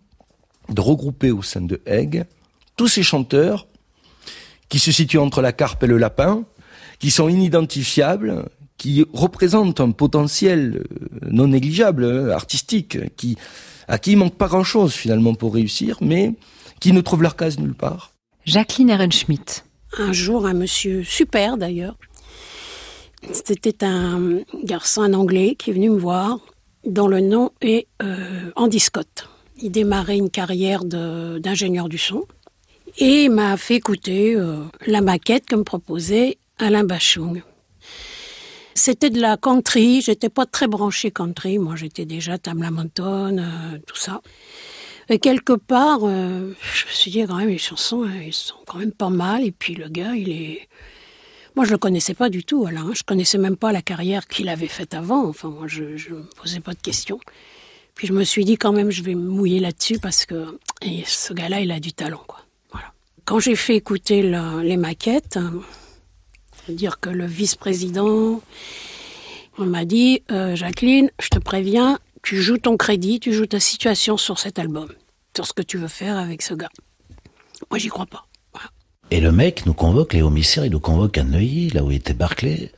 de 0.70 0.82
regrouper 0.82 1.32
au 1.32 1.42
sein 1.42 1.62
de 1.62 1.82
Egg 1.88 2.26
tous 2.76 2.90
ces 2.90 3.02
chanteurs 3.02 3.68
qui 4.70 4.78
se 4.78 4.92
situent 4.92 5.18
entre 5.18 5.42
la 5.42 5.54
carpe 5.54 5.82
et 5.84 5.88
le 5.88 5.98
lapin, 5.98 6.46
qui 7.00 7.12
sont 7.12 7.30
inidentifiables, 7.30 8.46
qui 8.78 9.06
représentent 9.14 9.82
un 9.82 9.92
potentiel 9.92 10.84
euh, 10.92 11.30
non 11.30 11.48
négligeable, 11.48 12.06
hein, 12.06 12.30
artistique, 12.30 12.98
qui, 13.16 13.38
à 13.88 13.98
qui 13.98 14.12
il 14.12 14.18
manque 14.18 14.36
pas 14.36 14.48
grand-chose 14.48 14.94
finalement 14.94 15.34
pour 15.34 15.54
réussir, 15.54 15.98
mais 16.02 16.34
qui 16.80 16.92
ne 16.94 17.02
trouvent 17.02 17.24
leur 17.24 17.36
case 17.36 17.60
nulle 17.60 17.76
part. 17.76 18.14
Jacqueline 18.46 18.90
Ehrenschmidt. 18.90 19.64
Un 19.98 20.14
jour, 20.14 20.46
un 20.46 20.54
monsieur 20.54 21.04
super 21.04 21.58
d'ailleurs, 21.58 21.96
c'était 23.32 23.84
un 23.84 24.40
garçon, 24.64 25.02
un 25.02 25.14
anglais, 25.14 25.56
qui 25.58 25.72
est 25.72 25.74
venu 25.74 25.90
me 25.90 25.98
voir, 25.98 26.40
dont 26.86 27.08
le 27.08 27.20
nom 27.20 27.52
est 27.62 27.88
euh, 28.02 28.52
Andy 28.56 28.80
Scott. 28.80 29.28
Il 29.62 29.72
démarrait 29.72 30.18
une 30.18 30.30
carrière 30.30 30.86
d'ingénieur 30.86 31.90
du 31.90 31.98
son 31.98 32.26
et 32.98 33.28
m'a 33.30 33.58
fait 33.58 33.76
écouter 33.76 34.36
euh, 34.36 34.64
la 34.86 35.02
maquette 35.02 35.46
que 35.46 35.56
me 35.56 35.64
proposait 35.64 36.38
Alain 36.60 36.84
Bachung. 36.84 37.44
C'était 38.74 39.10
de 39.10 39.20
la 39.20 39.38
country, 39.38 40.02
j'étais 40.02 40.30
pas 40.30 40.46
très 40.46 40.68
branchée 40.68 41.12
country, 41.12 41.60
moi 41.60 41.76
j'étais 41.76 42.06
déjà 42.06 42.38
Tamla 42.38 42.72
Mountain, 42.72 43.38
euh, 43.38 43.78
tout 43.86 43.96
ça. 43.96 44.22
Et 45.10 45.20
quelque 45.20 45.54
part, 45.54 46.00
euh, 46.04 46.54
je 46.74 46.86
me 46.86 46.92
suis 46.92 47.12
dit 47.12 47.24
quand 47.28 47.38
même 47.38 47.50
les 47.50 47.58
chansons, 47.58 48.06
elles 48.06 48.28
hein, 48.28 48.32
sont 48.32 48.56
quand 48.66 48.78
même 48.78 48.92
pas 48.92 49.10
mal. 49.10 49.44
Et 49.44 49.52
puis 49.52 49.76
le 49.76 49.88
gars, 49.88 50.14
il 50.16 50.32
est, 50.32 50.68
moi 51.56 51.66
je 51.66 51.72
le 51.72 51.78
connaissais 51.78 52.14
pas 52.14 52.30
du 52.30 52.44
tout, 52.44 52.66
Alain. 52.66 52.92
Je 52.94 53.04
connaissais 53.04 53.38
même 53.38 53.58
pas 53.58 53.72
la 53.72 53.82
carrière 53.82 54.28
qu'il 54.28 54.50
avait 54.50 54.68
faite 54.68 54.94
avant. 54.94 55.28
Enfin 55.28 55.50
moi 55.50 55.66
je, 55.68 55.96
je 55.96 56.12
me 56.12 56.24
posais 56.42 56.60
pas 56.60 56.74
de 56.74 56.80
questions. 56.80 57.20
Puis 57.96 58.08
je 58.08 58.14
me 58.14 58.24
suis 58.24 58.46
dit 58.46 58.58
quand 58.58 58.74
même 58.74 58.92
je 58.92 59.02
vais 59.02 59.16
mouiller 59.16 59.60
là-dessus 59.60 60.00
parce 60.00 60.26
que 60.26 60.60
ce 61.06 61.34
gars-là 61.34 61.62
il 61.62 61.72
a 61.72 61.80
du 61.80 61.94
talent 61.94 62.24
quoi. 62.28 62.42
Voilà. 62.72 62.94
Quand 63.26 63.40
j'ai 63.40 63.56
fait 63.56 63.76
écouter 63.76 64.22
les 64.22 64.78
maquettes 64.78 65.40
dire 66.74 67.00
que 67.00 67.10
le 67.10 67.26
vice-président 67.26 68.42
m'a 69.58 69.86
dit 69.86 70.22
euh, 70.32 70.56
Jacqueline, 70.56 71.10
je 71.20 71.30
te 71.30 71.40
préviens, 71.40 72.00
tu 72.24 72.42
joues 72.42 72.58
ton 72.58 72.78
crédit, 72.78 73.20
tu 73.20 73.34
joues 73.34 73.48
ta 73.48 73.60
situation 73.60 74.18
sur 74.18 74.40
cet 74.40 74.60
album, 74.60 74.90
sur 75.36 75.46
ce 75.46 75.54
que 75.54 75.62
tu 75.62 75.78
veux 75.78 75.88
faire 75.88 76.18
avec 76.18 76.42
ce 76.42 76.54
gars. 76.54 76.70
Moi, 77.70 77.80
j'y 77.80 77.88
crois 77.88 78.06
pas. 78.06 78.26
Et 79.10 79.22
le 79.22 79.32
mec 79.32 79.66
nous 79.66 79.74
convoque, 79.74 80.14
Léo 80.14 80.30
Missir, 80.30 80.66
il 80.66 80.72
nous 80.72 80.82
convoque 80.82 81.18
à 81.18 81.24
Neuilly, 81.24 81.70
là 81.70 81.84
où 81.84 81.92
était 81.92 82.14
Barclay, 82.14 82.74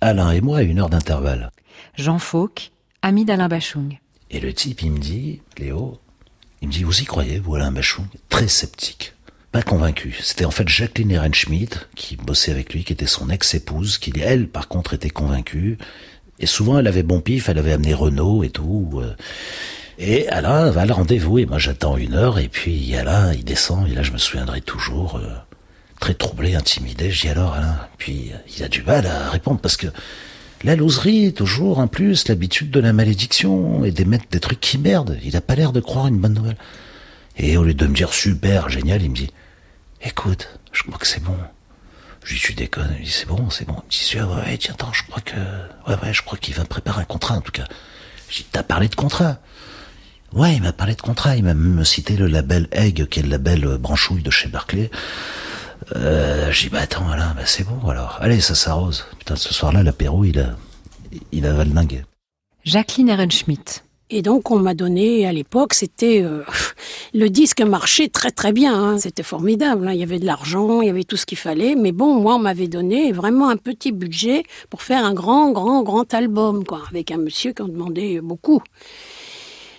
Alain 0.00 0.30
et 0.30 0.40
moi 0.40 0.58
à 0.58 0.62
une 0.62 0.78
heure 0.78 0.90
d'intervalle. 0.90 1.50
Jean 1.96 2.20
Fauque, 2.20 2.70
ami 3.02 3.24
d'Alain 3.24 3.48
Bachung. 3.48 3.98
Et 4.30 4.38
le 4.38 4.52
type, 4.52 4.82
il 4.82 4.92
me 4.92 4.98
dit, 4.98 5.42
Léo, 5.58 5.98
il 6.60 6.68
me 6.68 6.72
dit, 6.72 6.84
vous 6.84 7.00
y 7.00 7.04
croyez, 7.04 7.40
vous, 7.40 7.56
Alain 7.56 7.72
Bachung? 7.72 8.06
Très 8.28 8.46
sceptique 8.46 9.14
pas 9.52 9.62
convaincu. 9.62 10.16
C'était 10.22 10.46
en 10.46 10.50
fait 10.50 10.66
Jacqueline 10.66 11.10
Ehrenschmidt 11.10 11.76
qui 11.94 12.16
bossait 12.16 12.50
avec 12.50 12.72
lui, 12.72 12.84
qui 12.84 12.94
était 12.94 13.06
son 13.06 13.28
ex-épouse, 13.28 13.98
qui 13.98 14.12
elle, 14.20 14.48
par 14.48 14.66
contre, 14.66 14.94
était 14.94 15.10
convaincue. 15.10 15.76
Et 16.40 16.46
souvent, 16.46 16.78
elle 16.78 16.86
avait 16.86 17.02
bon 17.02 17.20
pif, 17.20 17.50
elle 17.50 17.58
avait 17.58 17.72
amené 17.72 17.92
Renault 17.92 18.42
et 18.42 18.50
tout. 18.50 19.00
Euh. 19.02 19.14
Et 19.98 20.26
Alain 20.30 20.70
va 20.70 20.86
le 20.86 20.94
rendez-vous, 20.94 21.38
et 21.38 21.46
moi 21.46 21.58
j'attends 21.58 21.98
une 21.98 22.14
heure, 22.14 22.38
et 22.38 22.48
puis 22.48 22.96
Alain, 22.96 23.32
il 23.34 23.44
descend, 23.44 23.86
et 23.88 23.94
là 23.94 24.02
je 24.02 24.10
me 24.10 24.18
souviendrai 24.18 24.62
toujours, 24.62 25.16
euh, 25.16 25.28
très 26.00 26.14
troublé, 26.14 26.56
intimidé, 26.56 27.10
je 27.10 27.20
dis 27.20 27.28
alors 27.28 27.52
Alain, 27.52 27.76
puis 27.98 28.30
euh, 28.32 28.38
il 28.56 28.64
a 28.64 28.68
du 28.68 28.82
mal 28.82 29.06
à 29.06 29.28
répondre, 29.30 29.60
parce 29.60 29.76
que 29.76 29.88
la 30.64 30.76
loserie, 30.76 31.34
toujours, 31.34 31.78
en 31.78 31.88
plus, 31.88 32.26
l'habitude 32.26 32.70
de 32.70 32.80
la 32.80 32.92
malédiction, 32.92 33.84
et 33.84 33.90
d'émettre 33.90 34.24
des 34.30 34.40
trucs 34.40 34.60
qui 34.60 34.78
merdent, 34.78 35.18
il 35.22 35.36
a 35.36 35.42
pas 35.42 35.54
l'air 35.54 35.72
de 35.72 35.80
croire 35.80 36.06
une 36.06 36.18
bonne 36.18 36.34
nouvelle. 36.34 36.58
Et 37.36 37.56
au 37.56 37.64
lieu 37.64 37.74
de 37.74 37.86
me 37.86 37.94
dire 37.94 38.12
super, 38.12 38.70
génial, 38.70 39.02
il 39.02 39.10
me 39.10 39.14
dit 39.14 39.30
écoute, 40.02 40.58
je 40.72 40.82
crois 40.82 40.98
que 40.98 41.06
c'est 41.06 41.22
bon. 41.22 41.36
Je 42.24 42.32
lui 42.32 42.40
dis, 42.40 42.46
tu 42.46 42.54
déconnes. 42.54 42.94
Il 42.98 43.04
dit, 43.04 43.10
c'est 43.10 43.26
bon, 43.26 43.50
c'est 43.50 43.64
bon. 43.64 43.74
Il 43.74 43.86
me 43.86 43.90
dit, 43.90 43.96
sûr, 43.98 44.30
ouais, 44.30 44.56
tiens, 44.58 44.74
attends, 44.74 44.92
je 44.92 45.02
crois 45.04 45.20
que, 45.20 45.36
ouais, 45.88 45.96
ouais, 46.02 46.12
je 46.12 46.22
crois 46.22 46.38
qu'il 46.38 46.54
va 46.54 46.62
me 46.62 46.68
préparer 46.68 47.00
un 47.00 47.04
contrat, 47.04 47.34
en 47.34 47.40
tout 47.40 47.52
cas. 47.52 47.66
Je 48.28 48.38
dis, 48.38 48.46
t'as 48.50 48.62
parlé 48.62 48.88
de 48.88 48.94
contrat? 48.94 49.38
Ouais, 50.32 50.54
il 50.54 50.62
m'a 50.62 50.72
parlé 50.72 50.94
de 50.94 51.02
contrat. 51.02 51.36
Il 51.36 51.44
m'a 51.44 51.54
même 51.54 51.84
cité 51.84 52.16
le 52.16 52.26
label 52.26 52.68
Egg, 52.72 53.06
qui 53.06 53.18
est 53.20 53.22
le 53.22 53.28
label 53.28 53.66
euh, 53.66 53.78
branchouille 53.78 54.22
de 54.22 54.30
chez 54.30 54.48
Barclay. 54.48 54.90
Euh, 55.96 56.50
j'ai 56.52 56.68
dit, 56.68 56.70
bah 56.70 56.80
attends, 56.82 57.04
voilà, 57.04 57.34
bah 57.34 57.42
c'est 57.44 57.64
bon, 57.64 57.88
alors. 57.88 58.18
Allez, 58.20 58.40
ça 58.40 58.54
s'arrose. 58.54 59.04
Putain, 59.18 59.36
ce 59.36 59.52
soir-là, 59.52 59.82
l'apéro, 59.82 60.24
il 60.24 60.38
a, 60.38 60.56
il 61.32 61.44
a 61.44 61.52
valdingué. 61.52 62.04
Jacqueline 62.64 63.08
Ehrenschmidt. 63.08 63.82
Et 64.14 64.20
donc 64.20 64.50
on 64.50 64.58
m'a 64.58 64.74
donné 64.74 65.26
à 65.26 65.32
l'époque, 65.32 65.72
c'était 65.72 66.22
euh, 66.22 66.44
le 67.14 67.30
disque 67.30 67.62
marchait 67.62 68.08
très 68.08 68.30
très 68.30 68.52
bien, 68.52 68.74
hein. 68.74 68.98
c'était 68.98 69.22
formidable. 69.22 69.88
Hein. 69.88 69.94
Il 69.94 70.00
y 70.00 70.02
avait 70.02 70.18
de 70.18 70.26
l'argent, 70.26 70.82
il 70.82 70.86
y 70.86 70.90
avait 70.90 71.04
tout 71.04 71.16
ce 71.16 71.24
qu'il 71.24 71.38
fallait. 71.38 71.74
Mais 71.74 71.92
bon, 71.92 72.20
moi 72.20 72.34
on 72.34 72.38
m'avait 72.38 72.68
donné 72.68 73.10
vraiment 73.12 73.48
un 73.48 73.56
petit 73.56 73.90
budget 73.90 74.42
pour 74.68 74.82
faire 74.82 75.02
un 75.06 75.14
grand 75.14 75.50
grand 75.52 75.82
grand 75.82 76.12
album, 76.12 76.62
quoi, 76.64 76.82
avec 76.90 77.10
un 77.10 77.16
monsieur 77.16 77.54
qui 77.54 77.62
en 77.62 77.68
demandait 77.68 78.20
beaucoup. 78.20 78.62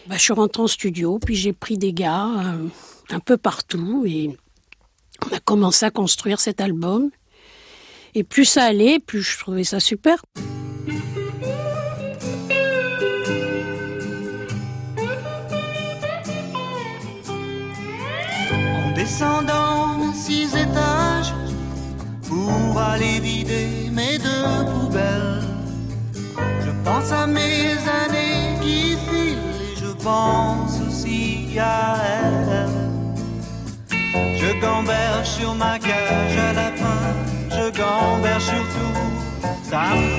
Bah, 0.07 0.15
je 0.17 0.23
suis 0.23 0.33
rentrée 0.33 0.63
en 0.63 0.67
studio, 0.67 1.19
puis 1.23 1.35
j'ai 1.35 1.53
pris 1.53 1.77
des 1.77 1.93
gars 1.93 2.25
euh, 2.25 2.67
un 3.11 3.19
peu 3.19 3.37
partout 3.37 4.03
et 4.07 4.35
on 5.23 5.35
a 5.35 5.39
commencé 5.39 5.85
à 5.85 5.91
construire 5.91 6.39
cet 6.39 6.59
album. 6.59 7.11
Et 8.15 8.23
plus 8.23 8.45
ça 8.45 8.63
allait, 8.63 8.97
plus 8.99 9.21
je 9.21 9.37
trouvais 9.37 9.63
ça 9.63 9.79
super. 9.79 10.23
Aller 22.93 23.19
vider 23.19 23.89
mes 23.91 24.17
deux 24.17 24.65
poubelles. 24.71 25.41
Je 26.65 26.71
pense 26.85 27.11
à 27.11 27.25
mes 27.25 27.77
années 28.01 28.59
qui 28.61 28.97
filent 29.05 29.53
et 29.67 29.75
je 29.75 29.91
pense 30.03 30.79
aussi 30.87 31.57
à 31.59 31.95
elle. 32.17 32.67
Je 34.11 34.49
gamberge 34.61 35.27
sur 35.27 35.55
ma 35.55 35.79
cage 35.79 36.37
à 36.49 36.53
la 36.53 36.69
fin, 36.81 37.03
je 37.49 37.65
gamberge 37.77 38.43
surtout, 38.43 38.99
ça 39.63 39.83
me 39.95 40.12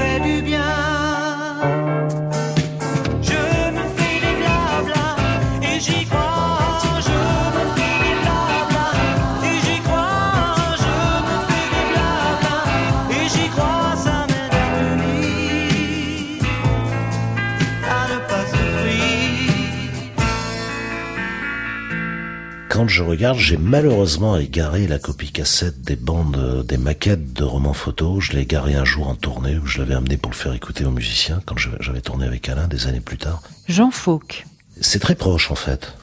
quand 22.85 22.89
je 22.89 23.03
regarde, 23.03 23.39
j'ai 23.39 23.57
malheureusement 23.57 24.37
égaré 24.37 24.87
la 24.87 24.99
copie 24.99 25.32
cassette 25.32 25.80
des 25.80 25.97
bandes, 25.97 26.37
euh, 26.37 26.62
des 26.62 26.76
maquettes 26.76 27.32
de 27.32 27.43
romans 27.43 27.72
photos. 27.72 28.22
Je 28.22 28.32
l'ai 28.32 28.43
égaré 28.43 28.74
un 28.74 28.85
jour 28.85 29.09
en 29.09 29.14
tournée 29.14 29.57
où 29.57 29.66
je 29.66 29.78
l'avais 29.78 29.95
amené 29.95 30.18
pour 30.18 30.30
le 30.30 30.37
faire 30.37 30.53
écouter 30.53 30.85
aux 30.85 30.91
musiciens 30.91 31.41
quand 31.47 31.57
j'avais 31.57 32.03
tourné 32.03 32.26
avec 32.26 32.47
Alain 32.47 32.68
des 32.68 32.87
années 32.87 33.01
plus 33.01 33.16
tard. 33.16 33.41
Jean 33.68 33.91
Fauque. 33.91 34.45
C'est 34.82 34.99
très 34.99 35.14
proche 35.14 35.51
en 35.51 35.55
fait. 35.55 35.95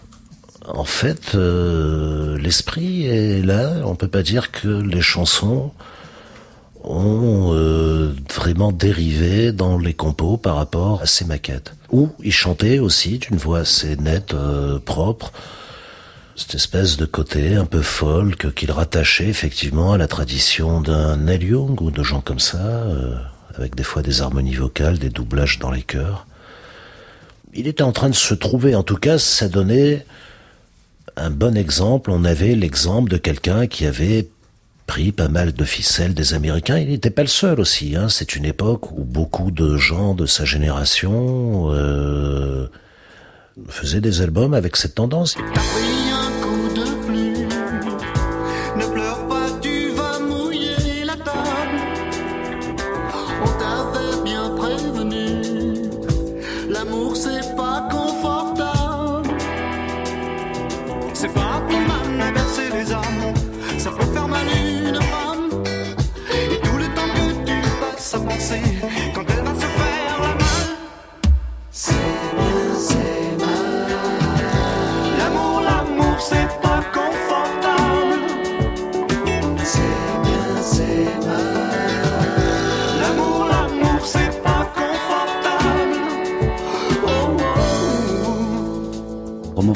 En 0.67 0.84
fait, 0.84 1.36
euh, 1.36 2.39
l'esprit 2.39 3.05
est 3.05 3.45
là. 3.45 3.73
On 3.86 3.93
peut 3.93 4.07
pas 4.07 4.23
dire 4.23 4.51
que 4.51 4.67
les 4.67 5.01
chansons 5.01 5.71
ont 6.84 7.51
euh, 7.53 8.15
vraiment 8.34 8.71
dérivé 8.71 9.51
dans 9.51 9.77
les 9.77 9.93
compos 9.93 10.38
par 10.38 10.55
rapport 10.55 11.03
à 11.03 11.05
ces 11.05 11.25
maquettes. 11.25 11.75
Où 11.91 12.09
il 12.23 12.34
chantait 12.34 12.79
aussi 12.79 13.19
d'une 13.19 13.38
voix 13.38 13.59
assez 13.59 13.97
nette, 13.97 14.34
euh, 14.34 14.79
propre, 14.79 15.32
cette 16.36 16.55
espèce 16.55 16.97
de 16.97 17.05
côté 17.05 17.55
un 17.55 17.65
peu 17.65 17.82
folk 17.82 18.53
qu'il 18.53 18.71
rattachait 18.71 19.27
effectivement 19.27 19.93
à 19.93 19.97
la 19.97 20.07
tradition 20.07 20.82
d'un 20.82 21.17
Neil 21.17 21.53
ou 21.53 21.91
de 21.91 22.03
gens 22.03 22.21
comme 22.21 22.39
ça, 22.39 22.57
euh, 22.57 23.15
avec 23.55 23.75
des 23.75 23.84
fois 23.84 24.01
des 24.01 24.21
harmonies 24.21 24.55
vocales, 24.55 24.97
des 24.97 25.09
doublages 25.09 25.59
dans 25.59 25.71
les 25.71 25.84
chœurs. 25.84 26.25
Il 27.53 27.67
était 27.67 27.84
en 27.84 27.91
train 27.91 28.09
de 28.09 28.15
se 28.15 28.34
trouver, 28.34 28.75
en 28.75 28.84
tout 28.84 28.95
cas, 28.95 29.17
ça 29.17 29.49
donnait 29.49 30.05
un 31.17 31.29
bon 31.29 31.57
exemple. 31.57 32.11
On 32.11 32.23
avait 32.23 32.55
l'exemple 32.55 33.11
de 33.11 33.17
quelqu'un 33.17 33.67
qui 33.67 33.86
avait 33.86 34.29
pris 34.88 35.11
pas 35.11 35.27
mal 35.27 35.53
de 35.53 35.65
ficelles 35.65 36.13
des 36.13 36.34
Américains. 36.34 36.77
Il 36.77 36.89
n'était 36.89 37.09
pas 37.09 37.21
le 37.21 37.27
seul 37.27 37.59
aussi. 37.59 37.95
Hein. 37.95 38.07
C'est 38.09 38.36
une 38.36 38.45
époque 38.45 38.91
où 38.91 39.03
beaucoup 39.03 39.51
de 39.51 39.77
gens 39.77 40.15
de 40.15 40.25
sa 40.25 40.45
génération 40.45 41.71
euh, 41.71 42.67
faisaient 43.67 44.01
des 44.01 44.21
albums 44.21 44.53
avec 44.53 44.75
cette 44.75 44.95
tendance. 44.95 45.36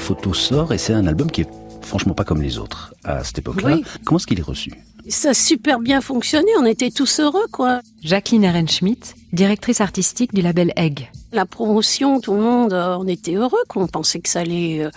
Photo 0.06 0.36
sort 0.36 0.72
et 0.72 0.78
c'est 0.78 0.94
un 0.94 1.08
album 1.08 1.32
qui 1.32 1.42
est 1.42 1.50
franchement 1.82 2.14
pas 2.14 2.24
comme 2.24 2.40
les 2.40 2.60
autres 2.60 2.94
à 3.04 3.24
cette 3.24 3.40
époque-là. 3.40 3.80
Comment 4.04 4.20
est-ce 4.20 4.28
qu'il 4.28 4.38
est 4.38 4.44
reçu? 4.44 4.72
Ça 5.10 5.30
a 5.30 5.34
super 5.34 5.80
bien 5.80 6.00
fonctionné, 6.00 6.48
on 6.60 6.66
était 6.66 6.92
tous 6.92 7.20
heureux 7.20 7.48
quoi. 7.52 7.82
Jacqueline 8.04 8.44
Ehrenschmidt, 8.44 9.16
directrice 9.34 9.82
artistique 9.82 10.32
du 10.32 10.44
label 10.44 10.74
Egg. 10.76 11.10
La 11.32 11.48
promotion, 11.48 12.20
tout 12.20 12.36
le 12.36 12.42
monde, 12.42 12.74
euh, 12.74 12.98
on 13.00 13.08
était 13.08 13.34
heureux, 13.34 13.58
qu'on 13.68 13.88
pensait 13.88 14.20
que 14.20 14.30
ça 14.30 14.42
allait... 14.42 14.88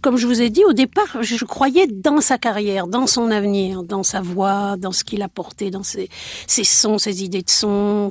Comme 0.00 0.16
je 0.16 0.26
vous 0.26 0.40
ai 0.40 0.48
dit 0.48 0.64
au 0.64 0.72
départ, 0.72 1.22
je 1.22 1.44
croyais 1.44 1.86
dans 1.86 2.22
sa 2.22 2.38
carrière, 2.38 2.86
dans 2.86 3.06
son 3.06 3.30
avenir, 3.30 3.82
dans 3.82 4.02
sa 4.02 4.22
voix, 4.22 4.76
dans 4.78 4.92
ce 4.92 5.04
qu'il 5.04 5.20
apportait, 5.20 5.70
dans 5.70 5.82
ses, 5.82 6.08
sons, 6.46 6.96
ses 6.96 7.22
idées 7.22 7.42
de 7.42 7.50
sons. 7.50 8.08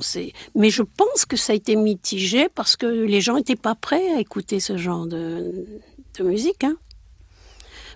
Mais 0.54 0.70
je 0.70 0.82
pense 0.82 1.24
que 1.24 1.36
ça 1.36 1.52
a 1.52 1.56
été 1.56 1.74
mitigé 1.74 2.48
parce 2.48 2.76
que 2.76 2.86
les 2.86 3.20
gens 3.20 3.34
n'étaient 3.34 3.56
pas 3.56 3.74
prêts 3.74 4.14
à 4.14 4.20
écouter 4.20 4.60
ce 4.60 4.76
genre 4.76 5.06
de, 5.06 5.66
musique. 6.20 6.62
Hein. 6.62 6.76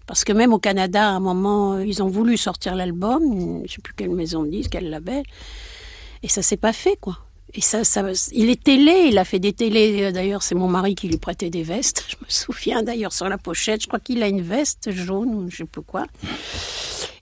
Parce 0.07 0.25
que 0.25 0.33
même 0.33 0.53
au 0.53 0.59
Canada, 0.59 1.11
à 1.11 1.13
un 1.13 1.21
moment, 1.21 1.79
ils 1.79 2.03
ont 2.03 2.09
voulu 2.09 2.37
sortir 2.37 2.75
l'album, 2.75 3.23
je 3.23 3.63
ne 3.63 3.69
sais 3.69 3.81
plus 3.81 3.95
quelle 3.95 4.11
maison 4.11 4.43
de 4.43 4.69
quel 4.69 4.91
label, 4.91 5.23
et 6.25 6.29
ça 6.29 6.43
s'est 6.43 6.57
pas 6.57 6.73
fait, 6.73 6.97
quoi. 7.01 7.19
Et 7.55 7.61
ça, 7.61 7.83
ça, 7.83 8.05
il 8.33 8.51
est 8.51 8.63
télé, 8.63 9.07
il 9.09 9.19
a 9.19 9.25
fait 9.25 9.39
des 9.39 9.53
télés. 9.53 10.13
D'ailleurs, 10.13 10.43
c'est 10.43 10.55
mon 10.55 10.69
mari 10.69 10.95
qui 10.95 11.09
lui 11.09 11.17
prêtait 11.17 11.51
des 11.51 11.63
vestes. 11.63 12.05
Je 12.09 12.17
me 12.17 12.29
souviens 12.29 12.83
d'ailleurs 12.83 13.13
sur 13.13 13.29
la 13.29 13.39
pochette, 13.39 13.83
je 13.83 13.87
crois 13.87 14.01
qu'il 14.01 14.23
a 14.23 14.29
une 14.29 14.43
veste 14.43 14.91
jaune 14.91 15.35
ou 15.35 15.51
je 15.51 15.59
sais 15.59 15.65
pas 15.65 15.81
quoi. 15.81 16.07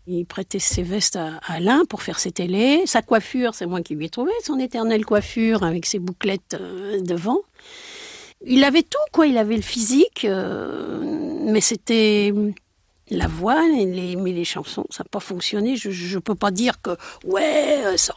Il 0.09 0.25
prêtait 0.25 0.61
ses 0.61 0.83
vestes 0.83 1.17
à 1.17 1.41
Alain 1.47 1.85
pour 1.85 2.03
faire 2.03 2.19
ses 2.19 2.31
télés. 2.31 2.83
Sa 2.87 3.03
coiffure, 3.03 3.55
c'est 3.55 3.67
moi 3.67 3.83
qui 3.83 3.95
lui 3.95 4.07
ai 4.07 4.09
trouvé 4.09 4.31
son 4.45 4.59
éternelle 4.59 5.05
coiffure 5.05 5.65
avec 5.65 5.85
ses 5.85 5.99
bouclettes 5.99 6.57
euh, 6.61 7.01
devant. 7.01 7.41
Il 8.45 8.63
avait 8.63 8.83
tout, 8.83 8.99
quoi. 9.13 9.27
Il 9.27 9.37
avait 9.37 9.57
le 9.57 9.63
physique, 9.63 10.25
euh, 10.25 11.01
mais 11.45 11.61
c'était 11.61 12.33
la 13.11 13.29
voix, 13.29 13.63
les, 13.69 14.17
mais 14.17 14.33
les 14.33 14.45
chansons, 14.45 14.87
ça 14.91 15.05
n'a 15.05 15.09
pas 15.11 15.21
fonctionné. 15.21 15.77
Je 15.77 16.15
ne 16.15 16.21
peux 16.21 16.35
pas 16.35 16.51
dire 16.51 16.81
que, 16.81 16.91
ouais, 17.25 17.97
ça 17.97 18.15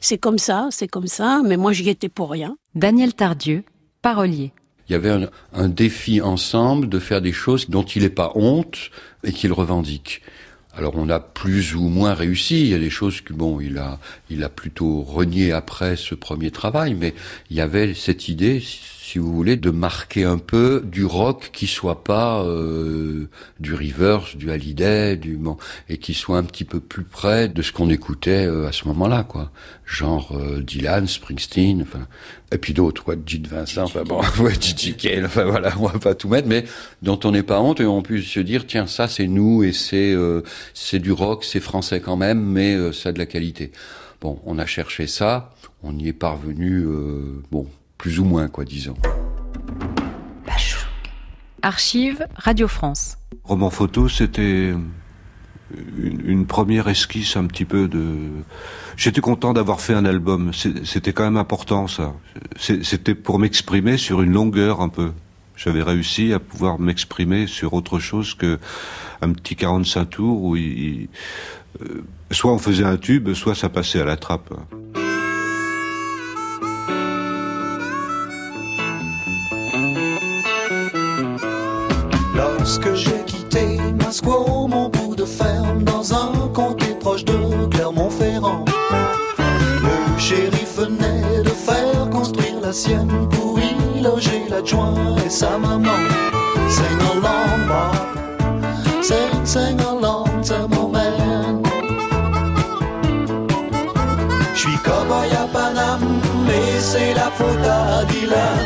c'est 0.00 0.18
comme 0.18 0.38
ça, 0.38 0.68
c'est 0.70 0.88
comme 0.88 1.06
ça, 1.06 1.42
mais 1.44 1.56
moi 1.56 1.72
j'y 1.72 1.88
étais 1.88 2.08
pour 2.08 2.30
rien. 2.30 2.56
Daniel 2.74 3.14
Tardieu, 3.14 3.64
parolier. 4.02 4.52
Il 4.88 4.92
y 4.92 4.96
avait 4.96 5.10
un, 5.10 5.30
un 5.54 5.68
défi 5.68 6.20
ensemble 6.20 6.88
de 6.88 6.98
faire 6.98 7.22
des 7.22 7.32
choses 7.32 7.70
dont 7.70 7.84
il 7.84 8.02
n'est 8.02 8.10
pas 8.10 8.32
honte 8.34 8.90
et 9.22 9.32
qu'il 9.32 9.52
revendique. 9.52 10.20
Alors 10.76 10.94
on 10.96 11.08
a 11.08 11.20
plus 11.20 11.74
ou 11.74 11.88
moins 11.88 12.14
réussi. 12.14 12.62
Il 12.62 12.68
y 12.68 12.74
a 12.74 12.78
des 12.78 12.90
choses 12.90 13.20
que 13.20 13.32
bon, 13.32 13.60
il 13.60 13.78
a, 13.78 13.98
il 14.28 14.42
a 14.42 14.48
plutôt 14.48 15.02
renié 15.02 15.52
après 15.52 15.96
ce 15.96 16.14
premier 16.14 16.50
travail, 16.50 16.94
mais 16.94 17.14
il 17.50 17.56
y 17.56 17.60
avait 17.60 17.94
cette 17.94 18.28
idée, 18.28 18.62
si 19.06 19.18
vous 19.18 19.34
voulez, 19.34 19.56
de 19.56 19.68
marquer 19.68 20.24
un 20.24 20.38
peu 20.38 20.82
du 20.82 21.04
rock 21.04 21.50
qui 21.52 21.66
soit 21.66 22.04
pas 22.04 22.42
euh, 22.42 23.28
du 23.60 23.74
Rivers, 23.74 24.30
du 24.34 24.50
Hallyday, 24.50 25.18
du 25.18 25.38
et 25.90 25.98
qui 25.98 26.14
soit 26.14 26.38
un 26.38 26.42
petit 26.42 26.64
peu 26.64 26.80
plus 26.80 27.04
près 27.04 27.48
de 27.48 27.60
ce 27.60 27.70
qu'on 27.70 27.90
écoutait 27.90 28.46
euh, 28.46 28.66
à 28.66 28.72
ce 28.72 28.88
moment-là, 28.88 29.22
quoi. 29.22 29.50
Genre 29.84 30.32
euh, 30.34 30.62
Dylan, 30.62 31.06
Springsteen, 31.06 31.82
enfin, 31.82 32.08
et 32.50 32.56
puis 32.56 32.72
d'autres, 32.72 33.04
quoi, 33.04 33.14
Gene 33.26 33.46
Vincent, 33.46 33.82
enfin 33.82 34.04
bon, 34.04 34.22
ouais, 34.40 34.54
Gigi 34.58 34.96
Kale, 34.96 35.26
enfin 35.26 35.44
voilà, 35.44 35.74
on 35.78 35.86
va 35.86 35.98
pas 35.98 36.14
tout 36.14 36.30
mettre, 36.30 36.48
mais 36.48 36.64
dont 37.02 37.20
on 37.24 37.32
n'est 37.32 37.42
pas 37.42 37.60
honte 37.60 37.80
et 37.80 37.84
on 37.84 38.00
peut 38.00 38.22
se 38.22 38.40
dire, 38.40 38.66
tiens, 38.66 38.86
ça 38.86 39.06
c'est 39.06 39.26
nous 39.26 39.64
et 39.64 39.74
c'est 39.74 40.16
c'est 40.72 40.98
du 40.98 41.12
rock, 41.12 41.44
c'est 41.44 41.60
français 41.60 42.00
quand 42.00 42.16
même, 42.16 42.42
mais 42.42 42.90
ça 42.94 43.10
a 43.10 43.12
de 43.12 43.18
la 43.18 43.26
qualité. 43.26 43.70
Bon, 44.22 44.40
on 44.46 44.58
a 44.58 44.64
cherché 44.64 45.06
ça, 45.06 45.52
on 45.82 45.98
y 45.98 46.08
est 46.08 46.14
parvenu, 46.14 46.86
bon, 47.50 47.68
plus 48.04 48.20
ou 48.20 48.24
moins, 48.26 48.48
quoi, 48.48 48.66
disons. 48.66 48.96
Archive 51.62 52.26
Radio 52.36 52.68
France. 52.68 53.16
Roman 53.44 53.70
photo, 53.70 54.10
c'était 54.10 54.74
une, 55.96 56.44
première 56.44 56.88
esquisse 56.88 57.34
un 57.38 57.46
petit 57.46 57.64
peu 57.64 57.88
de. 57.88 58.04
J'étais 58.98 59.22
content 59.22 59.54
d'avoir 59.54 59.80
fait 59.80 59.94
un 59.94 60.04
album. 60.04 60.50
C'était 60.52 61.14
quand 61.14 61.24
même 61.24 61.38
important, 61.38 61.86
ça. 61.86 62.12
C'était 62.58 63.14
pour 63.14 63.38
m'exprimer 63.38 63.96
sur 63.96 64.20
une 64.20 64.32
longueur 64.34 64.82
un 64.82 64.90
peu. 64.90 65.12
J'avais 65.56 65.82
réussi 65.82 66.34
à 66.34 66.40
pouvoir 66.40 66.78
m'exprimer 66.78 67.46
sur 67.46 67.72
autre 67.72 68.00
chose 68.00 68.34
que 68.34 68.58
un 69.22 69.32
petit 69.32 69.56
45 69.56 70.04
tours 70.10 70.42
où 70.42 70.56
il, 70.56 71.08
euh, 71.80 72.04
soit 72.30 72.52
on 72.52 72.58
faisait 72.58 72.84
un 72.84 72.98
tube, 72.98 73.32
soit 73.32 73.54
ça 73.54 73.70
passait 73.70 74.02
à 74.02 74.04
la 74.04 74.18
trappe. 74.18 74.52
Lorsque 82.64 82.94
j'ai 82.94 83.22
quitté 83.26 83.78
Masquo, 84.02 84.66
mon 84.66 84.88
bout 84.88 85.14
de 85.14 85.26
ferme, 85.26 85.84
dans 85.84 86.14
un 86.14 86.48
comté 86.54 86.94
proche 86.98 87.22
de 87.22 87.66
Clermont-Ferrand, 87.66 88.64
le 89.38 90.18
shérif 90.18 90.78
venait 90.78 91.42
de 91.44 91.50
faire 91.50 92.08
construire 92.10 92.58
la 92.62 92.72
sienne 92.72 93.28
pour 93.28 93.58
y 93.58 94.00
loger 94.00 94.46
l'adjoint 94.48 94.94
et 95.26 95.28
sa 95.28 95.58
maman. 95.58 96.08
Sing 96.70 96.98
along, 97.12 97.68
Bob. 97.68 99.02
Sing, 99.02 99.44
sing 99.44 99.78
along, 99.80 100.30
c'est 100.40 100.66
mon 100.74 100.88
man. 100.88 101.62
J'suis 104.54 104.78
cowboy 104.78 105.28
à 105.36 105.46
Paname, 105.52 106.18
mais 106.46 106.80
c'est 106.80 107.12
la 107.12 107.30
faute 107.30 107.66
à 107.68 108.06
Dylan. 108.06 108.63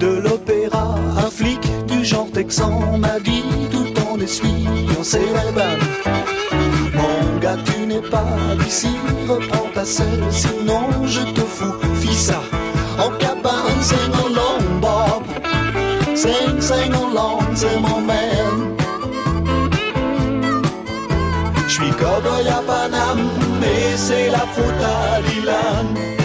De 0.00 0.20
l'opéra, 0.24 0.94
un 1.18 1.30
flic 1.30 1.60
du 1.86 2.04
genre 2.04 2.30
texan 2.32 2.98
m'a 2.98 3.20
dit 3.20 3.44
tout 3.70 3.92
en 4.08 4.18
essuyant 4.18 5.02
ses 5.02 5.26
balles. 5.54 5.86
Mon 6.94 7.38
gars, 7.38 7.58
tu 7.66 7.86
n'es 7.86 8.00
pas 8.00 8.34
d'ici, 8.58 8.94
reprends 9.28 9.68
ta 9.74 9.84
selle, 9.84 10.24
sinon 10.30 10.84
je 11.06 11.20
te 11.36 11.42
fous, 11.42 11.78
fils 12.00 12.26
ça, 12.28 12.40
en 12.98 13.10
cabane, 13.18 13.80
c'est 13.82 14.08
mon 14.16 14.28
long 14.38 14.60
bob. 14.80 15.24
Sing, 16.16 16.60
sing 16.60 16.92
along, 16.92 17.44
c'est 17.54 17.78
mon 17.80 18.00
man. 18.00 18.76
J'suis 21.68 21.92
cowboy 22.00 22.48
à 22.48 22.62
Paname, 22.66 23.28
mais 23.60 23.96
c'est 23.96 24.28
la 24.30 24.44
faute 24.54 24.82
à 24.82 25.20
Dylan. 25.22 26.19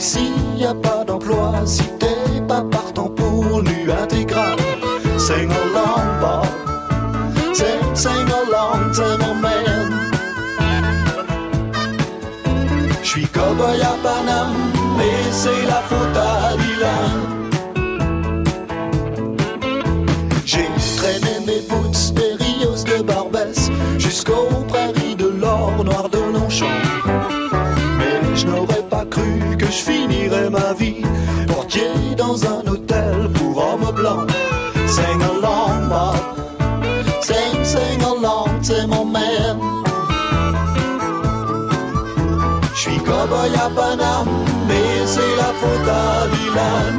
Man, 0.00 0.06
ici 0.06 0.32
y 0.56 0.64
a 0.64 0.74
pas 0.74 1.04
d'emploi 1.04 1.52
si 1.64 1.82
t'es 1.98 2.40
pas 2.48 2.62
partant 2.62 3.08
pour 3.10 3.62
nu 3.62 3.90
intégral. 3.90 4.56
Sing 5.18 5.50
along, 5.50 6.20
Bob. 6.20 6.46
Sing, 7.54 7.94
sing 7.94 8.28
along, 8.40 8.92
c'est 8.92 9.18
mon 9.18 9.34
man. 9.34 9.92
J'suis 13.02 13.26
cowboy 13.26 13.80
à 13.82 13.94
Paname, 14.02 14.72
mais 14.96 15.22
c'est 15.32 15.66
la 15.66 15.82
faute 15.88 16.16
à 16.16 16.56
Dylan. 16.60 17.16
J'ai 20.44 20.68
traîné 20.96 21.34
mes 21.46 21.60
boots 21.68 22.12
des 22.14 22.34
Rios 22.42 22.84
de 22.84 23.02
Barbès 23.02 23.70
jusqu'au 23.98 24.48
noir 25.84 26.08
de 26.08 26.18
Longchamp. 26.18 27.09
Ma 30.50 30.72
vie 30.72 31.02
portier 31.46 32.14
dans 32.16 32.36
un 32.44 32.66
hôtel 32.70 33.28
pour 33.34 33.56
hommes 33.56 33.94
blancs. 33.94 34.30
Sing 34.86 35.22
along, 35.22 35.88
Bob. 35.88 36.16
Sing, 37.22 37.64
sing 37.64 38.02
along, 38.02 38.50
c'est 38.62 38.86
mon 38.86 39.04
man. 39.04 39.56
Je 42.74 42.80
suis 42.80 42.98
cowboy 42.98 43.50
à 43.54 43.68
Paname, 43.76 44.28
mais 44.68 45.06
c'est 45.06 45.36
la 45.36 45.50
faute 45.60 45.88
à 45.88 46.26
Dylan. 46.32 46.96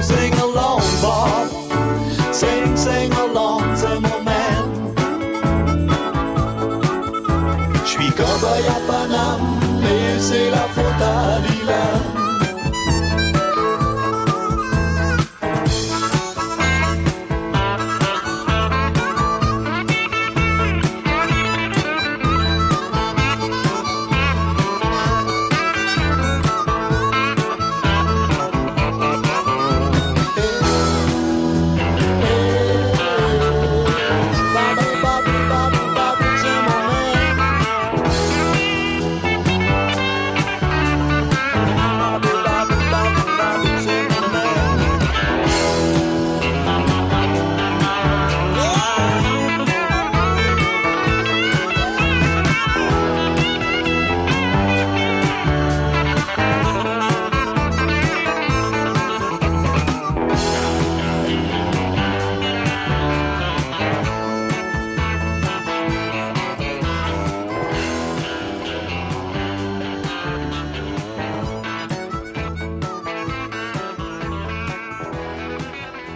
sing 0.00 0.32
along, 0.46 0.82
Bob. 1.02 1.48
Sing, 2.32 2.76
sing 2.76 3.12
along, 3.24 3.62
c'est 3.76 4.00
mon 4.00 4.22
cowboy 8.16 8.62
à 8.68 8.78
Paname, 8.86 9.51
mais 10.22 10.28
c'est 10.28 10.50
la 10.50 10.68
faute 10.68 11.02
à 11.02 12.21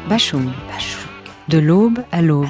Dylan. 0.09 0.53
De 1.49 1.59
l'aube 1.59 1.99
à 2.13 2.23
l'aube. 2.23 2.47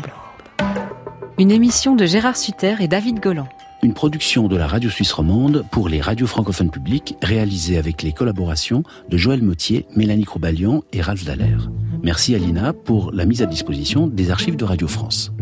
Une 1.39 1.51
émission 1.51 1.97
de 1.97 2.05
Gérard 2.05 2.37
Sutter 2.37 2.75
et 2.81 2.89
David 2.89 3.21
Golan. 3.21 3.49
Une 3.83 3.95
production 3.95 4.47
de 4.47 4.57
la 4.57 4.67
radio 4.67 4.91
suisse 4.91 5.13
romande 5.13 5.65
pour 5.71 5.89
les 5.89 6.01
radios 6.03 6.27
francophones 6.27 6.71
publiques 6.71 7.17
réalisée 7.23 7.79
avec 7.79 8.03
les 8.03 8.13
collaborations 8.13 8.83
de 9.09 9.17
Joël 9.17 9.43
Mottier, 9.43 9.87
Mélanie 9.97 10.25
Crouballion 10.25 10.85
et 10.93 11.01
Ralph 11.01 11.25
Dallaire. 11.25 11.71
Merci 12.03 12.35
à 12.35 12.39
Lina 12.39 12.73
pour 12.73 13.11
la 13.13 13.25
mise 13.25 13.43
à 13.43 13.47
disposition 13.47 14.07
des 14.07 14.31
archives 14.31 14.57
de 14.57 14.65
Radio 14.65 14.87
France. 14.87 15.33